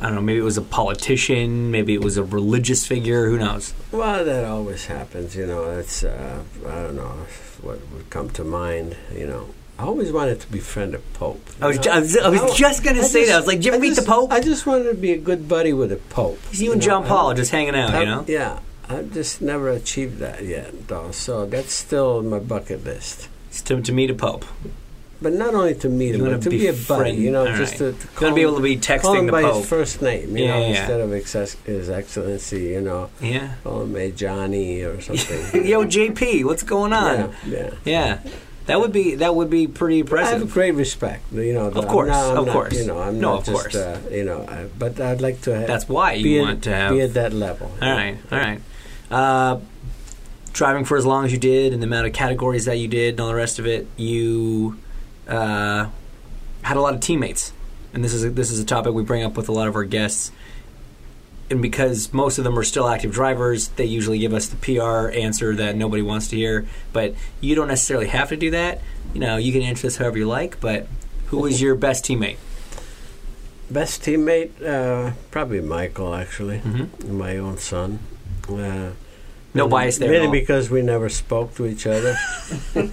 I 0.00 0.06
don't 0.06 0.14
know. 0.14 0.20
Maybe 0.20 0.38
it 0.38 0.42
was 0.44 0.56
a 0.58 0.62
politician. 0.62 1.70
Maybe 1.70 1.92
it 1.94 2.02
was 2.04 2.16
a 2.16 2.22
religious 2.24 2.86
figure. 2.86 3.28
Who 3.28 3.38
knows? 3.38 3.74
Well, 3.90 4.24
that 4.24 4.44
always 4.44 4.86
happens, 4.86 5.34
you 5.34 5.46
know. 5.46 5.64
It's 5.70 6.04
uh, 6.04 6.42
I 6.66 6.82
don't 6.82 6.96
know 6.96 7.26
what 7.62 7.78
would 7.92 8.08
come 8.10 8.30
to 8.30 8.44
mind, 8.44 8.96
you 9.14 9.26
know. 9.26 9.48
I 9.78 9.84
always 9.84 10.10
wanted 10.12 10.40
to 10.40 10.48
befriend 10.50 10.94
a 10.94 10.98
pope. 10.98 11.40
I 11.60 11.66
was 11.68 11.78
ju- 11.78 11.90
I 11.90 12.00
was- 12.00 12.16
I 12.16 12.28
was 12.28 12.40
I- 12.42 12.54
just 12.56 12.82
gonna 12.84 13.04
say 13.04 13.26
that. 13.26 13.34
I 13.34 13.36
was 13.38 13.46
like, 13.46 13.58
did 13.58 13.66
you 13.66 13.72
ever 13.72 13.80
meet 13.80 13.94
the 13.96 14.02
Pope? 14.02 14.32
I 14.32 14.40
just 14.40 14.66
wanted 14.66 14.84
to 14.90 14.94
be 14.94 15.12
a 15.12 15.18
good 15.18 15.48
buddy 15.48 15.72
with 15.72 15.92
a 15.92 15.96
pope. 15.96 16.40
You 16.52 16.72
and 16.72 16.80
know? 16.80 16.86
John 16.86 17.04
Paul 17.06 17.30
are 17.30 17.34
just 17.34 17.50
hanging 17.52 17.76
out. 17.76 17.94
I- 17.94 18.00
You 18.00 18.06
know. 18.06 18.24
Yeah, 18.26 18.58
I've 18.88 19.12
just 19.12 19.40
never 19.40 19.68
achieved 19.68 20.18
that 20.18 20.44
yet, 20.44 20.88
though. 20.88 21.10
So 21.12 21.46
that's 21.46 21.72
still 21.72 22.22
my 22.22 22.38
bucket 22.40 22.84
list. 22.84 23.28
It's 23.50 23.62
To, 23.62 23.80
to 23.80 23.92
meet 23.92 24.10
a 24.10 24.14
pope. 24.14 24.44
But 25.20 25.32
not 25.32 25.52
only 25.52 25.74
to 25.74 25.88
meet 25.88 26.14
him, 26.14 26.20
but 26.20 26.30
wanna 26.30 26.42
to 26.42 26.50
be 26.50 26.68
a 26.68 26.72
befriend- 26.72 27.02
buddy, 27.02 27.16
you 27.16 27.30
know, 27.32 27.40
all 27.48 27.56
just 27.56 27.80
right. 27.80 27.92
to, 27.92 27.98
to 27.98 28.06
call 28.14 28.28
want 28.28 28.32
to 28.32 28.34
be 28.36 28.40
him- 28.42 28.48
able 28.48 28.56
to 28.58 28.62
be 28.62 28.76
call 28.76 28.96
texting 28.98 29.18
him 29.18 29.26
the 29.26 29.32
by 29.32 29.42
pope. 29.42 29.56
his 29.56 29.66
first 29.68 30.00
name, 30.02 30.36
you 30.36 30.44
Yeah, 30.44 30.50
know, 30.54 30.60
yeah, 30.60 30.66
yeah. 30.68 30.78
instead 30.80 31.00
of 31.00 31.12
excess, 31.12 31.56
his 31.66 31.90
excellency, 31.90 32.60
you 32.66 32.80
know, 32.80 33.10
Yeah. 33.20 33.48
call 33.64 33.82
him 33.82 33.96
a 33.96 34.10
Johnny 34.12 34.82
or 34.82 35.00
something. 35.00 35.66
Yo, 35.72 35.84
JP, 35.84 36.44
what's 36.44 36.62
going 36.62 36.92
on? 36.92 37.32
yeah, 37.46 37.56
yeah. 37.56 37.70
Yeah, 37.84 38.18
that 38.66 38.78
would 38.80 38.92
be 38.92 39.16
that 39.16 39.34
would 39.34 39.50
be 39.50 39.66
pretty 39.66 39.96
I 39.96 39.98
have 39.98 40.06
impressive. 40.42 40.52
great 40.52 40.74
respect, 40.76 41.24
you 41.32 41.52
know. 41.52 41.66
Of 41.66 41.78
I'm 41.78 41.84
course, 41.88 42.08
not- 42.10 42.30
I'm 42.32 42.38
of 42.38 42.46
not, 42.46 42.52
course. 42.52 42.74
You 42.78 42.86
know, 42.86 43.00
I'm 43.00 43.18
No, 43.18 43.30
not 43.32 43.38
of 43.40 43.44
just, 43.46 43.60
course. 43.60 43.74
Uh, 43.74 43.98
you 44.12 44.24
know, 44.24 44.44
I, 44.48 44.66
but 44.78 45.00
I'd 45.00 45.20
like 45.20 45.40
to. 45.42 45.58
Ha- 45.60 45.66
That's 45.66 45.88
why 45.88 46.12
you 46.12 46.42
want 46.42 46.58
at, 46.58 46.62
to 46.62 46.70
have. 46.76 46.92
be 46.92 47.00
at 47.00 47.14
that 47.14 47.32
level. 47.32 47.72
all 47.82 47.90
right, 47.90 48.16
all 48.30 48.38
right. 48.38 48.60
Uh, 49.10 49.58
driving 50.52 50.84
for 50.84 50.96
as 50.96 51.04
long 51.06 51.24
as 51.24 51.32
you 51.32 51.38
did, 51.38 51.72
and 51.72 51.82
the 51.82 51.86
amount 51.86 52.06
of 52.06 52.12
categories 52.12 52.66
that 52.66 52.76
you 52.78 52.86
did, 52.88 53.14
and 53.14 53.20
all 53.20 53.28
the 53.28 53.34
rest 53.34 53.58
of 53.58 53.66
it, 53.66 53.86
you 53.96 54.76
uh, 55.28 55.88
had 56.62 56.76
a 56.76 56.80
lot 56.80 56.94
of 56.94 57.00
teammates, 57.00 57.52
and 57.92 58.02
this 58.04 58.12
is 58.14 58.24
a, 58.24 58.30
this 58.30 58.50
is 58.50 58.58
a 58.60 58.64
topic 58.64 58.92
we 58.94 59.02
bring 59.02 59.22
up 59.22 59.36
with 59.36 59.48
a 59.48 59.52
lot 59.52 59.68
of 59.68 59.76
our 59.76 59.84
guests. 59.84 60.32
And 61.50 61.62
because 61.62 62.12
most 62.12 62.36
of 62.36 62.44
them 62.44 62.58
are 62.58 62.62
still 62.64 62.86
active 62.88 63.10
drivers, 63.12 63.68
they 63.68 63.86
usually 63.86 64.18
give 64.18 64.34
us 64.34 64.48
the 64.48 64.56
PR 64.56 65.08
answer 65.18 65.54
that 65.56 65.76
nobody 65.76 66.02
wants 66.02 66.28
to 66.28 66.36
hear. 66.36 66.66
But 66.92 67.14
you 67.40 67.54
don't 67.54 67.68
necessarily 67.68 68.08
have 68.08 68.28
to 68.28 68.36
do 68.36 68.50
that. 68.50 68.82
You 69.14 69.20
know, 69.20 69.38
you 69.38 69.50
can 69.52 69.62
answer 69.62 69.86
this 69.86 69.96
however 69.96 70.18
you 70.18 70.26
like. 70.26 70.60
But 70.60 70.86
who 71.28 71.38
was 71.38 71.62
your 71.62 71.74
best 71.74 72.04
teammate? 72.04 72.36
Best 73.70 74.02
teammate, 74.02 74.62
uh, 74.62 75.12
probably 75.30 75.60
Michael. 75.62 76.14
Actually, 76.14 76.58
Mhm. 76.58 77.08
my 77.08 77.38
own 77.38 77.56
son. 77.56 77.98
Uh, 78.46 78.90
No 79.54 79.64
really- 79.64 79.70
bias 79.70 79.98
there 79.98 80.10
Really, 80.10 80.26
all. 80.26 80.32
because 80.32 80.70
we 80.70 80.82
never 80.82 81.08
spoke 81.08 81.54
to 81.56 81.66
each 81.66 81.86
other. 81.86 82.16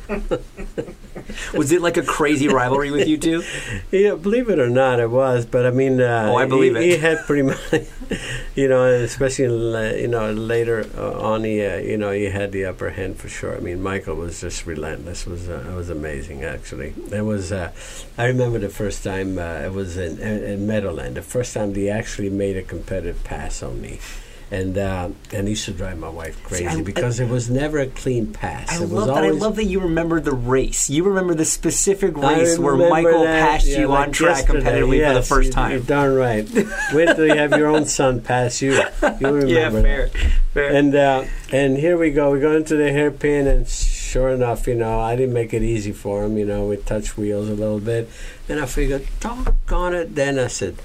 Was 1.54 1.72
it 1.72 1.82
like 1.82 1.98
a 1.98 2.04
crazy 2.04 2.48
rivalry 2.48 2.92
with 2.92 3.08
you 3.08 3.18
two? 3.18 3.44
Yeah, 3.92 4.16
believe 4.16 4.50
it 4.50 4.60
or 4.60 4.70
not, 4.70 5.00
it 5.00 5.10
was. 5.10 5.46
But 5.46 5.66
I 5.66 5.72
mean, 5.72 6.00
uh, 6.02 6.30
Oh, 6.32 6.36
I 6.38 6.46
believe 6.46 6.76
he, 6.76 6.82
it. 6.82 6.92
He 6.92 6.98
had 6.98 7.20
pretty 7.26 7.42
much, 7.52 7.58
you 8.56 8.68
know, 8.68 8.86
especially 8.86 9.48
la- 9.48 9.96
you 10.04 10.08
know 10.08 10.32
later 10.32 10.86
uh, 10.98 11.20
on, 11.20 11.44
he 11.44 11.66
uh, 11.66 11.78
you 11.78 11.98
know 11.98 12.12
he 12.12 12.26
had 12.26 12.52
the 12.52 12.66
upper 12.66 12.92
hand 12.92 13.18
for 13.18 13.28
sure. 13.30 13.56
I 13.56 13.60
mean, 13.60 13.82
Michael 13.82 14.16
was 14.16 14.42
just 14.42 14.66
relentless. 14.66 15.26
was 15.26 15.50
uh, 15.50 15.66
it 15.70 15.76
was 15.76 15.90
amazing 15.90 16.44
actually. 16.44 16.94
It 17.12 17.22
was. 17.24 17.52
Uh, 17.52 17.72
I 18.18 18.26
remember 18.26 18.60
the 18.60 18.70
first 18.70 19.04
time 19.04 19.38
uh, 19.40 19.66
it 19.66 19.74
was 19.74 19.98
in, 19.98 20.20
in, 20.20 20.44
in 20.44 20.68
Meadowland. 20.68 21.16
The 21.18 21.22
first 21.22 21.54
time 21.54 21.74
they 21.74 21.90
actually 21.90 22.30
made 22.30 22.56
a 22.58 22.64
competitive 22.64 23.24
pass 23.24 23.62
on 23.64 23.82
me. 23.82 24.00
And 24.52 24.78
uh, 24.78 25.10
and 25.34 25.50
used 25.50 25.66
to 25.66 25.72
drive 25.72 25.98
my 25.98 26.10
wife 26.10 26.42
crazy 26.44 26.68
I- 26.68 26.82
because 26.84 27.20
it 27.20 27.28
was 27.28 27.50
never 27.50 27.80
a 27.80 27.88
clean 27.88 28.32
pass. 28.32 28.72
I 28.72 28.76
it 28.76 28.82
was 28.82 28.92
love 28.92 29.08
that. 29.08 29.24
I 29.24 29.32
love 29.32 29.56
that 29.56 29.66
you 29.66 29.80
remember 29.80 30.20
the 30.20 30.34
race. 30.34 30.88
You 30.88 31.04
remember 31.04 31.34
the 31.34 31.46
specific 31.46 32.16
race 32.16 32.60
where 32.60 32.76
Michael 32.76 33.24
that, 33.24 33.50
passed 33.50 33.66
yeah, 33.68 33.80
you 33.80 33.88
like 33.88 34.08
on 34.08 34.14
track 34.14 34.46
competitively 34.46 35.06
for 35.08 35.14
the 35.16 35.24
first 35.24 35.52
time. 35.52 35.72
You're 35.72 35.80
darn 35.80 36.14
right. 36.14 36.48
Wait 36.94 37.16
till 37.16 37.26
you 37.26 37.36
have 37.36 37.52
your 37.52 37.68
own 37.68 37.86
son 37.86 38.22
pass 38.22 38.62
you. 38.62 38.74
You 38.74 38.84
remember 39.20 39.48
yeah, 39.48 39.70
that. 39.70 39.82
fair, 39.82 40.08
fair. 40.54 40.74
And 40.76 40.96
uh, 40.96 41.26
and 41.52 41.76
here 41.78 41.98
we 41.98 42.12
go. 42.12 42.32
We 42.32 42.40
go 42.40 42.56
into 42.56 42.76
the 42.76 42.92
hairpin, 42.92 43.48
and 43.48 43.68
sure 43.68 44.30
enough, 44.30 44.68
you 44.68 44.76
know, 44.76 45.00
I 45.00 45.16
didn't 45.16 45.34
make 45.34 45.54
it 45.54 45.64
easy 45.64 45.92
for 45.92 46.24
him. 46.24 46.38
You 46.38 46.46
know, 46.46 46.68
we 46.68 46.78
touched 46.78 47.18
wheels 47.18 47.50
a 47.50 47.54
little 47.56 47.80
bit, 47.80 48.10
and 48.48 48.60
I 48.60 48.68
figured, 48.68 49.08
talk 49.20 49.56
on 49.72 49.96
it. 49.96 50.14
Then 50.16 50.38
I 50.38 50.48
said, 50.48 50.76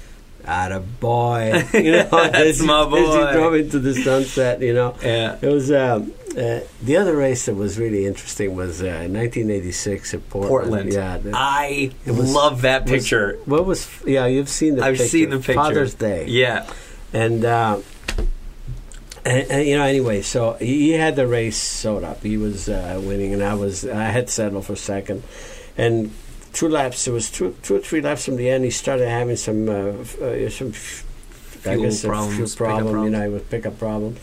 Out 0.45 0.71
of 0.71 0.99
boy, 0.99 1.63
you 1.73 1.91
know, 1.91 2.03
That's 2.11 2.35
as 2.35 2.59
he- 2.59 2.65
my 2.67 2.81
As 2.83 2.87
boy. 2.89 3.27
he 3.27 3.33
drove 3.33 3.53
into 3.55 3.79
the 3.79 3.93
sunset, 3.95 4.61
you 4.61 4.73
know, 4.73 4.95
Yeah. 5.03 5.37
it 5.41 5.47
was 5.47 5.71
um, 5.71 6.13
uh, 6.37 6.61
the 6.81 6.97
other 6.97 7.15
race 7.15 7.45
that 7.45 7.55
was 7.55 7.77
really 7.77 8.05
interesting 8.05 8.55
was 8.55 8.81
uh, 8.81 8.85
1986 9.09 10.13
at 10.13 10.29
Portland. 10.29 10.49
Portland. 10.91 10.93
Yeah, 10.93 11.19
I 11.33 11.91
was- 12.05 12.33
love 12.33 12.61
that 12.61 12.83
was- 12.83 12.91
picture. 13.03 13.37
what 13.45 13.65
was? 13.65 13.87
Yeah, 14.05 14.25
you've 14.27 14.49
seen 14.49 14.75
the. 14.75 14.83
I've 14.83 14.95
picture. 14.97 15.09
seen 15.09 15.29
the 15.29 15.37
picture. 15.37 15.53
Father's 15.53 15.93
Day. 15.93 16.25
Yeah. 16.27 16.65
And, 17.13 17.43
uh, 17.43 17.79
and, 19.23 19.51
and, 19.51 19.67
you 19.67 19.77
know, 19.77 19.83
anyway, 19.83 20.21
so 20.21 20.53
he, 20.53 20.65
he 20.65 20.91
had 20.93 21.15
the 21.15 21.27
race 21.27 21.57
sewed 21.57 22.03
up. 22.03 22.23
He 22.23 22.37
was 22.37 22.67
uh, 22.69 22.99
winning, 23.03 23.33
and 23.33 23.43
I 23.43 23.53
was 23.53 23.85
I 23.85 24.05
had 24.05 24.29
settled 24.29 24.65
for 24.65 24.75
second. 24.75 25.23
And 25.77 26.11
two 26.53 26.69
laps, 26.69 27.07
it 27.07 27.11
was 27.11 27.29
two, 27.29 27.55
two 27.63 27.75
or 27.75 27.79
three 27.79 28.01
laps 28.01 28.25
from 28.25 28.35
the 28.35 28.49
end. 28.49 28.63
He 28.63 28.71
started 28.71 29.07
having 29.07 29.35
some 29.35 29.69
uh, 29.69 29.93
uh, 30.23 30.49
some 30.49 30.73
I 31.63 31.75
Fuel 31.75 31.83
guess 31.83 32.03
problems, 32.03 32.55
pickup 32.55 32.57
problem, 32.57 33.03
you 33.03 33.09
know, 33.11 33.29
with 33.29 33.49
pickup 33.49 33.77
problem. 33.77 34.17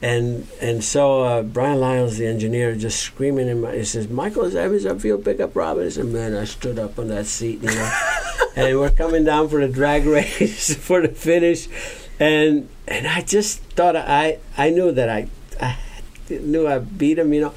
And 0.00 0.46
and 0.60 0.84
so 0.84 1.22
uh, 1.22 1.42
Brian 1.42 1.80
Lisles, 1.80 2.18
the 2.18 2.26
engineer, 2.26 2.74
just 2.74 3.00
screaming 3.00 3.48
in 3.48 3.62
my. 3.62 3.74
He 3.74 3.84
says, 3.84 4.08
"Michael 4.08 4.44
is 4.44 4.54
having 4.54 4.78
some 4.80 4.98
fuel 4.98 5.18
pickup 5.18 5.54
problem." 5.54 5.86
He 5.86 5.90
said, 5.90 6.06
"Man, 6.06 6.36
I 6.36 6.44
stood 6.44 6.78
up 6.78 6.98
on 6.98 7.08
that 7.08 7.26
seat, 7.26 7.62
you 7.62 7.70
know." 7.70 8.00
and 8.56 8.78
we're 8.78 8.90
coming 8.90 9.24
down 9.24 9.48
for 9.48 9.60
the 9.60 9.72
drag 9.72 10.04
race 10.04 10.74
for 10.86 11.00
the 11.00 11.08
finish, 11.08 11.68
and 12.20 12.68
and 12.86 13.06
I 13.06 13.22
just 13.22 13.60
thought 13.60 13.96
I 13.96 14.38
I 14.56 14.70
knew 14.70 14.92
that 14.92 15.08
I 15.08 15.28
I 15.60 15.78
knew 16.28 16.66
I 16.66 16.78
beat 16.78 17.18
him, 17.18 17.32
you 17.32 17.40
know, 17.40 17.54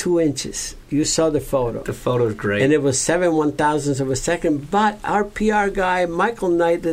two 0.00 0.18
inches. 0.18 0.74
You 0.88 1.04
saw 1.04 1.28
the 1.28 1.42
photo. 1.42 1.82
The 1.82 1.92
photo's 1.92 2.32
great. 2.32 2.62
And 2.62 2.72
it 2.72 2.80
was 2.80 2.98
seven 2.98 3.34
one 3.34 3.52
thousandths 3.52 4.00
of 4.00 4.10
a 4.10 4.16
second. 4.16 4.70
But 4.70 4.98
our 5.04 5.24
PR 5.24 5.68
guy, 5.68 6.06
Michael 6.06 6.48
Knight, 6.48 6.86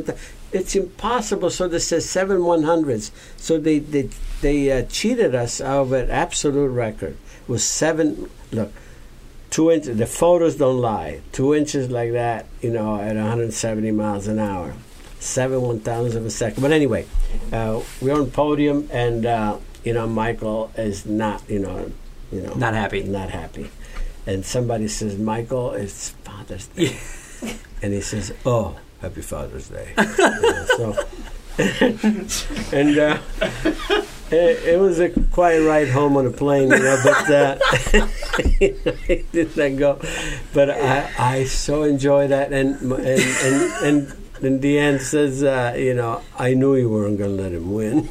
it's 0.52 0.76
impossible. 0.76 1.50
So 1.50 1.70
this 1.70 1.88
says 1.88 2.08
seven 2.08 2.43
one 2.43 2.63
hundredths. 2.63 3.12
So 3.38 3.58
they 3.58 3.80
they 3.80 4.10
they 4.41 4.70
uh, 4.74 4.82
cheated 4.89 5.34
us 5.34 5.62
out 5.62 5.84
of 5.84 5.93
an 5.93 6.12
absolute 6.12 6.67
record. 6.67 7.15
It 7.43 7.50
was 7.50 7.63
seven. 7.63 8.30
Look, 8.52 8.74
two 9.52 9.72
inches. 9.72 9.98
The 9.98 10.06
photos 10.06 10.58
don't 10.58 10.82
lie. 10.82 11.22
Two 11.32 11.56
inches 11.56 11.89
like 11.89 12.12
that, 12.12 12.46
you 12.62 12.72
know, 12.72 13.00
at 13.00 13.15
170 13.15 13.89
miles 13.91 14.28
an 14.28 14.38
hour. 14.38 14.74
Seven 15.20 15.62
one 15.62 15.80
thousandths 15.80 16.17
of 16.17 16.26
a 16.26 16.30
second. 16.30 16.62
But 16.62 16.74
anyway, 16.74 17.08
uh, 17.54 17.82
we're 18.02 18.20
on 18.20 18.32
podium, 18.32 18.89
and 18.91 19.26
uh, 19.26 19.58
you 19.86 19.93
know, 19.93 20.08
Michael 20.08 20.72
is 20.76 21.06
not, 21.06 21.50
you 21.50 21.60
know, 21.60 21.89
you 22.32 22.42
know, 22.42 22.54
Not 22.54 22.74
happy. 22.74 23.04
not 23.04 23.30
happy. 23.30 23.70
And 24.26 24.46
somebody 24.46 24.88
says, 24.88 25.18
Michael, 25.18 25.72
it's 25.72 26.10
Father's 26.24 26.68
Day. 26.68 26.98
and 27.82 27.94
he 27.94 28.02
says, 28.02 28.34
Oh, 28.46 28.78
happy 29.02 29.22
Father's 29.22 29.70
Day. 29.70 29.94
Know, 29.98 30.66
so, 30.78 30.96
and 32.72 32.98
uh, 33.00 33.18
it, 34.30 34.63
it 34.76 34.80
was 34.80 35.00
a 35.00 35.10
quiet 35.32 35.66
ride 35.66 35.88
home 35.90 36.18
on 36.18 36.26
a 36.28 36.32
plane, 36.32 36.70
you 36.70 36.78
know, 36.78 37.02
but 37.04 37.32
uh, 37.32 37.58
did 39.32 39.56
not 39.56 39.78
go. 39.78 40.00
But 40.54 40.72
I, 40.72 41.10
I 41.18 41.44
so 41.46 41.84
enjoy 41.84 42.28
that. 42.28 42.52
And, 42.52 42.76
and, 42.92 43.22
and, 43.84 44.13
and 44.42 44.62
the 44.62 44.78
end 44.78 45.02
says, 45.02 45.44
uh, 45.44 45.74
you 45.78 45.94
know, 45.94 46.22
I 46.38 46.54
knew 46.54 46.76
you 46.76 46.90
weren't 46.90 47.18
going 47.18 47.38
to 47.38 47.42
let 47.44 47.54
him 47.54 47.74
win. 47.74 48.10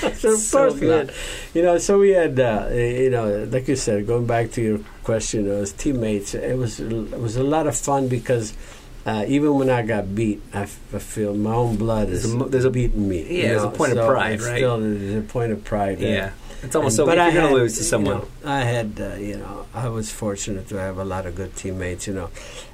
so 0.14 0.32
of 0.32 0.38
So 0.38 0.58
course 0.58 0.74
we 0.74 0.80
good. 0.80 1.08
had, 1.10 1.16
you 1.54 1.62
know. 1.62 1.78
So 1.78 1.98
we 1.98 2.10
had, 2.10 2.38
uh, 2.38 2.68
you 2.72 3.10
know, 3.10 3.44
like 3.50 3.68
you 3.68 3.76
said, 3.76 4.06
going 4.06 4.26
back 4.26 4.50
to 4.52 4.62
your 4.62 4.78
question, 5.04 5.48
as 5.50 5.72
teammates, 5.72 6.34
it 6.34 6.56
was 6.56 6.80
it 6.80 7.18
was 7.18 7.36
a 7.36 7.42
lot 7.44 7.66
of 7.66 7.76
fun 7.76 8.08
because 8.08 8.54
uh, 9.06 9.24
even 9.28 9.54
when 9.54 9.70
I 9.70 9.82
got 9.82 10.14
beat, 10.14 10.42
I, 10.52 10.62
f- 10.62 10.78
I 10.92 10.98
feel 10.98 11.34
my 11.34 11.54
own 11.54 11.76
blood 11.76 12.08
is 12.10 12.22
There's 12.24 12.34
a 12.42 12.48
there's 12.48 12.64
a- 12.64 12.70
beating 12.70 13.08
me. 13.08 13.22
yeah, 13.22 13.28
you 13.30 13.42
there's 13.48 13.62
a 13.62 13.66
know, 13.66 13.70
point 13.72 13.92
of 13.96 14.06
pride, 14.06 14.40
right? 14.42 14.56
Still, 14.58 14.80
there's 14.80 15.14
a 15.24 15.26
point 15.28 15.52
of 15.52 15.64
pride. 15.64 15.98
there. 15.98 16.14
yeah. 16.14 16.30
It's 16.62 16.74
almost 16.74 16.98
And- 16.98 17.06
so 17.06 17.12
if 17.12 17.16
but 17.16 17.16
you're 17.18 17.26
I 17.26 17.32
going 17.32 17.48
to 17.48 17.54
lose 17.54 17.74
to 17.74 17.80
you 17.80 17.84
someone. 17.84 18.18
know, 18.18 18.28
I 18.44 18.60
had, 18.60 18.98
uh, 19.00 19.14
you 19.16 19.36
know, 19.36 19.66
I 19.74 19.88
was 19.88 20.10
fortunate 20.10 20.68
to 20.70 20.76
have 20.76 20.98
a 20.98 21.04
lot 21.04 21.24
of 21.26 21.34
good 21.36 21.54
teammates. 21.54 22.06
You 22.08 22.14
know, 22.14 22.30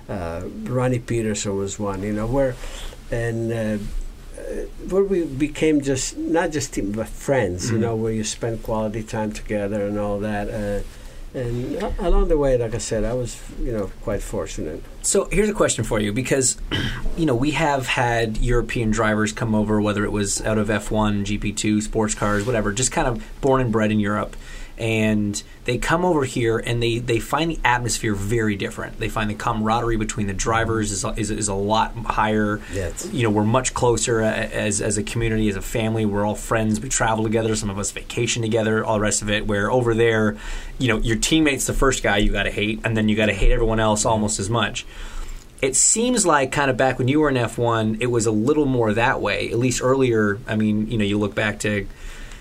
uh, 0.08 0.42
Ronnie 0.64 1.00
Peterson 1.00 1.56
was 1.56 1.78
one. 1.78 2.02
You 2.02 2.12
know, 2.14 2.26
where 2.26 2.54
and. 3.10 3.86
Uh, 4.52 4.66
where 4.90 5.02
we 5.04 5.24
became 5.24 5.80
just 5.80 6.16
not 6.18 6.50
just 6.50 6.74
team 6.74 6.92
but 6.92 7.08
friends, 7.08 7.70
you 7.70 7.78
Mhm. 7.78 7.80
know, 7.80 7.94
where 7.96 8.12
you 8.12 8.24
spend 8.24 8.62
quality 8.62 9.02
time 9.02 9.32
together 9.32 9.86
and 9.86 9.98
all 9.98 10.18
that. 10.20 10.48
Uh, 10.50 11.38
and 11.38 11.82
along 11.98 12.28
the 12.28 12.36
way, 12.36 12.58
like 12.58 12.74
I 12.74 12.78
said, 12.78 13.04
I 13.04 13.14
was, 13.14 13.38
you 13.62 13.72
know, 13.72 13.90
quite 14.02 14.20
fortunate. 14.20 14.82
So 15.02 15.28
here's 15.32 15.48
a 15.48 15.54
question 15.54 15.82
for 15.84 15.98
you 15.98 16.12
because, 16.12 16.58
you 17.16 17.24
know, 17.24 17.34
we 17.34 17.52
have 17.52 17.86
had 17.86 18.36
European 18.38 18.90
drivers 18.90 19.32
come 19.32 19.54
over, 19.54 19.80
whether 19.80 20.04
it 20.04 20.12
was 20.12 20.42
out 20.42 20.58
of 20.58 20.68
F1, 20.68 21.24
GP2, 21.24 21.80
sports 21.80 22.14
cars, 22.14 22.44
whatever, 22.44 22.70
just 22.72 22.92
kind 22.92 23.08
of 23.08 23.22
born 23.40 23.60
and 23.62 23.72
bred 23.72 23.90
in 23.90 23.98
Europe. 24.00 24.36
And 24.82 25.40
they 25.64 25.78
come 25.78 26.04
over 26.04 26.24
here 26.24 26.58
and 26.58 26.82
they, 26.82 26.98
they 26.98 27.20
find 27.20 27.52
the 27.52 27.60
atmosphere 27.64 28.14
very 28.14 28.56
different. 28.56 28.98
They 28.98 29.08
find 29.08 29.30
the 29.30 29.34
camaraderie 29.34 29.96
between 29.96 30.26
the 30.26 30.32
drivers 30.32 30.90
is, 30.90 31.04
a- 31.04 31.14
is, 31.16 31.30
is 31.30 31.46
a 31.46 31.54
lot 31.54 31.94
higher. 31.94 32.60
Yes. 32.72 33.08
You 33.12 33.22
know, 33.22 33.30
we're 33.30 33.44
much 33.44 33.74
closer 33.74 34.22
uh, 34.22 34.26
as, 34.26 34.80
as 34.80 34.98
a 34.98 35.04
community, 35.04 35.48
as 35.48 35.54
a 35.54 35.62
family. 35.62 36.04
We're 36.04 36.26
all 36.26 36.34
friends. 36.34 36.80
We 36.80 36.88
travel 36.88 37.22
together. 37.22 37.54
Some 37.54 37.70
of 37.70 37.78
us 37.78 37.92
vacation 37.92 38.42
together, 38.42 38.84
all 38.84 38.94
the 38.94 39.00
rest 39.02 39.22
of 39.22 39.30
it. 39.30 39.46
Where 39.46 39.70
over 39.70 39.94
there, 39.94 40.36
you 40.78 40.88
know, 40.88 40.98
your 40.98 41.16
teammate's 41.16 41.68
the 41.68 41.74
first 41.74 42.02
guy 42.02 42.16
you 42.16 42.32
got 42.32 42.42
to 42.42 42.50
hate, 42.50 42.80
and 42.84 42.96
then 42.96 43.08
you 43.08 43.14
got 43.14 43.26
to 43.26 43.34
hate 43.34 43.52
everyone 43.52 43.78
else 43.78 44.04
almost 44.04 44.40
as 44.40 44.50
much 44.50 44.84
it 45.62 45.76
seems 45.76 46.26
like 46.26 46.50
kind 46.50 46.72
of 46.72 46.76
back 46.76 46.98
when 46.98 47.06
you 47.06 47.20
were 47.20 47.28
in 47.28 47.36
F1, 47.36 47.98
it 48.00 48.08
was 48.08 48.26
a 48.26 48.32
little 48.32 48.66
more 48.66 48.92
that 48.94 49.20
way. 49.20 49.48
At 49.48 49.58
least 49.58 49.80
earlier, 49.80 50.40
I 50.48 50.56
mean, 50.56 50.90
you 50.90 50.98
know, 50.98 51.04
you 51.04 51.18
look 51.18 51.36
back 51.36 51.60
to, 51.60 51.86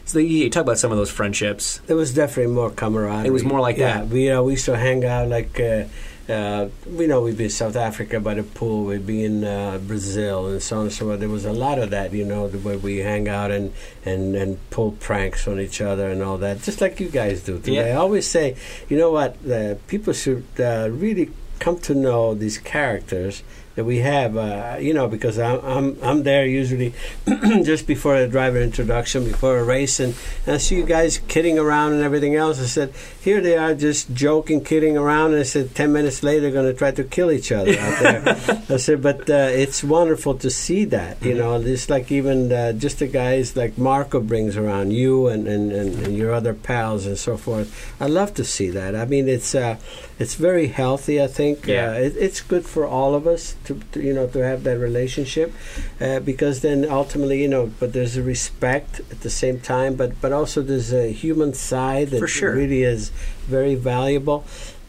so 0.06 0.20
you 0.20 0.50
talk 0.50 0.64
about 0.64 0.80
some 0.80 0.92
of 0.92 0.98
those 0.98 1.12
friendships. 1.12 1.80
There 1.88 1.96
was 1.96 2.14
definitely 2.14 2.54
more 2.54 2.70
camaraderie. 2.72 3.28
It 3.28 3.32
was 3.32 3.44
more 3.44 3.60
like 3.60 3.78
yeah, 3.78 4.00
that. 4.00 4.08
We, 4.08 4.26
you 4.26 4.30
know, 4.30 4.44
we 4.44 4.54
used 4.54 4.66
to 4.66 4.78
hang 4.78 5.06
out 5.06 5.28
like, 5.28 5.60
uh, 5.60 5.86
uh, 6.30 6.70
we 6.88 7.08
know 7.08 7.22
we'd 7.22 7.38
be 7.38 7.46
in 7.46 7.50
South 7.50 7.76
Africa 7.76 8.20
by 8.20 8.34
the 8.36 8.44
pool, 8.44 8.86
we'd 8.86 9.06
be 9.06 9.24
in 9.24 9.44
uh, 9.44 9.80
Brazil 9.80 10.48
and 10.48 10.62
so 10.62 10.78
on 10.78 10.84
and 10.84 10.92
so 10.92 11.06
forth. 11.06 11.20
There 11.20 11.30
was 11.30 11.46
a 11.46 11.52
lot 11.52 11.80
of 11.80 11.90
that, 11.90 12.14
you 12.14 12.26
know, 12.26 12.48
the 12.48 12.60
way 12.60 12.78
we 12.78 12.98
hang 12.98 13.28
out 13.28 13.52
and, 13.52 13.74
and, 14.06 14.36
and 14.36 14.70
pull 14.70 14.94
pranks 14.94 15.48
on 15.48 15.60
each 15.60 15.82
other 15.82 16.10
and 16.10 16.22
all 16.22 16.38
that, 16.38 16.62
just 16.62 16.80
like 16.82 17.00
you 17.00 17.10
guys 17.10 17.44
do 17.44 17.58
today. 17.58 17.90
Yeah. 17.90 17.96
I 17.96 17.96
always 17.96 18.28
say, 18.28 18.56
you 18.90 18.98
know 18.98 19.12
what, 19.12 19.38
uh, 19.50 19.76
people 19.88 20.14
should 20.14 20.46
uh, 20.60 20.90
really 20.92 21.32
come 21.60 21.80
to 21.80 21.94
know 21.94 22.34
these 22.34 22.58
characters 22.58 23.44
that 23.76 23.86
we 23.86 24.00
have, 24.00 24.36
uh, 24.38 24.78
you 24.80 24.94
know, 24.94 25.08
because 25.08 25.40
I'm, 25.40 25.60
I'm 25.64 25.98
I'm 26.04 26.24
there 26.24 26.46
usually 26.46 26.94
just 27.64 27.88
before 27.88 28.16
a 28.16 28.28
driver 28.28 28.60
introduction, 28.62 29.24
before 29.24 29.58
a 29.58 29.64
race, 29.64 30.00
and, 30.00 30.16
and 30.46 30.56
I 30.56 30.58
see 30.58 30.76
you 30.76 30.86
guys 30.86 31.20
kidding 31.28 31.58
around 31.58 31.94
and 31.94 32.02
everything 32.02 32.36
else. 32.36 32.60
I 32.62 32.66
said, 32.66 32.94
here 33.22 33.40
they 33.40 33.56
are 33.56 33.76
just 33.76 34.14
joking, 34.16 34.64
kidding 34.64 34.98
around, 34.98 35.32
and 35.32 35.42
I 35.42 35.44
said, 35.44 35.76
ten 35.76 35.94
minutes 35.94 36.24
later, 36.24 36.42
they're 36.42 36.52
going 36.52 36.72
to 36.72 36.74
try 36.74 36.90
to 36.92 37.04
kill 37.04 37.32
each 37.32 37.52
other 37.52 37.72
out 37.78 38.00
there. 38.00 38.64
I 38.70 38.78
said, 38.78 39.04
but 39.04 39.30
uh, 39.30 39.50
it's 39.52 39.84
wonderful 39.84 40.36
to 40.40 40.50
see 40.50 40.86
that, 40.86 41.22
you 41.22 41.36
know, 41.36 41.62
it's 41.62 41.88
like 41.90 42.12
even 42.12 42.52
uh, 42.52 42.74
just 42.74 42.98
the 43.00 43.08
guys 43.08 43.56
like 43.56 43.78
Marco 43.78 44.20
brings 44.20 44.58
around 44.58 44.92
you 44.92 45.28
and, 45.28 45.48
and, 45.48 45.72
and, 45.72 46.18
your 46.18 46.34
other 46.34 46.54
pals 46.54 47.06
and 47.06 47.18
so 47.18 47.38
forth. 47.38 47.96
I 48.02 48.08
love 48.08 48.34
to 48.36 48.44
see 48.44 48.70
that. 48.72 48.96
I 48.96 49.06
mean, 49.06 49.30
it's 49.30 49.54
uh, 49.56 49.78
it's 50.20 50.36
very 50.36 50.68
healthy. 50.68 51.22
I 51.22 51.28
think 51.28 51.66
Yeah. 51.68 51.92
uh, 51.92 51.94
it, 51.94 52.16
it's 52.18 52.42
good 52.42 52.66
for 52.66 52.86
all 52.86 53.16
of 53.16 53.28
us 53.28 53.56
to, 53.66 53.80
to 53.92 54.02
you 54.02 54.14
know 54.14 54.28
to 54.28 54.40
have 54.40 54.64
that 54.64 54.78
relationship 54.80 55.54
uh, 56.00 56.20
because 56.20 56.62
then 56.62 56.86
ultimately 56.90 57.42
you 57.42 57.48
know 57.48 57.72
but 57.80 57.94
there's 57.94 58.18
a 58.18 58.24
respect 58.24 59.00
at 59.12 59.22
the 59.22 59.30
same 59.30 59.60
time 59.60 59.96
but 59.96 60.20
but 60.22 60.32
also 60.32 60.62
there's 60.62 60.94
a 60.94 61.12
human 61.12 61.54
side 61.54 62.10
that 62.10 62.28
sure. 62.28 62.54
really 62.54 62.84
is 62.84 63.11
very 63.48 63.76
valuable 63.76 64.44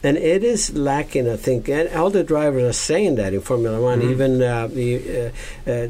and 0.05 0.17
it 0.17 0.43
is 0.45 0.75
lacking 0.77 1.29
i 1.29 1.37
think 1.37 1.69
and 1.69 1.89
all 1.95 2.11
the 2.11 2.25
drivers 2.25 2.63
are 2.65 2.73
saying 2.73 3.15
that 3.17 3.33
in 3.35 3.41
formula 3.41 3.81
one 3.81 4.01
Mhm. 4.01 4.11
even 4.11 4.43
uh, 4.43 4.67
the, 4.67 5.33
uh, 5.67 5.71
uh, 5.71 5.89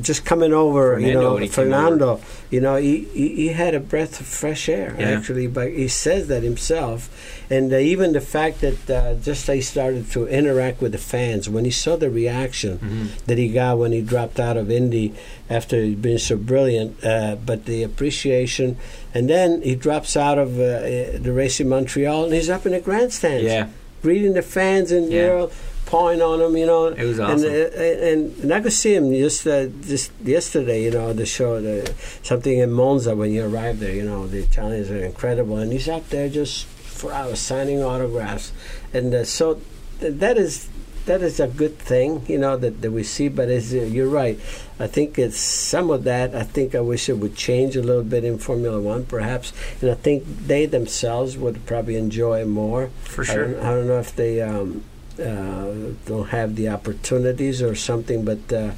just 0.00 0.24
coming 0.24 0.52
over 0.52 0.98
you 0.98 1.14
know 1.14 1.34
when 1.34 1.42
he 1.42 1.48
came 1.48 1.54
fernando 1.54 2.20
you 2.50 2.60
know 2.60 2.76
he, 2.76 3.04
he, 3.14 3.28
he 3.36 3.48
had 3.48 3.74
a 3.74 3.80
breath 3.80 4.20
of 4.20 4.26
fresh 4.26 4.68
air 4.68 4.94
Yeah. 4.98 5.10
actually 5.10 5.46
but 5.46 5.68
he 5.70 5.86
says 5.88 6.26
that 6.28 6.42
himself 6.42 7.08
and 7.50 7.72
uh, 7.72 7.76
even 7.76 8.12
the 8.12 8.20
fact 8.20 8.60
that 8.62 8.90
uh, 8.90 9.14
just 9.22 9.46
he 9.46 9.60
started 9.60 10.10
to 10.12 10.26
interact 10.26 10.80
with 10.82 10.92
the 10.92 10.98
fans 10.98 11.48
when 11.48 11.64
he 11.64 11.70
saw 11.70 11.96
the 11.96 12.10
reaction 12.10 12.78
Mm-hmm. 12.78 13.06
that 13.26 13.38
he 13.38 13.48
got 13.48 13.78
when 13.78 13.92
he 13.92 14.00
dropped 14.02 14.40
out 14.40 14.56
of 14.56 14.70
Indy 14.70 15.14
after 15.48 15.76
he'd 15.82 16.00
been 16.02 16.18
so 16.18 16.36
brilliant, 16.36 16.96
uh, 17.04 17.36
but 17.44 17.66
the 17.66 17.82
appreciation, 17.82 18.78
and 19.14 19.28
then 19.28 19.62
he 19.62 19.74
drops 19.74 20.16
out 20.16 20.38
of 20.38 20.58
uh, 20.58 20.62
uh, 20.62 21.18
the 21.18 21.32
race 21.32 21.60
in 21.60 21.68
Montreal 21.68 22.24
and 22.24 22.34
he's 22.34 22.50
up 22.50 22.64
in 22.66 22.72
the 22.72 22.80
grandstands, 22.80 23.44
Yeah, 23.44 23.68
greeting 24.02 24.32
the 24.34 24.42
fans 24.42 24.90
and 24.92 25.12
Yeah. 25.12 25.20
you 25.20 25.26
know, 25.28 25.50
pawing 25.86 26.22
on 26.22 26.38
them, 26.38 26.56
you 26.56 26.64
know. 26.64 26.86
it 26.86 27.04
was 27.04 27.18
And, 27.18 27.32
awesome. 27.32 27.50
uh, 27.50 28.08
and 28.10 28.20
and 28.42 28.54
I 28.54 28.60
could 28.60 28.72
see 28.72 28.94
him 28.94 29.12
just 29.12 29.46
uh, 29.46 29.66
just 29.86 30.10
yesterday, 30.24 30.82
you 30.84 30.90
know, 30.90 31.12
the 31.12 31.26
show, 31.26 31.60
the, 31.60 31.92
something 32.22 32.56
in 32.58 32.72
Monza 32.72 33.14
when 33.14 33.30
you 33.32 33.44
arrive 33.44 33.80
there. 33.80 33.92
You 33.94 34.04
know, 34.04 34.26
the 34.26 34.38
Italians 34.38 34.90
are 34.90 35.04
incredible, 35.04 35.56
and 35.58 35.70
he's 35.72 35.88
out 35.88 36.08
there 36.10 36.28
just 36.28 36.64
for 36.66 37.12
hours 37.12 37.40
signing 37.40 37.82
autographs, 37.82 38.52
and 38.94 39.12
uh, 39.14 39.24
so 39.24 39.60
th- 40.00 40.14
that 40.24 40.38
is 40.38 40.68
that 41.06 41.22
is 41.22 41.40
a 41.40 41.48
good 41.48 41.78
thing, 41.78 42.24
you 42.28 42.38
know, 42.38 42.56
that, 42.56 42.82
that 42.82 42.90
we 42.90 43.02
see. 43.02 43.28
But 43.28 43.48
as, 43.48 43.72
uh, 43.72 43.78
you're 43.78 44.08
right, 44.08 44.38
I 44.78 44.86
think 44.86 45.18
it's 45.18 45.38
some 45.38 45.90
of 45.90 46.04
that. 46.04 46.34
I 46.34 46.42
think 46.42 46.74
I 46.74 46.80
wish 46.80 47.08
it 47.08 47.18
would 47.18 47.36
change 47.36 47.76
a 47.76 47.82
little 47.82 48.04
bit 48.04 48.24
in 48.24 48.38
Formula 48.38 48.80
One, 48.80 49.04
perhaps, 49.04 49.52
and 49.80 49.90
I 49.90 49.94
think 49.94 50.24
they 50.46 50.66
themselves 50.66 51.36
would 51.36 51.66
probably 51.66 51.96
enjoy 51.96 52.44
more. 52.44 52.90
For 53.04 53.22
I 53.22 53.26
sure. 53.26 53.48
don't, 53.48 53.60
I 53.64 53.70
don't 53.70 53.86
know 53.86 54.00
if 54.00 54.14
they 54.14 54.40
um, 54.40 54.84
uh, 55.18 55.94
don't 56.06 56.28
have 56.28 56.56
the 56.56 56.68
opportunities 56.68 57.62
or 57.62 57.74
something, 57.74 58.24
but. 58.24 58.52
Uh, 58.52 58.72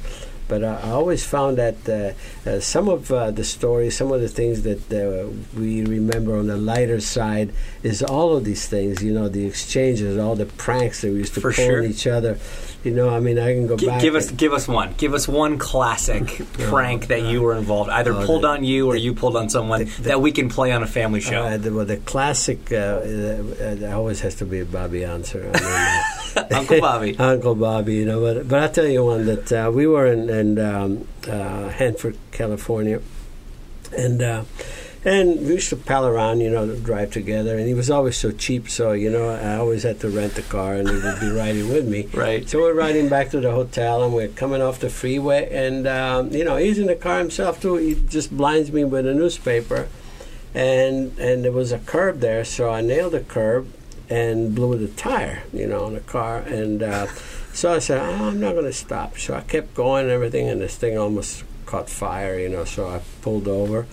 but 0.47 0.63
I, 0.63 0.75
I 0.81 0.89
always 0.91 1.25
found 1.25 1.57
that 1.57 1.77
uh, 1.89 2.49
uh, 2.49 2.59
some 2.59 2.89
of 2.89 3.11
uh, 3.11 3.31
the 3.31 3.43
stories, 3.43 3.95
some 3.97 4.11
of 4.11 4.21
the 4.21 4.29
things 4.29 4.61
that 4.63 4.83
uh, 4.93 5.29
we 5.57 5.83
remember 5.85 6.35
on 6.37 6.47
the 6.47 6.57
lighter 6.57 6.99
side, 7.01 7.51
is 7.83 8.01
all 8.03 8.35
of 8.37 8.43
these 8.45 8.67
things. 8.67 9.03
You 9.03 9.13
know, 9.13 9.27
the 9.29 9.45
exchanges, 9.45 10.17
all 10.17 10.35
the 10.35 10.45
pranks 10.45 11.01
that 11.01 11.11
we 11.11 11.17
used 11.19 11.33
to 11.35 11.41
For 11.41 11.51
pull 11.53 11.65
sure. 11.65 11.79
on 11.83 11.85
each 11.89 12.07
other. 12.07 12.37
You 12.83 12.91
know, 12.91 13.09
I 13.09 13.19
mean, 13.19 13.39
I 13.39 13.53
can 13.53 13.65
go 13.65 13.77
Gi- 13.77 13.87
back. 13.87 14.01
give 14.01 14.13
us 14.13 14.29
give 14.29 14.53
us 14.53 14.67
one. 14.67 14.93
Give 14.97 15.13
us 15.15 15.27
one 15.27 15.57
classic 15.57 16.41
prank 16.53 17.07
that 17.07 17.23
you 17.23 17.41
were 17.41 17.55
involved, 17.55 17.89
either 17.89 18.13
Oh, 18.13 18.25
pulled 18.25 18.43
the- 18.43 18.49
on 18.49 18.63
you 18.63 18.87
or 18.87 18.95
you 18.95 19.13
pulled 19.15 19.35
on 19.35 19.49
someone 19.49 19.89
that 20.01 20.21
we 20.21 20.31
can 20.31 20.49
play 20.49 20.71
on 20.71 20.83
a 20.83 20.87
family 20.87 21.19
show. 21.21 21.41
Uh, 21.43 21.57
the, 21.57 21.73
well, 21.73 21.85
the 21.85 21.97
classic 21.97 22.71
uh, 22.71 22.75
uh, 22.75 23.43
uh, 23.81 23.95
always 23.95 24.19
has 24.21 24.35
to 24.35 24.45
be 24.45 24.63
Bobby 24.63 25.03
Unser. 25.03 25.41
I 25.41 25.45
mean, 25.45 25.55
uh, 25.63 26.03
Uncle 26.51 26.79
Bobby. 26.79 27.15
Uncle 27.19 27.55
Bobby, 27.55 27.95
you 27.95 28.05
know. 28.05 28.21
But 28.21 28.47
but 28.47 28.63
I'll 28.63 28.69
tell 28.69 28.87
you 28.87 29.05
one 29.05 29.25
that 29.25 29.51
uh, 29.51 29.71
we 29.71 29.87
were 29.87 30.07
in, 30.07 30.29
in 30.29 30.59
um, 30.59 31.07
uh, 31.27 31.69
Hanford, 31.69 32.17
California, 32.31 33.01
and 33.97 34.21
uh, 34.21 34.43
and 35.05 35.41
we 35.41 35.53
used 35.53 35.69
to 35.69 35.75
pal 35.75 36.07
around, 36.07 36.41
you 36.41 36.49
know, 36.49 36.75
drive 36.75 37.11
together. 37.11 37.57
And 37.57 37.67
he 37.67 37.75
was 37.75 37.91
always 37.91 38.17
so 38.17 38.31
cheap, 38.31 38.69
so 38.69 38.91
you 38.91 39.11
know, 39.11 39.29
I 39.29 39.55
always 39.55 39.83
had 39.83 39.99
to 40.01 40.09
rent 40.09 40.33
the 40.33 40.41
car, 40.41 40.73
and 40.73 40.89
he 40.89 40.95
would 40.95 41.19
be 41.19 41.29
riding 41.37 41.69
with 41.69 41.87
me. 41.87 42.09
Right. 42.13 42.49
So 42.49 42.59
we're 42.59 42.73
riding 42.73 43.07
back 43.07 43.29
to 43.29 43.39
the 43.39 43.51
hotel, 43.51 44.03
and 44.03 44.13
we're 44.13 44.29
coming 44.29 44.61
off 44.61 44.79
the 44.79 44.89
freeway, 44.89 45.47
and 45.51 45.87
um, 45.87 46.31
you 46.31 46.43
know, 46.43 46.57
he's 46.57 46.79
in 46.79 46.87
the 46.87 46.95
car 46.95 47.19
himself 47.19 47.61
too. 47.61 47.75
He 47.75 47.95
just 47.95 48.35
blinds 48.35 48.71
me 48.71 48.83
with 48.83 49.05
a 49.05 49.13
newspaper, 49.13 49.87
and 50.53 51.17
and 51.19 51.45
there 51.45 51.51
was 51.51 51.71
a 51.71 51.79
curb 51.79 52.19
there, 52.19 52.43
so 52.43 52.71
I 52.71 52.81
nailed 52.81 53.13
the 53.13 53.21
curb 53.21 53.71
and 54.09 54.53
blew 54.53 54.77
the 54.77 54.87
tire, 54.87 55.43
you 55.53 55.67
know, 55.67 55.85
on 55.85 55.93
the 55.93 55.99
car, 56.01 56.39
and 56.39 56.83
uh, 56.83 57.07
so 57.53 57.73
I 57.73 57.79
said, 57.79 57.99
oh, 57.99 58.27
I'm 58.27 58.39
not 58.39 58.53
going 58.53 58.65
to 58.65 58.73
stop. 58.73 59.17
So 59.17 59.33
I 59.33 59.41
kept 59.41 59.73
going 59.73 60.03
and 60.03 60.11
everything, 60.11 60.49
and 60.49 60.61
this 60.61 60.75
thing 60.75 60.97
almost 60.97 61.43
caught 61.65 61.89
fire, 61.89 62.37
you 62.37 62.49
know. 62.49 62.65
So 62.65 62.87
I 62.87 63.01
pulled 63.21 63.47
over, 63.47 63.87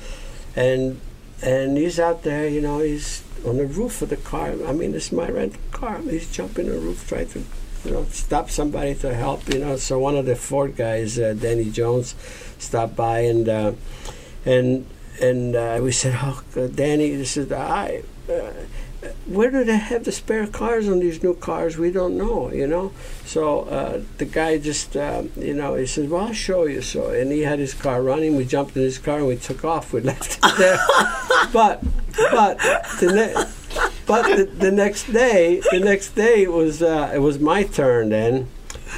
and 0.56 1.00
and 1.42 1.76
he's 1.76 1.98
out 1.98 2.22
there, 2.22 2.48
you 2.48 2.60
know, 2.60 2.78
he's 2.80 3.24
on 3.44 3.56
the 3.56 3.66
roof 3.66 4.02
of 4.02 4.10
the 4.10 4.16
car. 4.16 4.54
I 4.66 4.72
mean, 4.72 4.92
this 4.92 5.06
is 5.06 5.12
my 5.12 5.28
rental 5.28 5.60
car. 5.72 5.98
He's 5.98 6.30
jumping 6.30 6.66
the 6.66 6.78
roof, 6.78 7.08
trying 7.08 7.28
to, 7.30 7.44
you 7.84 7.90
know, 7.90 8.04
stop 8.10 8.50
somebody 8.50 8.94
to 8.96 9.14
help, 9.14 9.48
you 9.48 9.58
know. 9.58 9.76
So 9.76 9.98
one 9.98 10.16
of 10.16 10.26
the 10.26 10.36
Ford 10.36 10.76
guys, 10.76 11.18
uh, 11.18 11.34
Danny 11.38 11.70
Jones, 11.70 12.14
stopped 12.58 12.94
by 12.94 13.20
and 13.20 13.48
uh, 13.48 13.72
and 14.44 14.86
and 15.20 15.56
uh, 15.56 15.80
we 15.82 15.92
said, 15.92 16.18
"Oh, 16.22 16.42
uh, 16.56 16.66
Danny," 16.68 17.16
this 17.16 17.36
is 17.36 17.50
I. 17.52 18.02
Where 19.26 19.50
do 19.50 19.64
they 19.64 19.76
have 19.76 20.04
the 20.04 20.12
spare 20.12 20.46
cars 20.46 20.88
on 20.88 21.00
these 21.00 21.22
new 21.22 21.34
cars? 21.34 21.76
We 21.76 21.90
don't 21.90 22.16
know, 22.16 22.52
you 22.52 22.66
know. 22.66 22.92
So 23.24 23.62
uh, 23.62 24.02
the 24.18 24.24
guy 24.24 24.58
just, 24.58 24.96
um, 24.96 25.30
you 25.36 25.54
know, 25.54 25.74
he 25.74 25.86
says, 25.86 26.08
"Well, 26.08 26.26
I'll 26.26 26.32
show 26.32 26.66
you." 26.66 26.82
So, 26.82 27.10
and 27.10 27.32
he 27.32 27.40
had 27.40 27.58
his 27.58 27.74
car 27.74 28.02
running. 28.02 28.36
We 28.36 28.44
jumped 28.44 28.76
in 28.76 28.82
his 28.82 28.98
car 28.98 29.18
and 29.18 29.26
we 29.26 29.36
took 29.36 29.64
off. 29.64 29.92
We 29.92 30.00
left 30.12 30.38
it 30.42 30.56
there. 30.58 30.78
but, 31.52 31.82
but 32.30 32.58
the 33.00 33.12
ne- 33.12 33.44
but 34.06 34.22
the, 34.36 34.44
the 34.44 34.70
next 34.70 35.12
day, 35.12 35.62
the 35.70 35.80
next 35.80 36.10
day 36.10 36.42
it 36.42 36.52
was 36.52 36.82
uh, 36.82 37.10
it 37.14 37.18
was 37.18 37.38
my 37.38 37.62
turn 37.64 38.10
then. 38.10 38.48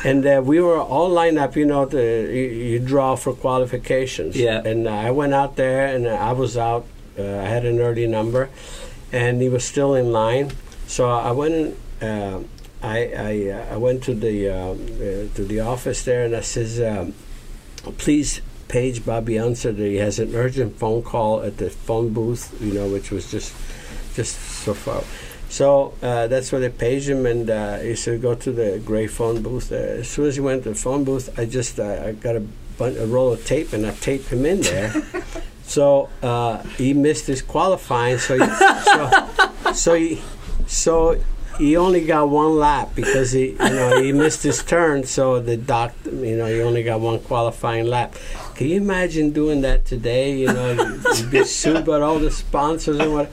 And 0.05 0.26
uh, 0.26 0.42
we 0.44 0.61
were 0.61 0.80
all 0.80 1.09
lined 1.09 1.38
up, 1.38 1.57
you 1.57 1.64
know. 1.64 1.86
The, 1.86 2.28
you, 2.28 2.42
you 2.72 2.78
draw 2.78 3.14
for 3.16 3.32
qualifications. 3.32 4.36
Yeah. 4.36 4.61
And 4.62 4.86
uh, 4.88 4.90
I 4.90 5.11
went 5.12 5.32
out 5.32 5.57
there, 5.57 5.86
and 5.86 6.07
I 6.09 6.32
was 6.32 6.57
out. 6.57 6.84
Uh, 7.18 7.22
I 7.22 7.44
had 7.44 7.64
an 7.64 7.78
early 7.78 8.07
number, 8.09 8.50
and 9.15 9.41
he 9.41 9.49
was 9.49 9.65
still 9.65 9.95
in 9.95 10.12
line. 10.12 10.51
So 10.87 11.09
I 11.09 11.31
went. 11.31 11.77
Uh, 12.03 12.41
I 12.83 12.99
I, 13.17 13.51
uh, 13.51 13.75
I 13.75 13.77
went 13.79 14.03
to 14.05 14.15
the 14.15 14.51
uh, 14.51 14.55
uh, 14.55 14.75
to 15.37 15.45
the 15.45 15.61
office 15.61 16.05
there, 16.05 16.25
and 16.25 16.35
I 16.35 16.41
says, 16.41 16.81
um, 16.81 17.15
"Please 17.97 18.43
page 18.67 19.07
Bobby 19.07 19.39
Unser 19.39 19.73
that 19.73 19.87
he 19.87 19.97
has 19.97 20.19
an 20.19 20.35
urgent 20.35 20.77
phone 20.79 21.03
call 21.03 21.43
at 21.43 21.59
the 21.59 21.71
phone 21.71 22.12
booth. 22.12 22.53
You 22.61 22.75
know, 22.75 22.89
which 22.89 23.11
was 23.11 23.31
just 23.31 23.55
just 24.15 24.37
so 24.37 24.75
far." 24.75 25.03
So 25.49 25.95
uh, 26.03 26.27
that's 26.27 26.51
where 26.51 26.61
they 26.61 26.71
paged 26.71 27.09
him, 27.09 27.25
and 27.25 27.49
uh, 27.49 27.79
he 27.79 27.95
said, 27.95 28.21
"Go 28.21 28.35
to 28.35 28.51
the 28.53 28.83
gray 28.85 29.07
phone 29.07 29.43
booth." 29.43 29.71
Uh, 29.71 30.03
as 30.03 30.09
soon 30.09 30.27
as 30.27 30.35
he 30.35 30.41
went 30.41 30.65
to 30.65 30.71
the 30.71 30.75
phone 30.75 31.05
booth, 31.05 31.39
I 31.39 31.47
just 31.47 31.79
I 31.79 32.12
got 32.12 32.35
a, 32.35 32.43
bun- 32.79 32.97
a 32.99 33.07
roll 33.07 33.33
of 33.33 33.47
tape 33.47 33.73
and 33.73 33.87
I 33.87 33.93
taped 33.93 34.29
him 34.29 34.45
in 34.45 34.61
there. 34.62 34.93
so 35.67 36.09
uh, 36.23 36.62
he 36.79 36.95
missed 36.95 37.27
his 37.27 37.43
qualifying. 37.43 38.19
So 38.19 38.39
he, 38.39 38.47
so 38.85 39.73
so 39.73 39.95
he 39.95 40.23
so 40.67 41.21
he 41.59 41.77
only 41.77 42.05
got 42.05 42.29
one 42.29 42.57
lap 42.57 42.91
because 42.95 43.33
he 43.33 43.53
you 43.53 43.59
know 43.59 44.01
he 44.03 44.12
missed 44.12 44.43
his 44.43 44.62
turn. 44.62 45.05
So 45.05 45.41
the 45.41 45.57
doc 45.57 45.93
you 46.05 46.37
know 46.37 46.47
he 46.47 46.61
only 46.61 46.83
got 46.83 47.01
one 47.01 47.21
qualifying 47.21 47.87
lap. 47.87 48.15
Can 48.55 48.69
you 48.69 48.77
imagine 48.77 49.31
doing 49.31 49.62
that 49.62 49.85
today? 49.85 50.37
You 50.37 50.47
know, 50.47 51.01
you'd 51.17 51.31
be 51.31 51.45
sued 51.45 51.85
by 51.85 52.01
all 52.01 52.19
the 52.19 52.31
sponsors 52.31 52.99
and 52.99 53.12
what. 53.12 53.31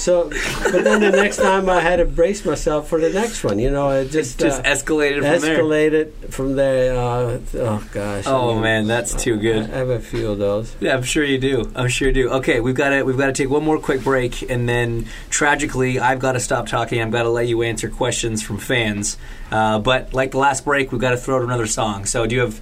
So, 0.00 0.30
but 0.30 0.82
then 0.84 1.00
the 1.00 1.10
next 1.10 1.36
time 1.36 1.68
I 1.68 1.80
had 1.80 1.96
to 1.96 2.06
brace 2.06 2.44
myself 2.44 2.88
for 2.88 2.98
the 3.00 3.10
next 3.10 3.44
one. 3.44 3.58
You 3.58 3.70
know, 3.70 3.90
it 3.90 4.10
just 4.10 4.40
Just 4.40 4.60
uh, 4.60 4.64
escalated 4.64 5.16
from 5.16 5.40
there. 5.42 5.58
escalated 5.58 6.32
from 6.32 6.56
there. 6.56 6.98
Uh, 6.98 7.38
oh 7.54 7.88
gosh. 7.92 8.26
I 8.26 8.30
Oh 8.30 8.52
mean, 8.54 8.62
man, 8.62 8.86
that's 8.86 9.14
too 9.14 9.36
good. 9.36 9.64
I 9.70 9.76
have 9.76 9.90
a 9.90 10.00
few 10.00 10.30
of 10.30 10.38
those. 10.38 10.74
Yeah, 10.80 10.94
I'm 10.96 11.02
sure 11.02 11.22
you 11.22 11.38
do. 11.38 11.70
I'm 11.74 11.88
sure 11.88 12.08
you 12.08 12.14
do. 12.14 12.30
Okay, 12.30 12.60
we've 12.60 12.74
got 12.74 12.88
to 12.90 13.02
we've 13.02 13.18
got 13.18 13.26
to 13.26 13.32
take 13.32 13.50
one 13.50 13.62
more 13.64 13.78
quick 13.78 14.02
break, 14.02 14.48
and 14.50 14.68
then 14.68 15.06
tragically, 15.28 15.98
I've 15.98 16.18
got 16.18 16.32
to 16.32 16.40
stop 16.40 16.66
talking. 16.66 17.00
I've 17.02 17.10
got 17.12 17.24
to 17.24 17.30
let 17.30 17.46
you 17.48 17.62
answer 17.62 17.88
questions 17.90 18.42
from 18.42 18.58
fans. 18.58 19.16
Uh, 19.50 19.78
but 19.80 20.14
like 20.14 20.30
the 20.30 20.38
last 20.38 20.64
break, 20.64 20.92
we've 20.92 21.00
got 21.00 21.10
to 21.10 21.16
throw 21.16 21.36
out 21.36 21.42
another 21.42 21.66
song. 21.66 22.06
So 22.06 22.26
do 22.26 22.34
you 22.34 22.40
have? 22.42 22.60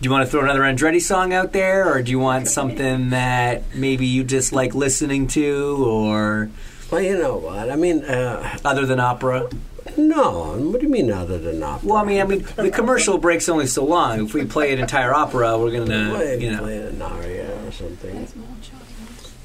Do 0.00 0.06
you 0.06 0.10
want 0.10 0.26
to 0.26 0.30
throw 0.30 0.42
another 0.42 0.60
Andretti 0.60 1.00
song 1.00 1.32
out 1.32 1.52
there, 1.52 1.90
or 1.90 2.02
do 2.02 2.10
you 2.10 2.18
want 2.18 2.48
something 2.48 3.10
that 3.10 3.74
maybe 3.74 4.06
you 4.06 4.24
just 4.24 4.52
like 4.52 4.74
listening 4.74 5.26
to, 5.28 5.82
or 5.86 6.50
Well, 6.90 7.00
you 7.00 7.16
know 7.18 7.36
what? 7.36 7.70
I 7.70 7.76
mean, 7.76 8.04
uh, 8.04 8.58
other 8.64 8.84
than 8.84 9.00
opera? 9.00 9.48
no. 9.96 10.54
What 10.58 10.80
do 10.80 10.86
you 10.86 10.92
mean 10.92 11.10
other 11.10 11.38
than 11.38 11.62
opera? 11.62 11.88
Well, 11.88 11.96
I 11.96 12.04
mean, 12.04 12.20
I 12.20 12.24
mean, 12.24 12.46
the 12.56 12.70
commercial 12.70 13.16
break's 13.16 13.48
only 13.48 13.66
so 13.66 13.84
long. 13.84 14.26
If 14.26 14.34
we 14.34 14.44
play 14.44 14.72
an 14.74 14.80
entire 14.80 15.14
opera, 15.14 15.56
we're 15.58 15.70
gonna, 15.72 16.12
Well, 16.12 16.38
you 16.38 16.50
know. 16.52 16.58
play 16.58 16.76
an 16.78 17.00
aria 17.00 17.66
or 17.66 17.72
something. 17.72 18.28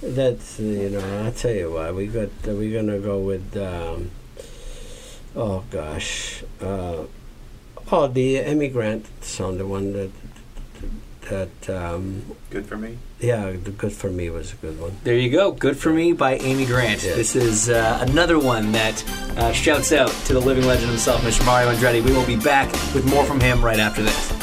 That's 0.03 0.59
you 0.59 0.89
know. 0.89 1.23
I'll 1.25 1.31
tell 1.31 1.51
you 1.53 1.71
what. 1.71 1.95
We 1.95 2.07
got. 2.07 2.27
Uh, 2.45 2.53
we're 2.55 2.73
gonna 2.81 2.97
go 2.99 3.19
with. 3.19 3.55
Um, 3.55 4.09
oh 5.35 5.63
gosh. 5.69 6.43
Uh, 6.59 7.03
oh, 7.91 8.07
the 8.07 8.37
Amy 8.37 8.67
Grant 8.67 9.05
song, 9.23 9.57
the 9.59 9.65
one 9.67 9.93
that 9.93 10.09
that. 11.31 11.69
Um, 11.69 12.23
Good 12.51 12.65
for 12.67 12.77
me. 12.77 12.97
yeah, 13.19 13.51
the 13.51 13.71
good 13.71 13.91
for 13.93 14.09
me 14.09 14.29
was 14.29 14.53
a 14.53 14.55
good 14.57 14.79
one. 14.79 14.91
There 15.03 15.15
you 15.15 15.29
go. 15.29 15.51
Good 15.51 15.77
for 15.77 15.91
Me 15.91 16.13
by 16.13 16.35
Amy 16.35 16.65
Grant. 16.65 17.03
Yeah. 17.03 17.15
This 17.15 17.35
is 17.35 17.69
uh, 17.69 18.05
another 18.07 18.37
one 18.37 18.71
that 18.73 19.03
uh, 19.37 19.51
shouts 19.53 19.91
out 19.91 20.11
to 20.27 20.33
the 20.33 20.39
living 20.39 20.65
legend 20.65 20.89
himself, 20.89 21.21
Mr. 21.21 21.45
Mario 21.45 21.71
Andretti. 21.73 22.03
We 22.03 22.11
will 22.13 22.25
be 22.27 22.35
back 22.37 22.71
with 22.93 23.05
more 23.09 23.25
from 23.25 23.39
him 23.39 23.63
right 23.63 23.79
after 23.79 24.03
this. 24.03 24.40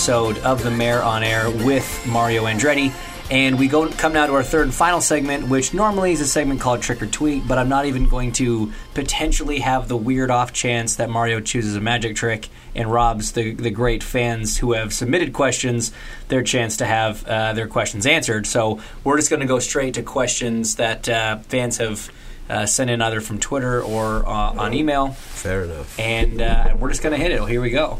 Episode 0.00 0.38
of 0.38 0.62
The 0.62 0.70
Mayor 0.70 1.02
on 1.02 1.22
Air 1.22 1.50
with 1.50 2.06
Mario 2.06 2.46
Andretti. 2.46 2.90
And 3.30 3.58
we 3.58 3.68
go 3.68 3.86
come 3.90 4.14
now 4.14 4.24
to 4.24 4.32
our 4.32 4.42
third 4.42 4.62
and 4.62 4.74
final 4.74 5.02
segment, 5.02 5.48
which 5.48 5.74
normally 5.74 6.12
is 6.12 6.22
a 6.22 6.26
segment 6.26 6.58
called 6.58 6.80
Trick 6.80 7.02
or 7.02 7.06
Tweet, 7.06 7.46
but 7.46 7.58
I'm 7.58 7.68
not 7.68 7.84
even 7.84 8.08
going 8.08 8.32
to 8.32 8.72
potentially 8.94 9.58
have 9.58 9.88
the 9.88 9.98
weird 9.98 10.30
off 10.30 10.54
chance 10.54 10.96
that 10.96 11.10
Mario 11.10 11.38
chooses 11.40 11.76
a 11.76 11.82
magic 11.82 12.16
trick 12.16 12.48
and 12.74 12.90
robs 12.90 13.32
the, 13.32 13.52
the 13.52 13.68
great 13.68 14.02
fans 14.02 14.56
who 14.56 14.72
have 14.72 14.94
submitted 14.94 15.34
questions 15.34 15.92
their 16.28 16.42
chance 16.42 16.78
to 16.78 16.86
have 16.86 17.22
uh, 17.26 17.52
their 17.52 17.68
questions 17.68 18.06
answered. 18.06 18.46
So 18.46 18.80
we're 19.04 19.18
just 19.18 19.28
going 19.28 19.40
to 19.40 19.46
go 19.46 19.58
straight 19.58 19.92
to 19.94 20.02
questions 20.02 20.76
that 20.76 21.10
uh, 21.10 21.40
fans 21.40 21.76
have 21.76 22.10
uh, 22.48 22.64
sent 22.64 22.88
in 22.88 23.02
either 23.02 23.20
from 23.20 23.38
Twitter 23.38 23.82
or 23.82 24.26
uh, 24.26 24.54
on 24.54 24.72
email 24.72 25.08
Fair 25.08 25.64
enough. 25.64 26.00
and 26.00 26.40
uh, 26.40 26.74
we're 26.78 26.88
just 26.88 27.02
going 27.02 27.14
to 27.14 27.22
hit 27.22 27.32
it. 27.32 27.46
Here 27.46 27.60
we 27.60 27.68
go. 27.68 27.98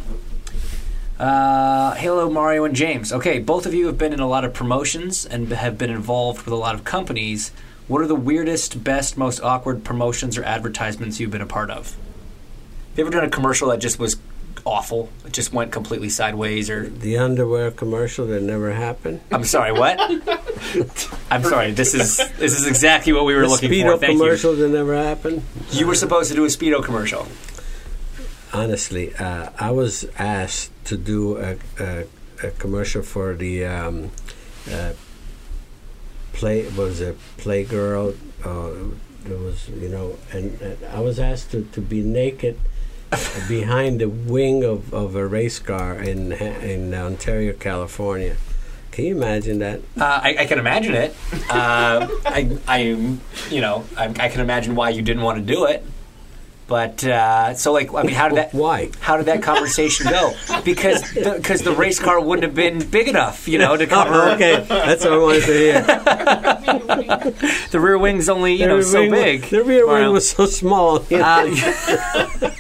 Uh, 1.21 1.93
hello, 1.97 2.31
Mario 2.31 2.65
and 2.65 2.75
James. 2.75 3.13
Okay, 3.13 3.39
both 3.41 3.67
of 3.67 3.75
you 3.75 3.87
have 3.89 3.99
been 3.99 4.15
in 4.15 4.21
a 4.21 4.27
lot 4.27 4.43
of 4.43 4.55
promotions 4.55 5.27
and 5.27 5.51
have 5.53 5.77
been 5.77 5.91
involved 5.91 6.47
with 6.47 6.53
a 6.53 6.57
lot 6.57 6.75
of 6.75 6.83
companies. 6.83 7.53
What 7.89 8.01
are 8.01 8.07
the 8.07 8.15
weirdest, 8.15 8.83
best, 8.83 9.19
most 9.19 9.39
awkward 9.43 9.85
promotions 9.85 10.39
or 10.39 10.45
advertisements 10.45 11.21
you've 11.21 11.31
been 11.31 11.43
a 11.43 11.47
part 11.47 11.71
of? 11.71 11.91
Have 11.91 12.99
you 12.99 13.05
ever 13.05 13.11
done 13.11 13.25
a 13.25 13.29
commercial 13.29 13.69
that 13.69 13.81
just 13.81 13.99
was 13.99 14.17
awful? 14.65 15.11
It 15.27 15.35
just 15.35 15.53
went 15.53 15.73
completely 15.73 16.09
sideways, 16.09 16.71
or 16.71 16.89
The 16.89 17.19
underwear 17.19 17.71
commercial 17.71 18.27
that 18.29 18.41
never 18.43 18.73
happened. 18.73 19.21
I'm 19.31 19.45
sorry, 19.45 19.73
what? 19.73 19.99
I'm 21.31 21.45
sorry. 21.45 21.73
This 21.73 21.93
is 21.93 22.17
this 22.39 22.59
is 22.59 22.67
exactly 22.67 23.13
what 23.13 23.27
we 23.27 23.35
were 23.35 23.43
The 23.43 23.49
looking 23.49 23.71
Speedo 23.71 23.93
for. 23.93 23.99
Thank 23.99 24.19
commercial 24.19 24.57
that 24.57 24.69
never 24.71 24.97
happened. 24.97 25.43
you. 25.71 25.81
You 25.81 25.87
were 25.87 25.95
supposed 25.95 26.31
to 26.31 26.35
do 26.35 26.45
a 26.45 26.49
speedo 26.49 26.83
commercial. 26.83 27.29
Honestly, 28.53 29.15
uh, 29.15 29.51
I 29.59 29.71
was 29.71 30.07
asked 30.19 30.73
to 30.87 30.97
do 30.97 31.39
a, 31.39 31.57
a, 31.79 32.07
a 32.43 32.51
commercial 32.53 33.03
for 33.03 33.35
the 33.35 33.65
um, 33.65 34.11
uh, 34.71 34.93
play. 36.33 36.67
Was 36.69 37.01
a 37.01 37.15
playgirl? 37.39 38.17
Uh, 38.45 38.97
there 39.25 39.37
was, 39.39 39.69
you 39.69 39.89
know, 39.89 40.17
and, 40.33 40.61
and 40.61 40.79
I 40.87 41.01
was 41.01 41.21
asked 41.21 41.51
to, 41.53 41.63
to 41.73 41.81
be 41.81 42.03
naked 42.03 42.59
behind 43.49 44.01
the 44.01 44.09
wing 44.09 44.65
of, 44.65 44.93
of 44.93 45.15
a 45.15 45.27
race 45.27 45.59
car 45.59 45.95
in 45.95 46.33
in 46.33 46.95
Ontario, 46.95 47.53
California. 47.53 48.37
Can 48.91 49.05
you 49.05 49.17
imagine 49.17 49.61
that? 49.61 49.81
Uh, 49.97 50.21
I, 50.23 50.37
I 50.41 50.47
can 50.47 50.59
imagine 50.59 50.95
it. 50.95 51.15
Uh, 51.51 52.07
I, 52.27 52.59
I, 52.69 52.79
you 53.51 53.61
know, 53.61 53.85
I, 53.97 54.05
I 54.05 54.29
can 54.29 54.41
imagine 54.41 54.77
why 54.77 54.91
you 54.91 55.03
didn't 55.03 55.25
want 55.25 55.45
to 55.45 55.45
do 55.45 55.65
it. 55.65 55.85
But 56.71 57.03
uh, 57.05 57.55
so, 57.55 57.73
like, 57.73 57.93
I 57.93 58.05
mean, 58.05 58.15
how 58.15 58.29
did 58.29 58.39
that? 58.39 58.55
Why? 58.55 58.91
How 59.01 59.17
did 59.17 59.27
that 59.27 59.43
conversation 59.43 60.07
go? 60.09 60.35
Because 60.65 61.03
because 61.13 61.63
the, 61.63 61.73
race 61.73 61.99
car 61.99 62.21
wouldn't 62.21 62.45
have 62.45 62.55
been 62.55 62.89
big 62.89 63.09
enough, 63.09 63.49
you 63.49 63.59
know, 63.59 63.77
to 63.77 63.87
cover. 63.99 64.15
Oh, 64.15 64.35
okay, 64.35 64.65
that's 64.69 65.03
what 65.05 65.13
I 65.13 65.19
wanted 65.19 65.43
to 65.47 65.53
hear. 65.53 65.83
The 67.73 67.81
rear 67.81 67.99
wing's 67.99 68.29
only 68.29 68.53
you 68.53 68.59
The 68.61 68.67
know 68.69 68.81
so 68.83 69.01
was- 69.03 69.11
big. 69.11 69.43
The 69.51 69.65
rear 69.65 69.85
Mario. 69.85 70.05
wing 70.05 70.13
was 70.13 70.31
so 70.31 70.47
small. 70.47 71.05
Uh, 71.11 72.51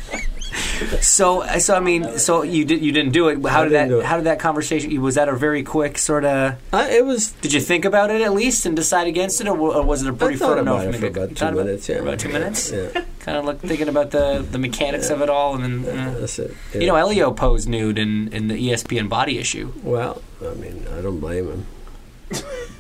so 1.11 1.45
so 1.59 1.75
I 1.75 1.81
mean, 1.81 2.19
so 2.19 2.43
you 2.43 2.65
did 2.65 2.83
you 2.83 2.93
didn't 2.93 3.13
do 3.13 3.29
it. 3.29 3.45
How 3.45 3.63
I 3.63 3.69
did 3.69 3.91
that? 3.91 4.05
How 4.05 4.17
did 4.17 4.27
that 4.27 4.39
conversation? 4.39 5.01
Was 5.01 5.17
that 5.17 5.29
a 5.29 5.37
very 5.37 5.63
quick 5.63 5.99
sort 5.99 6.25
of? 6.25 6.57
Uh, 6.73 6.89
it 6.91 7.05
was 7.05 7.33
Did 7.43 7.53
you 7.53 7.61
think 7.61 7.85
about 7.85 8.11
it 8.11 8.21
at 8.23 8.33
least 8.33 8.67
and 8.67 8.77
decide 8.77 9.07
against 9.07 9.41
it, 9.41 9.49
or, 9.49 9.59
or 9.59 9.83
was 9.83 10.03
it 10.03 10.09
a 10.09 10.13
pretty 10.13 10.37
thought 10.37 10.59
about 10.59 10.87
it 10.87 10.97
for 10.97 11.07
about 11.07 11.35
two 11.37 11.51
minutes. 11.53 11.89
Yeah, 11.89 11.97
about 11.97 12.19
two 12.19 12.29
minutes. 12.29 12.71
Yeah, 12.71 13.05
kind 13.21 13.39
of 13.39 13.45
look 13.45 13.61
thinking 13.61 13.89
about 13.89 14.11
the 14.13 14.47
the 14.49 14.59
mechanics 14.59 15.11
of 15.11 15.21
it 15.23 15.29
all, 15.29 15.55
and 15.57 15.85
then 15.85 15.99
uh, 15.99 16.15
that's 16.21 16.39
it. 16.39 16.57
you 16.75 16.87
know 16.87 16.97
Helio 16.97 17.33
posed 17.33 17.69
nude 17.69 17.99
in 17.99 18.33
in 18.33 18.49
the 18.49 18.55
ESPN 18.55 19.09
body 19.09 19.39
issue. 19.39 19.73
well, 19.83 20.23
I 20.45 20.55
mean, 20.55 20.87
I 20.97 21.01
don't 21.03 21.21
blame 21.21 21.49
him. 21.51 21.67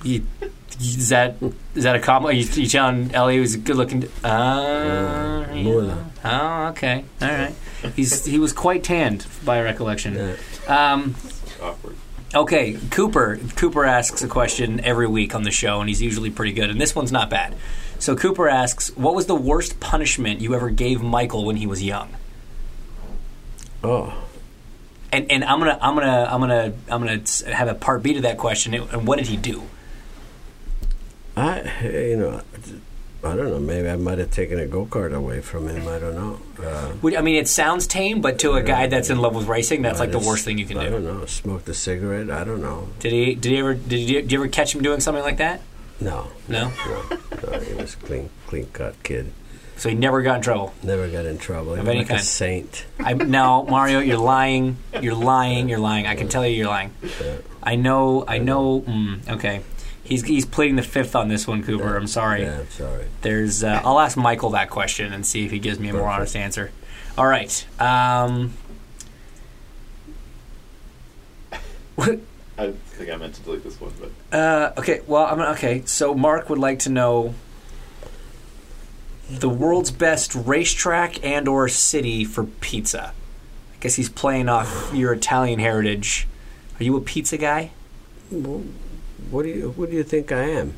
You, 0.02 0.26
is 0.80 1.10
that 1.10 1.36
is 1.74 1.84
that 1.84 1.94
a 1.96 2.00
comment? 2.00 2.32
Are 2.32 2.36
you, 2.36 2.62
you 2.62 2.68
telling 2.68 3.10
Helio 3.10 3.40
he's 3.40 3.54
a 3.54 3.58
good 3.58 3.76
looking? 3.76 4.04
Uh, 4.24 5.46
Yeah, 5.48 5.54
yeah. 5.54 5.62
Mula. 5.62 6.10
Oh, 6.24 6.66
okay, 6.68 7.04
all 7.20 7.28
right. 7.28 7.54
He's 7.96 8.24
he 8.24 8.38
was 8.38 8.52
quite 8.52 8.82
tanned 8.84 9.26
by 9.44 9.60
recollection. 9.62 10.14
Yeah. 10.66 10.92
Um, 10.92 11.14
Awkward. 11.62 11.96
Okay, 12.34 12.78
Cooper. 12.90 13.38
Cooper 13.56 13.84
asks 13.84 14.22
a 14.22 14.28
question 14.28 14.80
every 14.80 15.06
week 15.08 15.34
on 15.34 15.42
the 15.42 15.50
show, 15.50 15.80
and 15.80 15.88
he's 15.88 16.00
usually 16.00 16.30
pretty 16.30 16.52
good. 16.52 16.70
And 16.70 16.80
this 16.80 16.94
one's 16.94 17.10
not 17.10 17.28
bad. 17.28 17.56
So 17.98 18.14
Cooper 18.16 18.48
asks, 18.48 18.88
"What 18.96 19.14
was 19.14 19.26
the 19.26 19.34
worst 19.34 19.80
punishment 19.80 20.40
you 20.40 20.54
ever 20.54 20.70
gave 20.70 21.02
Michael 21.02 21.44
when 21.44 21.56
he 21.56 21.66
was 21.66 21.82
young?" 21.82 22.10
Oh, 23.82 24.12
And 25.12 25.30
and 25.30 25.42
I'm 25.44 25.58
gonna 25.58 25.78
I'm 25.80 25.94
gonna 25.94 26.28
I'm 26.30 26.40
gonna 26.40 26.72
I'm 26.90 27.00
gonna 27.04 27.54
have 27.54 27.68
a 27.68 27.74
part 27.74 28.02
B 28.02 28.14
to 28.14 28.20
that 28.22 28.38
question. 28.38 28.74
And 28.74 29.06
what 29.06 29.18
did 29.18 29.26
he 29.28 29.36
do? 29.36 29.62
I, 31.36 31.62
you 31.84 32.16
know, 32.16 32.42
I 33.22 33.36
don't 33.36 33.50
know. 33.50 33.60
Maybe 33.60 33.88
I 33.88 33.96
might 33.96 34.18
have 34.18 34.30
taken 34.30 34.58
a 34.58 34.66
go 34.66 34.86
kart 34.86 35.12
away 35.14 35.40
from 35.40 35.68
him. 35.68 35.86
I 35.88 35.98
don't 35.98 36.14
know. 36.14 36.40
Uh, 36.66 36.92
Would- 37.02 37.16
I 37.16 37.20
mean, 37.20 37.36
it 37.36 37.48
sounds 37.48 37.86
tame, 37.86 38.20
but 38.20 38.38
to 38.40 38.52
a 38.54 38.62
guy 38.62 38.86
that's 38.86 39.10
in 39.10 39.18
love 39.18 39.34
with 39.34 39.46
racing, 39.46 39.82
that's 39.82 39.98
I 40.00 40.04
like 40.04 40.12
the 40.12 40.18
worst 40.18 40.44
thing 40.44 40.58
you 40.58 40.66
can 40.66 40.76
do. 40.76 40.80
I 40.82 40.84
do. 40.86 40.90
don't 40.92 41.04
know. 41.04 41.26
Smoked 41.26 41.68
a 41.68 41.74
cigarette. 41.74 42.30
I 42.30 42.44
don't 42.44 42.60
know. 42.62 42.88
Did 42.98 43.12
he? 43.12 43.34
Did 43.34 43.52
he 43.52 43.58
ever? 43.58 43.74
Did 43.74 43.98
you, 44.00 44.22
did 44.22 44.32
you 44.32 44.38
ever 44.40 44.48
catch 44.48 44.74
him 44.74 44.82
doing 44.82 45.00
something 45.00 45.22
like 45.22 45.36
that? 45.38 45.60
No, 46.00 46.28
No. 46.48 46.72
no, 46.86 47.02
no. 47.50 47.58
He 47.60 47.74
was 47.74 47.94
clean, 47.94 48.30
clean 48.46 48.66
cut 48.72 48.94
kid. 49.02 49.32
So 49.76 49.88
he 49.90 49.94
never 49.94 50.20
got 50.22 50.36
in 50.36 50.42
trouble. 50.42 50.72
Never 50.82 51.08
got 51.08 51.24
in 51.26 51.36
trouble. 51.38 51.74
He 51.74 51.80
Of 51.80 51.88
any 51.88 51.98
like 52.00 52.08
kind. 52.08 52.20
a 52.20 52.22
saint. 52.24 52.86
I 52.98 53.12
no, 53.14 53.64
Mario, 53.64 53.98
you're 54.00 54.18
lying. 54.18 54.76
You're 55.00 55.14
lying. 55.14 55.68
You're 55.68 55.78
lying. 55.78 56.06
I 56.06 56.14
can 56.16 56.28
tell 56.28 56.46
you, 56.46 56.54
you're 56.56 56.68
lying. 56.68 56.90
I 57.62 57.76
know. 57.76 58.24
I 58.26 58.38
know. 58.38 58.80
Mm, 58.80 59.28
okay, 59.30 59.60
he's 60.10 60.24
he's 60.24 60.44
pleading 60.44 60.76
the 60.76 60.82
fifth 60.82 61.16
on 61.16 61.28
this 61.28 61.46
one, 61.46 61.62
Cooper. 61.62 61.96
I'm 61.96 62.06
sorry. 62.06 62.42
Yeah, 62.42 62.60
I'm 62.60 62.68
sorry. 62.68 63.06
There's. 63.22 63.64
Uh, 63.64 63.80
I'll 63.82 64.00
ask 64.00 64.18
Michael 64.18 64.50
that 64.50 64.68
question 64.68 65.14
and 65.14 65.24
see 65.24 65.46
if 65.46 65.50
he 65.50 65.58
gives 65.58 65.78
me 65.78 65.88
a 65.88 65.94
more 65.94 66.08
honest 66.08 66.36
answer. 66.36 66.70
All 67.16 67.26
right. 67.26 67.66
Um, 67.80 68.52
I 72.58 72.72
think 72.72 73.10
I 73.10 73.16
meant 73.16 73.34
to 73.36 73.42
delete 73.42 73.64
this 73.64 73.80
one, 73.80 73.92
but 73.98 74.36
uh, 74.36 74.72
okay. 74.78 75.00
Well, 75.06 75.24
I'm 75.24 75.40
okay. 75.54 75.82
So 75.86 76.14
Mark 76.14 76.50
would 76.50 76.58
like 76.58 76.80
to 76.80 76.90
know 76.90 77.34
the 79.30 79.48
world's 79.48 79.90
best 79.90 80.34
racetrack 80.34 81.24
and 81.24 81.46
or 81.46 81.68
city 81.68 82.24
for 82.24 82.44
pizza. 82.44 83.12
I 83.12 83.82
guess 83.82 83.94
he's 83.94 84.08
playing 84.08 84.48
off 84.48 84.90
your 84.92 85.12
Italian 85.12 85.60
heritage. 85.60 86.26
Are 86.78 86.84
you 86.84 86.96
a 86.96 87.00
pizza 87.00 87.38
guy? 87.38 87.70
Well, 88.30 88.64
what 89.30 89.42
do 89.44 89.48
you 89.50 89.70
What 89.76 89.90
do 89.90 89.96
you 89.96 90.02
think 90.04 90.32
I 90.32 90.42
am? 90.60 90.74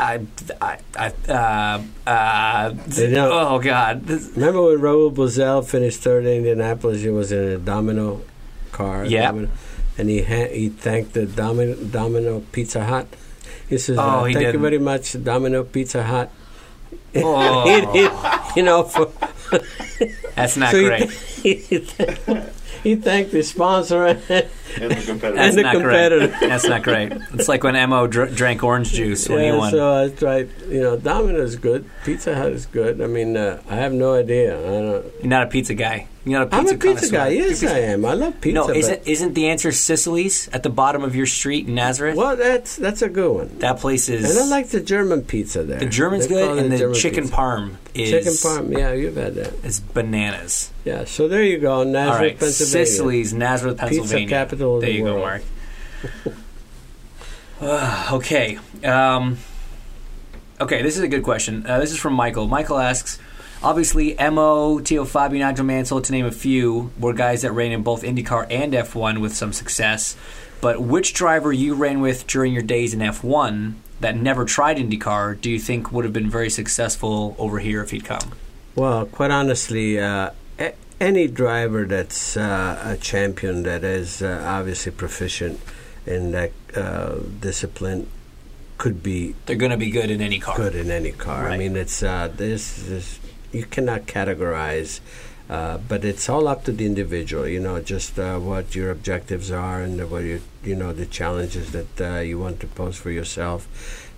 I, 0.00 0.20
I, 0.62 0.78
I, 0.96 1.06
uh, 1.28 1.82
uh, 2.06 2.68
don't- 2.70 3.16
oh 3.32 3.58
God, 3.58 4.04
This- 4.06 4.30
Remember 4.36 4.62
when 4.62 4.78
Raul 4.78 5.12
Boesel 5.12 5.64
finished 5.66 6.00
third 6.00 6.24
in 6.24 6.36
Indianapolis? 6.46 7.02
He 7.02 7.10
was 7.10 7.32
in 7.32 7.38
a 7.42 7.58
Domino 7.58 8.22
car. 8.70 9.04
Domino, 9.08 9.48
and 9.98 10.08
he 10.08 10.22
ha- 10.22 10.48
he 10.54 10.68
thanked 10.68 11.14
the 11.14 11.26
Domino, 11.26 11.74
Domino 11.74 12.40
Pizza 12.52 12.84
Hut. 12.84 13.08
He 13.68 13.76
says, 13.76 13.98
Oh, 13.98 14.02
uh, 14.02 14.24
he 14.24 14.34
"Thank 14.34 14.46
you 14.46 14.52
didn't. 14.52 14.62
very 14.62 14.78
much, 14.78 15.16
Domino 15.22 15.64
Pizza 15.64 16.02
Hut." 16.04 16.30
Oh. 17.16 17.64
He- 17.66 17.98
he- 17.98 18.08
you 18.56 18.62
know, 18.62 18.84
for, 18.84 19.10
that's 20.36 20.56
not 20.56 20.70
so 20.70 20.84
great. 20.86 21.10
He, 22.88 22.94
he, 22.94 22.96
he 22.96 23.02
thanked 23.02 23.32
the 23.32 23.42
sponsor 23.42 24.06
and, 24.06 24.18
and 24.28 24.90
the 24.92 25.02
competitor. 25.06 25.34
That's 25.34 25.56
the 25.56 25.62
not 25.62 25.74
competitor. 25.74 26.28
great. 26.28 26.40
That's 26.40 26.66
not 26.66 26.82
great. 26.82 27.12
It's 27.34 27.48
like 27.48 27.64
when 27.64 27.88
Mo 27.88 28.06
dr- 28.06 28.34
drank 28.34 28.62
orange 28.62 28.92
juice 28.92 29.28
when 29.28 29.44
he 29.44 29.52
won. 29.52 29.70
so 29.70 30.04
I 30.04 30.08
tried. 30.08 30.50
You 30.68 30.80
know, 30.80 30.96
Domino's 30.96 31.50
is 31.50 31.56
good. 31.56 31.88
Pizza 32.04 32.34
Hut 32.34 32.52
is 32.52 32.66
good. 32.66 33.00
I 33.00 33.06
mean, 33.06 33.36
uh, 33.36 33.62
I 33.68 33.76
have 33.76 33.92
no 33.92 34.14
idea. 34.14 34.58
I 34.58 34.80
don't. 34.80 35.06
You're 35.20 35.26
not 35.26 35.44
a 35.44 35.46
pizza 35.46 35.74
guy. 35.74 36.06
You're 36.30 36.40
not 36.40 36.52
a 36.52 36.56
I'm 36.56 36.66
a 36.68 36.76
pizza 36.76 37.10
guy. 37.10 37.28
Yes, 37.28 37.62
You're 37.62 37.70
a 37.70 37.74
I 37.74 37.78
am. 37.78 38.04
I 38.04 38.14
love 38.14 38.40
pizza. 38.40 38.54
No, 38.54 38.70
isn't 38.70 39.06
isn't 39.06 39.34
the 39.34 39.48
answer 39.48 39.72
Sicily's 39.72 40.48
at 40.48 40.62
the 40.62 40.68
bottom 40.70 41.02
of 41.02 41.16
your 41.16 41.26
street 41.26 41.66
in 41.68 41.74
Nazareth? 41.74 42.16
Well, 42.16 42.36
that's 42.36 42.76
that's 42.76 43.02
a 43.02 43.08
good 43.08 43.32
one. 43.32 43.58
That 43.58 43.78
place 43.78 44.08
is. 44.08 44.28
And 44.28 44.38
I 44.38 44.46
like 44.48 44.68
the 44.68 44.80
German 44.80 45.22
pizza 45.22 45.62
there. 45.64 45.78
the 45.78 45.86
German's 45.86 46.26
They 46.28 46.34
good, 46.34 46.58
and 46.58 46.72
the 46.72 46.78
German 46.78 46.94
chicken 46.94 47.24
pizza. 47.24 47.36
parm 47.36 47.74
is 47.94 48.10
Chicken 48.10 48.32
parm, 48.34 48.78
yeah, 48.78 48.92
you've 48.92 49.16
had 49.16 49.34
that. 49.34 49.52
It's 49.64 49.80
bananas. 49.80 50.70
Yeah, 50.84 51.04
so 51.04 51.26
there 51.28 51.42
you 51.42 51.58
go, 51.58 51.82
Nazareth, 51.84 52.14
All 52.14 52.22
right, 52.22 52.38
Pennsylvania. 52.38 52.86
Sicily's 52.86 53.34
Nazareth, 53.34 53.78
Pizza 53.78 53.94
Pennsylvania. 54.00 54.28
capital 54.28 54.74
of 54.76 54.80
there 54.82 54.90
the 54.90 54.96
you 54.96 55.04
world. 55.04 55.16
go, 55.16 55.20
Mark. 55.22 55.42
Uh, 57.60 58.08
okay. 58.16 58.58
Um, 58.84 59.38
okay, 60.60 60.82
this 60.82 60.96
is 60.96 61.02
a 61.02 61.08
good 61.08 61.22
question. 61.24 61.66
Uh, 61.66 61.78
this 61.80 61.90
is 61.90 61.98
from 61.98 62.12
Michael. 62.14 62.46
Michael 62.46 62.78
asks, 62.78 63.18
obviously, 63.62 64.14
Mo, 64.14 64.80
Teo 64.80 65.04
Fabi, 65.04 65.38
Nigel 65.38 65.64
Mansell, 65.64 66.00
to 66.00 66.12
name 66.12 66.26
a 66.26 66.30
few, 66.32 66.90
were 66.98 67.12
guys 67.12 67.42
that 67.42 67.52
ran 67.52 67.72
in 67.72 67.82
both 67.82 68.02
IndyCar 68.02 68.46
and 68.50 68.72
F1 68.72 69.20
with 69.20 69.34
some 69.34 69.52
success. 69.52 70.16
But 70.60 70.80
which 70.80 71.14
driver 71.14 71.52
you 71.52 71.74
ran 71.74 72.00
with 72.00 72.26
during 72.26 72.52
your 72.52 72.62
days 72.62 72.92
in 72.92 73.00
F1 73.00 73.74
that 74.00 74.16
never 74.16 74.44
tried 74.44 74.76
IndyCar 74.76 75.40
do 75.40 75.50
you 75.50 75.58
think 75.58 75.92
would 75.92 76.04
have 76.04 76.12
been 76.12 76.30
very 76.30 76.50
successful 76.50 77.34
over 77.38 77.58
here 77.58 77.82
if 77.82 77.90
he'd 77.90 78.04
come? 78.04 78.32
Well, 78.74 79.06
quite 79.06 79.30
honestly, 79.30 79.98
uh, 80.00 80.30
e- 80.60 80.70
any 81.00 81.26
driver 81.28 81.84
that's 81.84 82.36
uh, 82.36 82.80
a 82.84 82.96
champion 82.96 83.62
that 83.64 83.84
is 83.84 84.22
uh, 84.22 84.42
obviously 84.46 84.92
proficient 84.92 85.60
in 86.06 86.32
that 86.32 86.52
uh, 86.76 87.16
discipline 87.40 88.08
could 88.78 89.02
be 89.02 89.34
They're 89.46 89.56
going 89.56 89.72
to 89.72 89.76
be 89.76 89.90
good 89.90 90.10
in 90.10 90.20
any 90.20 90.38
car. 90.38 90.56
good 90.56 90.74
in 90.76 90.90
any 90.90 91.10
car. 91.10 91.48
I 91.48 91.58
mean, 91.58 91.76
it's 91.76 92.02
uh, 92.02 92.30
this, 92.34 92.82
this 92.84 93.18
you 93.52 93.64
cannot 93.64 94.02
categorize, 94.06 95.00
uh, 95.48 95.78
but 95.78 96.04
it's 96.04 96.28
all 96.28 96.46
up 96.48 96.64
to 96.64 96.72
the 96.72 96.86
individual. 96.86 97.46
You 97.48 97.60
know, 97.60 97.80
just 97.80 98.18
uh, 98.18 98.38
what 98.38 98.74
your 98.74 98.90
objectives 98.90 99.50
are 99.50 99.82
and 99.82 100.10
what 100.10 100.24
you 100.24 100.40
you 100.64 100.74
know 100.76 100.92
the 100.92 101.06
challenges 101.06 101.72
that 101.72 102.00
uh, 102.00 102.20
you 102.20 102.38
want 102.38 102.60
to 102.60 102.66
pose 102.66 102.96
for 102.96 103.10
yourself. 103.10 103.66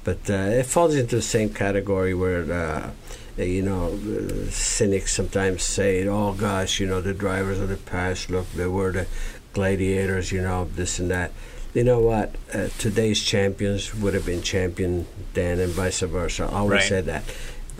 But 0.03 0.29
uh, 0.31 0.61
it 0.61 0.67
falls 0.67 0.95
into 0.95 1.17
the 1.17 1.23
same 1.23 1.51
category 1.51 2.15
where. 2.15 2.45
Uh, 2.53 2.91
you 3.37 3.63
know, 3.63 3.87
uh, 3.95 4.51
cynics 4.51 5.15
sometimes 5.17 5.63
say, 5.63 6.07
"Oh 6.07 6.35
gosh, 6.35 6.79
you 6.79 6.87
know, 6.87 7.01
the 7.01 7.15
drivers 7.15 7.59
of 7.59 7.71
the 7.71 7.77
past, 7.77 8.29
look, 8.29 8.51
they 8.53 8.67
were 8.67 8.93
the 8.93 9.07
gladiators, 9.55 10.31
you 10.33 10.43
know, 10.43 10.69
this 10.77 10.99
and 10.99 11.11
that." 11.11 11.33
You 11.73 11.85
know 11.85 12.01
what? 12.01 12.35
Uh, 12.53 12.69
today's 12.79 13.23
champions 13.23 13.95
would 13.95 14.13
have 14.13 14.27
been 14.27 14.43
champion 14.43 15.07
then, 15.33 15.59
and 15.59 15.73
vice 15.73 16.01
versa. 16.01 16.45
I 16.53 16.59
always 16.59 16.81
Right. 16.81 16.89
said 16.89 17.05
that. 17.07 17.23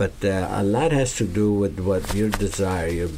But 0.01 0.25
uh, 0.25 0.47
a 0.49 0.63
lot 0.63 0.91
has 0.93 1.15
to 1.17 1.27
do 1.27 1.53
with 1.53 1.79
what 1.79 2.15
your 2.15 2.31
desire, 2.31 2.87
your 2.87 3.09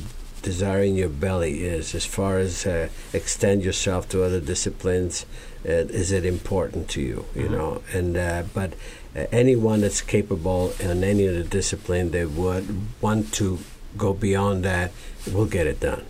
desire 0.42 0.84
in 0.84 0.96
your 0.96 1.08
belly 1.08 1.64
is, 1.64 1.96
as 1.96 2.06
far 2.06 2.40
as 2.40 2.66
uh, 2.66 2.90
extend 3.14 3.64
yourself 3.64 4.10
to 4.10 4.22
other 4.22 4.42
disciplines. 4.42 5.26
Uh, 5.66 5.88
is 6.02 6.12
it 6.12 6.26
important 6.26 6.90
to 6.90 7.02
you? 7.02 7.24
You 7.34 7.48
know, 7.48 7.84
and 7.94 8.18
uh, 8.18 8.44
but 8.54 8.74
uh, 9.16 9.28
anyone 9.32 9.80
that's 9.80 10.02
capable 10.02 10.74
in 10.78 11.06
any 11.06 11.26
of 11.26 11.36
the 11.36 11.46
discipline 11.46 12.12
they 12.12 12.26
would 12.26 12.68
want 13.00 13.34
to 13.36 13.60
go 13.98 14.14
beyond 14.14 14.66
that 14.66 14.92
we'll 15.32 15.46
get 15.46 15.68
it 15.68 15.80
done, 15.80 16.04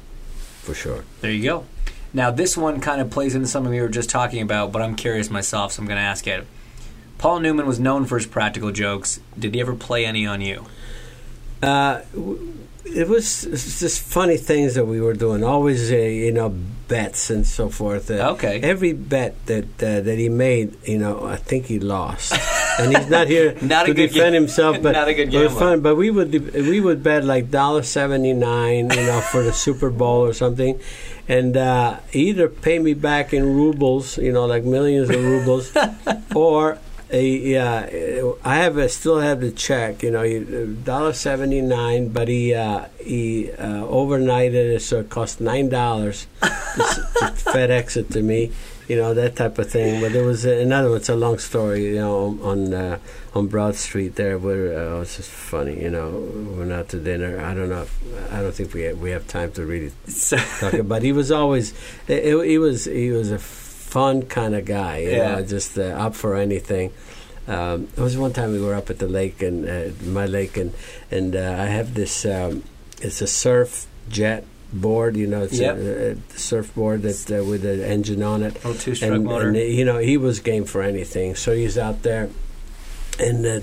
for 0.64 0.74
sure. 0.74 1.06
There 1.22 1.30
you 1.30 1.44
go. 1.44 1.66
Now, 2.14 2.32
this 2.32 2.58
one 2.58 2.82
kind 2.82 3.00
of 3.00 3.12
plays 3.12 3.36
into 3.36 3.48
something 3.48 3.72
we 3.72 3.80
were 3.80 3.90
just 3.90 4.10
talking 4.10 4.42
about, 4.42 4.72
but 4.72 4.82
I'm 4.82 4.96
curious 4.96 5.30
myself, 5.30 5.74
so 5.74 5.84
I'm 5.84 5.88
going 5.88 5.98
to 5.98 6.10
ask 6.14 6.26
it. 6.26 6.48
Paul 7.24 7.40
Newman 7.40 7.66
was 7.66 7.80
known 7.80 8.04
for 8.04 8.18
his 8.18 8.28
practical 8.28 8.72
jokes. 8.74 9.22
Did 9.40 9.56
he 9.56 9.62
ever 9.62 9.76
play 9.76 10.06
any 10.06 10.26
on 10.28 10.42
you? 10.42 10.66
Uh, 11.62 12.02
it 12.84 13.08
was 13.08 13.44
just 13.80 14.02
funny 14.02 14.36
things 14.36 14.76
that 14.76 14.84
we 14.84 15.00
were 15.00 15.14
doing. 15.14 15.42
Always, 15.42 15.90
uh, 15.90 15.96
you 15.96 16.34
know, 16.34 16.50
bets 16.90 17.30
and 17.30 17.48
so 17.48 17.70
forth. 17.70 18.12
Uh, 18.12 18.32
Okay. 18.34 18.60
Every 18.60 18.92
bet 18.92 19.34
that 19.46 19.64
uh, 19.82 20.02
that 20.02 20.18
he 20.20 20.28
made, 20.28 20.76
you 20.86 20.98
know, 20.98 21.24
I 21.26 21.38
think 21.38 21.68
he 21.68 21.80
lost, 21.80 22.34
and 22.80 22.94
he's 22.94 23.08
not 23.08 23.28
here 23.30 23.56
Not 23.62 23.86
to 23.86 23.94
defend 23.94 24.34
ga- 24.34 24.40
himself. 24.42 24.82
But 24.84 24.92
not 25.00 25.08
a 25.08 25.14
good 25.14 25.34
it 25.34 25.40
was 25.40 25.54
gambler. 25.54 25.60
fun. 25.60 25.80
But 25.82 25.96
we 25.96 26.10
would 26.12 26.34
we 26.54 26.82
would 26.82 27.02
bet 27.04 27.24
like 27.24 27.50
dollar 27.50 27.84
seventy 27.84 28.34
nine, 28.34 28.90
you 28.92 29.06
know, 29.08 29.22
for 29.32 29.44
the 29.44 29.54
Super 29.54 29.90
Bowl 29.90 30.26
or 30.26 30.34
something, 30.34 30.78
and 31.30 31.56
uh, 31.56 32.00
either 32.12 32.50
pay 32.50 32.80
me 32.80 32.94
back 32.94 33.32
in 33.34 33.46
rubles, 33.56 34.18
you 34.18 34.34
know, 34.34 34.46
like 34.46 34.66
millions 34.66 35.10
of 35.10 35.24
rubles, 35.24 35.72
or. 36.36 36.80
A, 37.14 37.24
yeah, 37.24 38.34
I 38.44 38.56
have 38.56 38.76
I 38.80 38.88
still 38.88 39.20
have 39.20 39.40
the 39.40 39.52
check. 39.52 40.02
You 40.02 40.10
know, 40.10 40.66
dollar 40.84 41.14
seventy 41.14 41.62
nine, 41.62 42.10
but 42.10 42.28
he 42.28 42.56
uh, 42.56 42.86
he 43.00 43.52
uh, 43.52 43.86
overnighted 43.86 44.74
it, 44.76 44.82
so 44.82 45.02
it 45.02 45.12
cost 45.12 45.40
nine 45.40 45.70
dollars 45.70 46.26
to 46.42 46.48
FedEx 47.54 47.98
it 47.98 48.10
to 48.12 48.24
me. 48.24 48.52
You 48.88 48.98
know 48.98 49.14
that 49.14 49.36
type 49.36 49.60
of 49.60 49.70
thing. 49.70 50.02
But 50.02 50.12
there 50.12 50.26
was 50.26 50.44
another 50.44 50.90
one. 50.90 50.98
It's 50.98 51.10
a 51.10 51.16
long 51.16 51.38
story. 51.38 51.86
You 51.86 51.96
know, 51.98 52.40
on 52.42 52.74
uh, 52.74 52.98
on 53.36 53.46
Broad 53.46 53.76
Street 53.76 54.16
there, 54.16 54.40
where 54.40 54.74
uh, 54.76 55.02
it's 55.02 55.18
just 55.18 55.30
funny. 55.30 55.84
You 55.84 55.92
know, 55.92 56.10
we 56.10 56.58
went 56.58 56.72
out 56.72 56.90
to 56.90 57.00
dinner. 57.00 57.40
I 57.40 57.54
don't 57.54 57.70
know. 57.70 57.84
If, 57.84 58.34
I 58.34 58.42
don't 58.42 58.56
think 58.56 58.74
we 58.74 58.82
have, 58.84 59.00
we 59.00 59.12
have 59.12 59.28
time 59.28 59.52
to 59.54 59.64
really 59.64 59.92
talk 60.60 60.74
about. 60.74 61.04
He 61.04 61.12
was 61.12 61.32
always 61.32 61.76
he 62.08 62.58
was 62.58 62.86
he 62.86 63.12
was 63.12 63.30
a 63.30 63.38
fun 63.94 64.24
kind 64.38 64.54
of 64.56 64.64
guy. 64.66 64.98
You 65.06 65.12
Yeah. 65.12 65.36
know, 65.36 65.42
just 65.46 65.78
uh, 65.78 66.06
up 66.06 66.14
for 66.16 66.32
anything. 66.48 66.92
Um, 67.48 67.88
it 67.98 68.02
was 68.02 68.16
one 68.18 68.34
time 68.34 68.50
we 68.58 68.62
were 68.68 68.76
up 68.82 68.90
at 68.90 68.98
the 69.00 69.08
lake 69.20 69.42
and 69.50 69.58
uh, 69.68 69.92
my 70.20 70.26
lake 70.38 70.56
and 70.64 70.72
and 71.12 71.36
uh, 71.36 71.64
I 71.66 71.68
have 71.78 71.94
this. 71.94 72.26
Um, 72.26 72.64
it's 73.02 73.22
a 73.22 73.28
surf 73.28 73.86
jet 74.10 74.44
board. 74.72 75.16
You 75.18 75.28
know, 75.28 75.44
it's 75.44 75.60
Yep. 75.60 75.76
a, 75.78 76.12
a 76.12 76.16
surfboard 76.40 77.02
that 77.04 77.20
uh, 77.32 77.44
with 77.52 77.64
an 77.66 77.82
engine 77.96 78.24
on 78.24 78.44
it. 78.48 78.54
Oh, 78.66 78.74
two 78.74 78.96
stroke 78.96 79.14
And, 79.14 79.24
motor. 79.26 79.48
and 79.50 79.58
you 79.58 79.86
know, 79.86 80.00
he 80.00 80.16
was 80.18 80.40
game 80.40 80.66
for 80.66 80.82
anything. 80.82 81.36
So 81.36 81.52
he's 81.52 81.78
out 81.78 82.02
there 82.04 82.30
and 83.20 83.46
uh, 83.46 83.60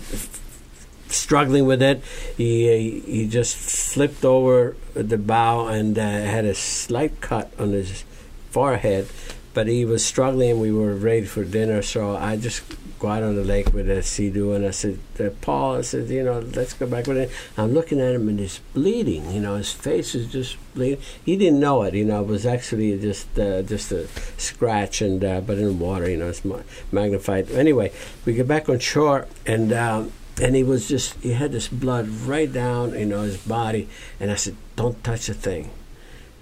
struggling 1.08 1.66
with 1.66 1.82
it. 1.82 2.02
He 2.36 3.00
he 3.06 3.26
just 3.28 3.56
flipped 3.56 4.24
over 4.24 4.76
the 4.94 5.18
bow 5.18 5.66
and 5.68 5.98
uh, 5.98 6.02
had 6.36 6.44
a 6.44 6.54
slight 6.54 7.20
cut 7.20 7.46
on 7.58 7.72
his 7.72 8.04
forehead. 8.50 9.08
But 9.52 9.66
he 9.66 9.84
was 9.84 10.04
struggling. 10.04 10.60
We 10.60 10.72
were 10.72 10.94
ready 10.94 11.26
for 11.26 11.44
dinner, 11.44 11.82
so 11.82 12.16
I 12.16 12.36
just 12.36 12.62
go 13.00 13.08
out 13.08 13.22
on 13.22 13.34
the 13.34 13.42
lake 13.42 13.72
with 13.72 13.88
a 13.88 14.02
sea-doo, 14.02 14.52
and 14.52 14.64
I 14.64 14.70
said, 14.70 14.98
uh, 15.18 15.30
"Paul," 15.40 15.76
I 15.76 15.80
said, 15.80 16.08
"You 16.08 16.22
know, 16.22 16.40
let's 16.40 16.74
go 16.74 16.86
back 16.86 17.06
with 17.06 17.16
it." 17.16 17.30
I'm 17.56 17.72
looking 17.72 17.98
at 18.00 18.14
him, 18.14 18.28
and 18.28 18.38
he's 18.38 18.60
bleeding. 18.74 19.32
You 19.32 19.40
know, 19.40 19.56
his 19.56 19.72
face 19.72 20.14
is 20.14 20.30
just 20.30 20.56
bleeding. 20.74 21.00
He 21.24 21.36
didn't 21.36 21.58
know 21.58 21.82
it. 21.82 21.94
You 21.94 22.04
know, 22.04 22.20
it 22.20 22.28
was 22.28 22.46
actually 22.46 22.96
just 22.98 23.38
uh, 23.38 23.62
just 23.62 23.90
a 23.90 24.06
scratch, 24.36 25.00
and 25.00 25.24
uh, 25.24 25.40
but 25.40 25.58
in 25.58 25.78
water, 25.78 26.08
you 26.08 26.18
know, 26.18 26.28
it's 26.28 26.44
ma- 26.44 26.62
magnified. 26.92 27.50
Anyway, 27.50 27.90
we 28.24 28.34
get 28.34 28.46
back 28.46 28.68
on 28.68 28.78
shore, 28.78 29.26
and. 29.46 29.72
Um, 29.72 30.12
and 30.40 30.56
he 30.56 30.62
was 30.62 30.88
just 30.88 31.20
he 31.22 31.32
had 31.32 31.52
this 31.52 31.68
blood 31.68 32.08
right 32.08 32.50
down 32.50 32.98
you 32.98 33.04
know 33.04 33.20
his 33.22 33.36
body 33.36 33.86
and 34.18 34.30
i 34.30 34.34
said 34.34 34.56
don't 34.74 35.02
touch 35.04 35.28
a 35.28 35.34
thing 35.34 35.70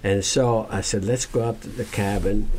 and 0.03 0.23
so 0.23 0.67
i 0.69 0.81
said 0.81 1.03
let's 1.03 1.25
go 1.25 1.41
up 1.41 1.59
to 1.61 1.69
the 1.69 1.85
cabin 1.85 2.49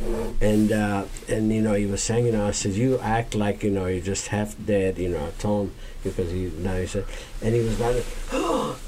and 0.41 0.73
uh 0.73 1.05
and 1.29 1.53
you 1.53 1.63
know 1.63 1.75
he 1.75 1.87
was 1.87 2.03
saying, 2.03 2.27
you 2.27 2.33
know, 2.33 2.47
i 2.47 2.51
said 2.51 2.73
you 2.73 2.99
act 2.99 3.35
like 3.35 3.63
you 3.63 3.71
know 3.71 3.87
you're 3.87 4.03
just 4.03 4.29
half 4.29 4.55
dead 4.67 4.99
you 4.99 5.09
know 5.09 5.27
i 5.27 5.31
told 5.39 5.69
him 5.69 5.75
because 6.05 6.31
he 6.31 6.53
now 6.59 6.77
he 6.77 6.87
said 6.87 7.05
and 7.43 7.55
he 7.55 7.61
was 7.61 7.79
like 7.81 8.05
oh, 8.33 8.79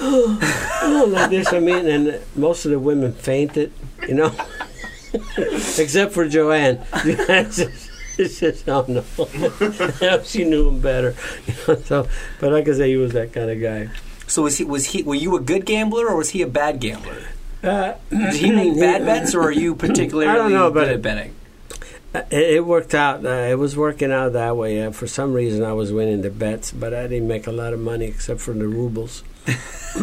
oh, 0.00 1.06
like 1.08 1.30
this 1.30 1.52
i 1.52 1.58
mean 1.58 1.86
and 1.86 2.20
most 2.36 2.64
of 2.64 2.70
the 2.70 2.78
women 2.78 3.12
fainted 3.12 3.72
you 4.06 4.14
know 4.14 4.32
except 5.78 6.12
for 6.12 6.28
joanne 6.28 6.84
She 8.18 8.26
says, 8.26 8.64
"Oh 8.66 8.84
no." 8.88 10.22
she 10.24 10.42
knew 10.42 10.70
him 10.70 10.80
better, 10.80 11.14
you 11.46 11.54
know, 11.68 11.76
so. 11.76 12.08
But 12.40 12.52
I 12.52 12.62
can 12.62 12.74
say, 12.74 12.88
he 12.88 12.96
was 12.96 13.12
that 13.12 13.32
kind 13.32 13.48
of 13.48 13.60
guy. 13.60 13.90
So 14.26 14.42
was 14.42 14.58
he? 14.58 14.64
Was 14.64 14.86
he? 14.86 15.04
Were 15.04 15.14
you 15.14 15.36
a 15.36 15.40
good 15.40 15.64
gambler 15.64 16.08
or 16.08 16.16
was 16.16 16.30
he 16.30 16.42
a 16.42 16.48
bad 16.48 16.80
gambler? 16.80 17.28
Uh, 17.62 17.94
Did 18.10 18.34
he 18.34 18.50
make 18.50 18.78
bad 18.78 19.04
bets 19.04 19.34
or 19.34 19.42
are 19.42 19.50
you 19.50 19.74
particularly 19.86 20.28
I 20.28 20.34
don't 20.36 20.52
know, 20.52 20.70
but 20.70 20.84
good 20.84 20.88
it- 20.90 20.94
at 20.94 21.02
betting? 21.02 21.34
it, 22.14 22.32
it 22.32 22.64
worked 22.64 22.94
out. 22.94 23.24
Uh, 23.24 23.28
it 23.50 23.58
was 23.58 23.76
working 23.76 24.10
out 24.12 24.32
that 24.32 24.56
way. 24.56 24.82
Uh, 24.82 24.90
for 24.92 25.06
some 25.06 25.32
reason, 25.34 25.64
I 25.64 25.72
was 25.74 25.92
winning 25.92 26.22
the 26.22 26.30
bets, 26.30 26.70
but 26.72 26.94
I 26.94 27.06
didn't 27.06 27.28
make 27.28 27.46
a 27.46 27.52
lot 27.52 27.72
of 27.72 27.80
money 27.80 28.06
except 28.06 28.40
for 28.40 28.52
the 28.54 28.66
rubles. 28.68 29.22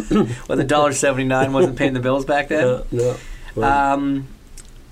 Well, 0.10 0.58
the 0.58 0.64
dollar 0.64 0.94
seventy 0.94 1.26
nine 1.26 1.54
wasn't 1.54 1.78
paying 1.78 1.94
the 1.94 2.00
bills 2.00 2.26
back 2.26 2.48
then. 2.50 2.82
No, 2.92 3.16
no. 3.56 3.64
Um, 3.64 4.28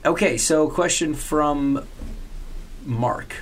okay, 0.05 0.38
so 0.38 0.70
question 0.70 1.16
from 1.16 1.86
Mark. 2.86 3.34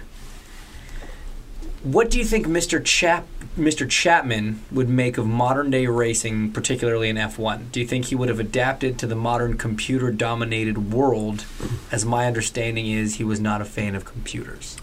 What 1.83 2.09
do 2.09 2.17
you 2.17 2.25
think 2.25 2.47
Mr. 2.47 2.83
Chap 2.83 3.27
Mr. 3.57 3.87
Chapman 3.89 4.61
would 4.71 4.87
make 4.87 5.17
of 5.17 5.27
modern 5.27 5.69
day 5.69 5.85
racing, 5.87 6.51
particularly 6.51 7.09
in 7.09 7.17
F1? 7.17 7.71
Do 7.71 7.81
you 7.81 7.87
think 7.87 8.05
he 8.05 8.15
would 8.15 8.29
have 8.29 8.39
adapted 8.39 8.97
to 8.99 9.07
the 9.07 9.15
modern 9.15 9.57
computer 9.57 10.09
dominated 10.11 10.91
world? 10.93 11.45
As 11.91 12.05
my 12.05 12.27
understanding 12.27 12.87
is, 12.87 13.15
he 13.15 13.23
was 13.25 13.39
not 13.41 13.61
a 13.61 13.65
fan 13.65 13.93
of 13.95 14.05
computers. 14.05 14.77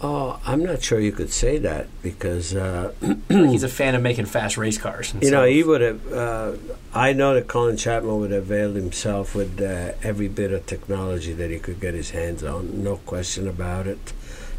oh, 0.00 0.40
I'm 0.46 0.64
not 0.64 0.82
sure 0.82 1.00
you 1.00 1.12
could 1.12 1.30
say 1.30 1.58
that 1.58 1.86
because 2.02 2.54
uh, 2.54 2.92
He's 3.28 3.62
a 3.64 3.68
fan 3.68 3.94
of 3.96 4.02
making 4.02 4.26
fast 4.26 4.56
race 4.56 4.78
cars. 4.78 5.12
and 5.12 5.22
You 5.22 5.30
know, 5.32 5.44
he 5.44 5.62
would 5.64 5.80
have. 5.80 6.12
Uh, 6.12 6.52
I 6.94 7.12
know 7.12 7.34
that 7.34 7.48
Colin 7.48 7.76
Chapman 7.76 8.18
would 8.20 8.30
have 8.30 8.44
availed 8.44 8.76
himself 8.76 9.34
with 9.34 9.60
uh, 9.60 9.92
every 10.02 10.28
bit 10.28 10.52
of 10.52 10.66
technology 10.66 11.32
that 11.32 11.50
he 11.50 11.58
could 11.58 11.80
get 11.80 11.94
his 11.94 12.10
hands 12.10 12.44
on. 12.44 12.82
No 12.84 12.96
question 12.98 13.48
about 13.48 13.86
it. 13.88 14.12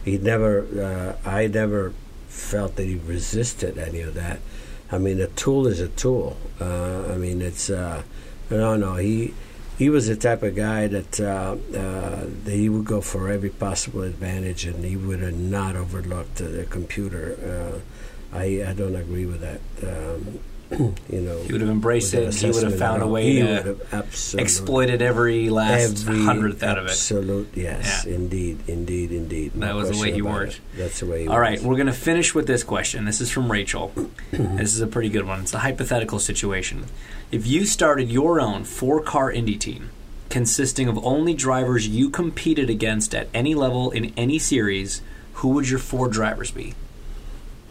He 0.03 0.17
never. 0.17 1.15
Uh, 1.25 1.29
I 1.29 1.47
never 1.47 1.93
felt 2.33 2.75
that 2.75 2.85
he 2.85 2.95
resisted 2.95 3.77
any 3.77 4.01
of 4.01 4.15
that. 4.15 4.39
I 4.91 4.97
mean, 4.97 5.21
a 5.21 5.27
tool 5.27 5.67
is 5.67 5.79
a 5.79 5.87
tool. 5.87 6.37
Uh, 6.59 7.13
I 7.13 7.15
mean, 7.15 7.41
it's. 7.41 7.69
Uh, 7.69 8.03
no, 8.49 8.75
no. 8.75 8.95
He 8.95 9.33
he 9.77 9.89
was 9.89 10.07
the 10.07 10.15
type 10.15 10.43
of 10.43 10.55
guy 10.55 10.87
that, 10.87 11.19
uh, 11.19 11.55
uh, 11.75 12.25
that 12.43 12.53
he 12.53 12.69
would 12.69 12.85
go 12.85 13.01
for 13.01 13.29
every 13.29 13.49
possible 13.49 14.03
advantage, 14.03 14.65
and 14.65 14.85
he 14.85 14.95
would 14.95 15.21
have 15.21 15.33
not 15.33 15.75
overlooked 15.75 16.35
the, 16.35 16.65
computer. 16.69 17.35
Uh, 17.41 18.37
I 18.37 18.63
I 18.69 18.73
don't 18.73 18.95
agree 18.95 19.25
with 19.25 19.41
that. 19.41 19.61
Um, 19.81 20.39
you 21.09 21.21
know, 21.21 21.41
He 21.43 21.51
would 21.51 21.61
have 21.61 21.69
embraced 21.69 22.13
it. 22.13 22.33
He 22.33 22.49
would 22.49 22.63
have 22.63 22.77
found 22.77 23.01
a 23.01 23.07
way 23.07 23.33
to 23.33 23.43
would 23.43 23.65
have 23.65 23.93
absolutely 23.93 24.43
exploited 24.43 25.01
every 25.01 25.49
last 25.49 26.07
every 26.07 26.23
hundredth 26.23 26.63
out 26.63 26.77
of 26.77 26.85
it. 26.85 26.91
Absolute, 26.91 27.49
yes, 27.55 28.05
Yeah. 28.07 28.15
indeed, 28.15 28.59
indeed, 28.67 29.11
indeed. 29.11 29.55
No 29.55 29.67
That 29.67 29.75
was 29.75 29.91
the 29.91 29.97
way 30.01 30.11
he 30.11 30.21
worked. 30.21 30.53
it. 30.53 30.59
That's 30.77 30.99
the 30.99 31.05
way 31.05 31.23
he 31.23 31.27
All 31.27 31.39
right, 31.39 31.61
we're 31.61 31.75
going 31.75 31.87
to 31.87 31.93
finish 31.93 32.33
with 32.35 32.47
this 32.47 32.63
question. 32.63 33.05
This 33.05 33.21
is 33.21 33.29
from 33.29 33.51
Rachel. 33.51 33.91
this 34.31 34.73
is 34.73 34.81
a 34.81 34.87
pretty 34.87 35.09
good 35.09 35.25
one. 35.25 35.41
It's 35.41 35.53
a 35.53 35.59
hypothetical 35.59 36.19
situation. 36.19 36.85
If 37.31 37.47
you 37.47 37.65
started 37.65 38.11
your 38.11 38.39
own 38.41 38.63
four 38.63 39.01
car 39.01 39.31
Indy 39.31 39.57
team 39.57 39.89
consisting 40.29 40.87
of 40.87 40.97
only 41.05 41.33
drivers 41.35 41.87
you 41.87 42.09
competed 42.09 42.67
against 42.69 43.13
at 43.13 43.27
any 43.35 43.53
level 43.53 43.91
in 43.91 44.11
any 44.17 44.39
series, 44.39 45.01
who 45.33 45.49
would 45.49 45.69
your 45.69 45.77
four 45.77 46.07
drivers 46.07 46.49
be? 46.49 46.73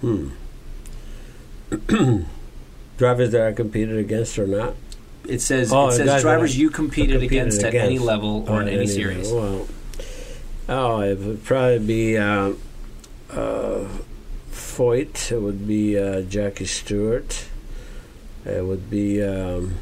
Hmm. 0.01 0.29
Drivers 2.97 3.31
that 3.33 3.47
I 3.47 3.53
competed 3.53 3.97
against 3.97 4.39
or 4.39 4.47
not? 4.47 4.75
It 5.27 5.41
says 5.41 5.73
Oh, 5.73 5.89
it 5.89 5.93
says 5.93 6.23
drivers 6.23 6.59
you 6.59 6.71
competed, 6.71 7.21
competed 7.21 7.33
against, 7.33 7.63
at 7.63 7.75
any 7.75 7.99
level 7.99 8.45
or 8.49 8.57
Oh, 8.57 8.61
in 8.61 8.69
any 8.69 8.79
any 8.79 8.87
series. 8.87 9.33
Well, 9.33 9.67
oh, 10.69 11.01
it 11.01 11.19
would 11.19 11.45
probably 11.45 11.79
be 11.79 12.19
uh, 12.19 12.53
uh, 13.31 13.89
Foyt. 14.51 15.31
It 15.31 15.39
would 15.41 15.67
be 15.67 15.99
uh, 15.99 16.23
Jackie 16.23 16.67
Stewart. 16.67 17.47
It 18.45 18.65
would 18.65 18.91
be 18.91 19.23
um, 19.23 19.77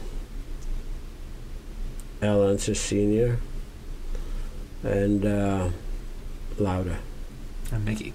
Al 2.20 2.42
Unser 2.42 2.74
Senior 2.74 3.38
and 4.82 5.24
uh, 5.24 5.68
Lauda. 6.58 6.98
And 7.72 7.84
Mickey. 7.84 8.12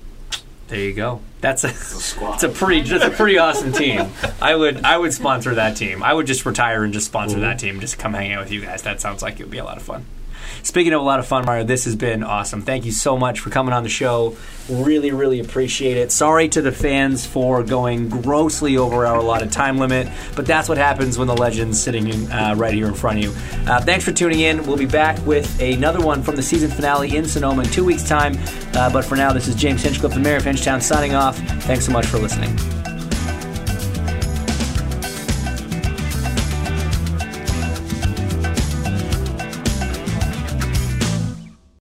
There 0.67 0.79
you 0.79 0.93
go. 0.93 1.21
That's 1.41 1.63
a 1.63 1.69
It's 1.69 1.93
a 1.93 1.99
squad. 1.99 2.35
It's 2.35 2.43
a 2.43 2.49
pretty, 2.49 2.81
that's 2.81 3.05
a 3.05 3.11
pretty 3.11 3.37
awesome 3.37 3.71
team. 3.71 4.09
I 4.41 4.55
would, 4.55 4.83
I 4.83 4.97
would 4.97 5.13
sponsor 5.13 5.53
that 5.55 5.77
team. 5.77 6.01
I 6.01 6.13
would 6.13 6.25
just 6.25 6.45
retire 6.45 6.83
and 6.83 6.91
just 6.91 7.05
sponsor 7.05 7.35
mm-hmm. 7.35 7.43
that 7.43 7.59
team, 7.59 7.79
just 7.79 7.99
come 7.99 8.13
hang 8.13 8.33
out 8.33 8.43
with 8.43 8.51
you 8.51 8.61
guys. 8.61 8.81
That 8.81 8.99
sounds 8.99 9.21
like 9.21 9.39
it 9.39 9.43
would 9.43 9.51
be 9.51 9.59
a 9.59 9.63
lot 9.63 9.77
of 9.77 9.83
fun. 9.83 10.05
Speaking 10.65 10.93
of 10.93 11.01
a 11.01 11.03
lot 11.03 11.19
of 11.19 11.27
fun, 11.27 11.45
Mario, 11.45 11.63
this 11.63 11.85
has 11.85 11.95
been 11.95 12.23
awesome. 12.23 12.63
Thank 12.63 12.85
you 12.85 12.91
so 12.91 13.15
much 13.17 13.39
for 13.39 13.51
coming 13.51 13.71
on 13.71 13.83
the 13.83 13.89
show. 13.89 14.35
Really, 14.67 15.11
really 15.11 15.39
appreciate 15.39 15.95
it. 15.95 16.11
Sorry 16.11 16.49
to 16.49 16.61
the 16.63 16.71
fans 16.71 17.23
for 17.23 17.61
going 17.61 18.09
grossly 18.09 18.75
over 18.75 19.05
our 19.05 19.17
allotted 19.17 19.51
time 19.51 19.77
limit, 19.77 20.09
but 20.35 20.47
that's 20.47 20.67
what 20.67 20.79
happens 20.79 21.19
when 21.19 21.27
the 21.27 21.37
legend's 21.37 21.79
sitting 21.79 22.07
in, 22.07 22.31
uh, 22.31 22.55
right 22.57 22.73
here 22.73 22.87
in 22.87 22.95
front 22.95 23.19
of 23.19 23.25
you. 23.25 23.69
Uh, 23.71 23.79
thanks 23.79 24.03
for 24.03 24.11
tuning 24.11 24.39
in. 24.39 24.65
We'll 24.65 24.75
be 24.75 24.87
back 24.87 25.23
with 25.23 25.61
another 25.61 26.03
one 26.03 26.23
from 26.23 26.35
the 26.35 26.43
season 26.43 26.71
finale 26.71 27.15
in 27.15 27.25
Sonoma 27.25 27.61
in 27.61 27.69
two 27.69 27.85
weeks' 27.85 28.03
time. 28.03 28.35
Uh, 28.73 28.91
but 28.91 29.05
for 29.05 29.15
now, 29.15 29.31
this 29.31 29.47
is 29.47 29.53
James 29.53 29.83
Hinchcliffe, 29.83 30.15
the 30.15 30.19
mayor 30.19 30.37
of 30.37 30.43
Hinchtown, 30.43 30.81
signing 30.81 31.13
off. 31.13 31.37
Thanks 31.65 31.85
so 31.85 31.91
much 31.91 32.07
for 32.07 32.17
listening. 32.17 32.57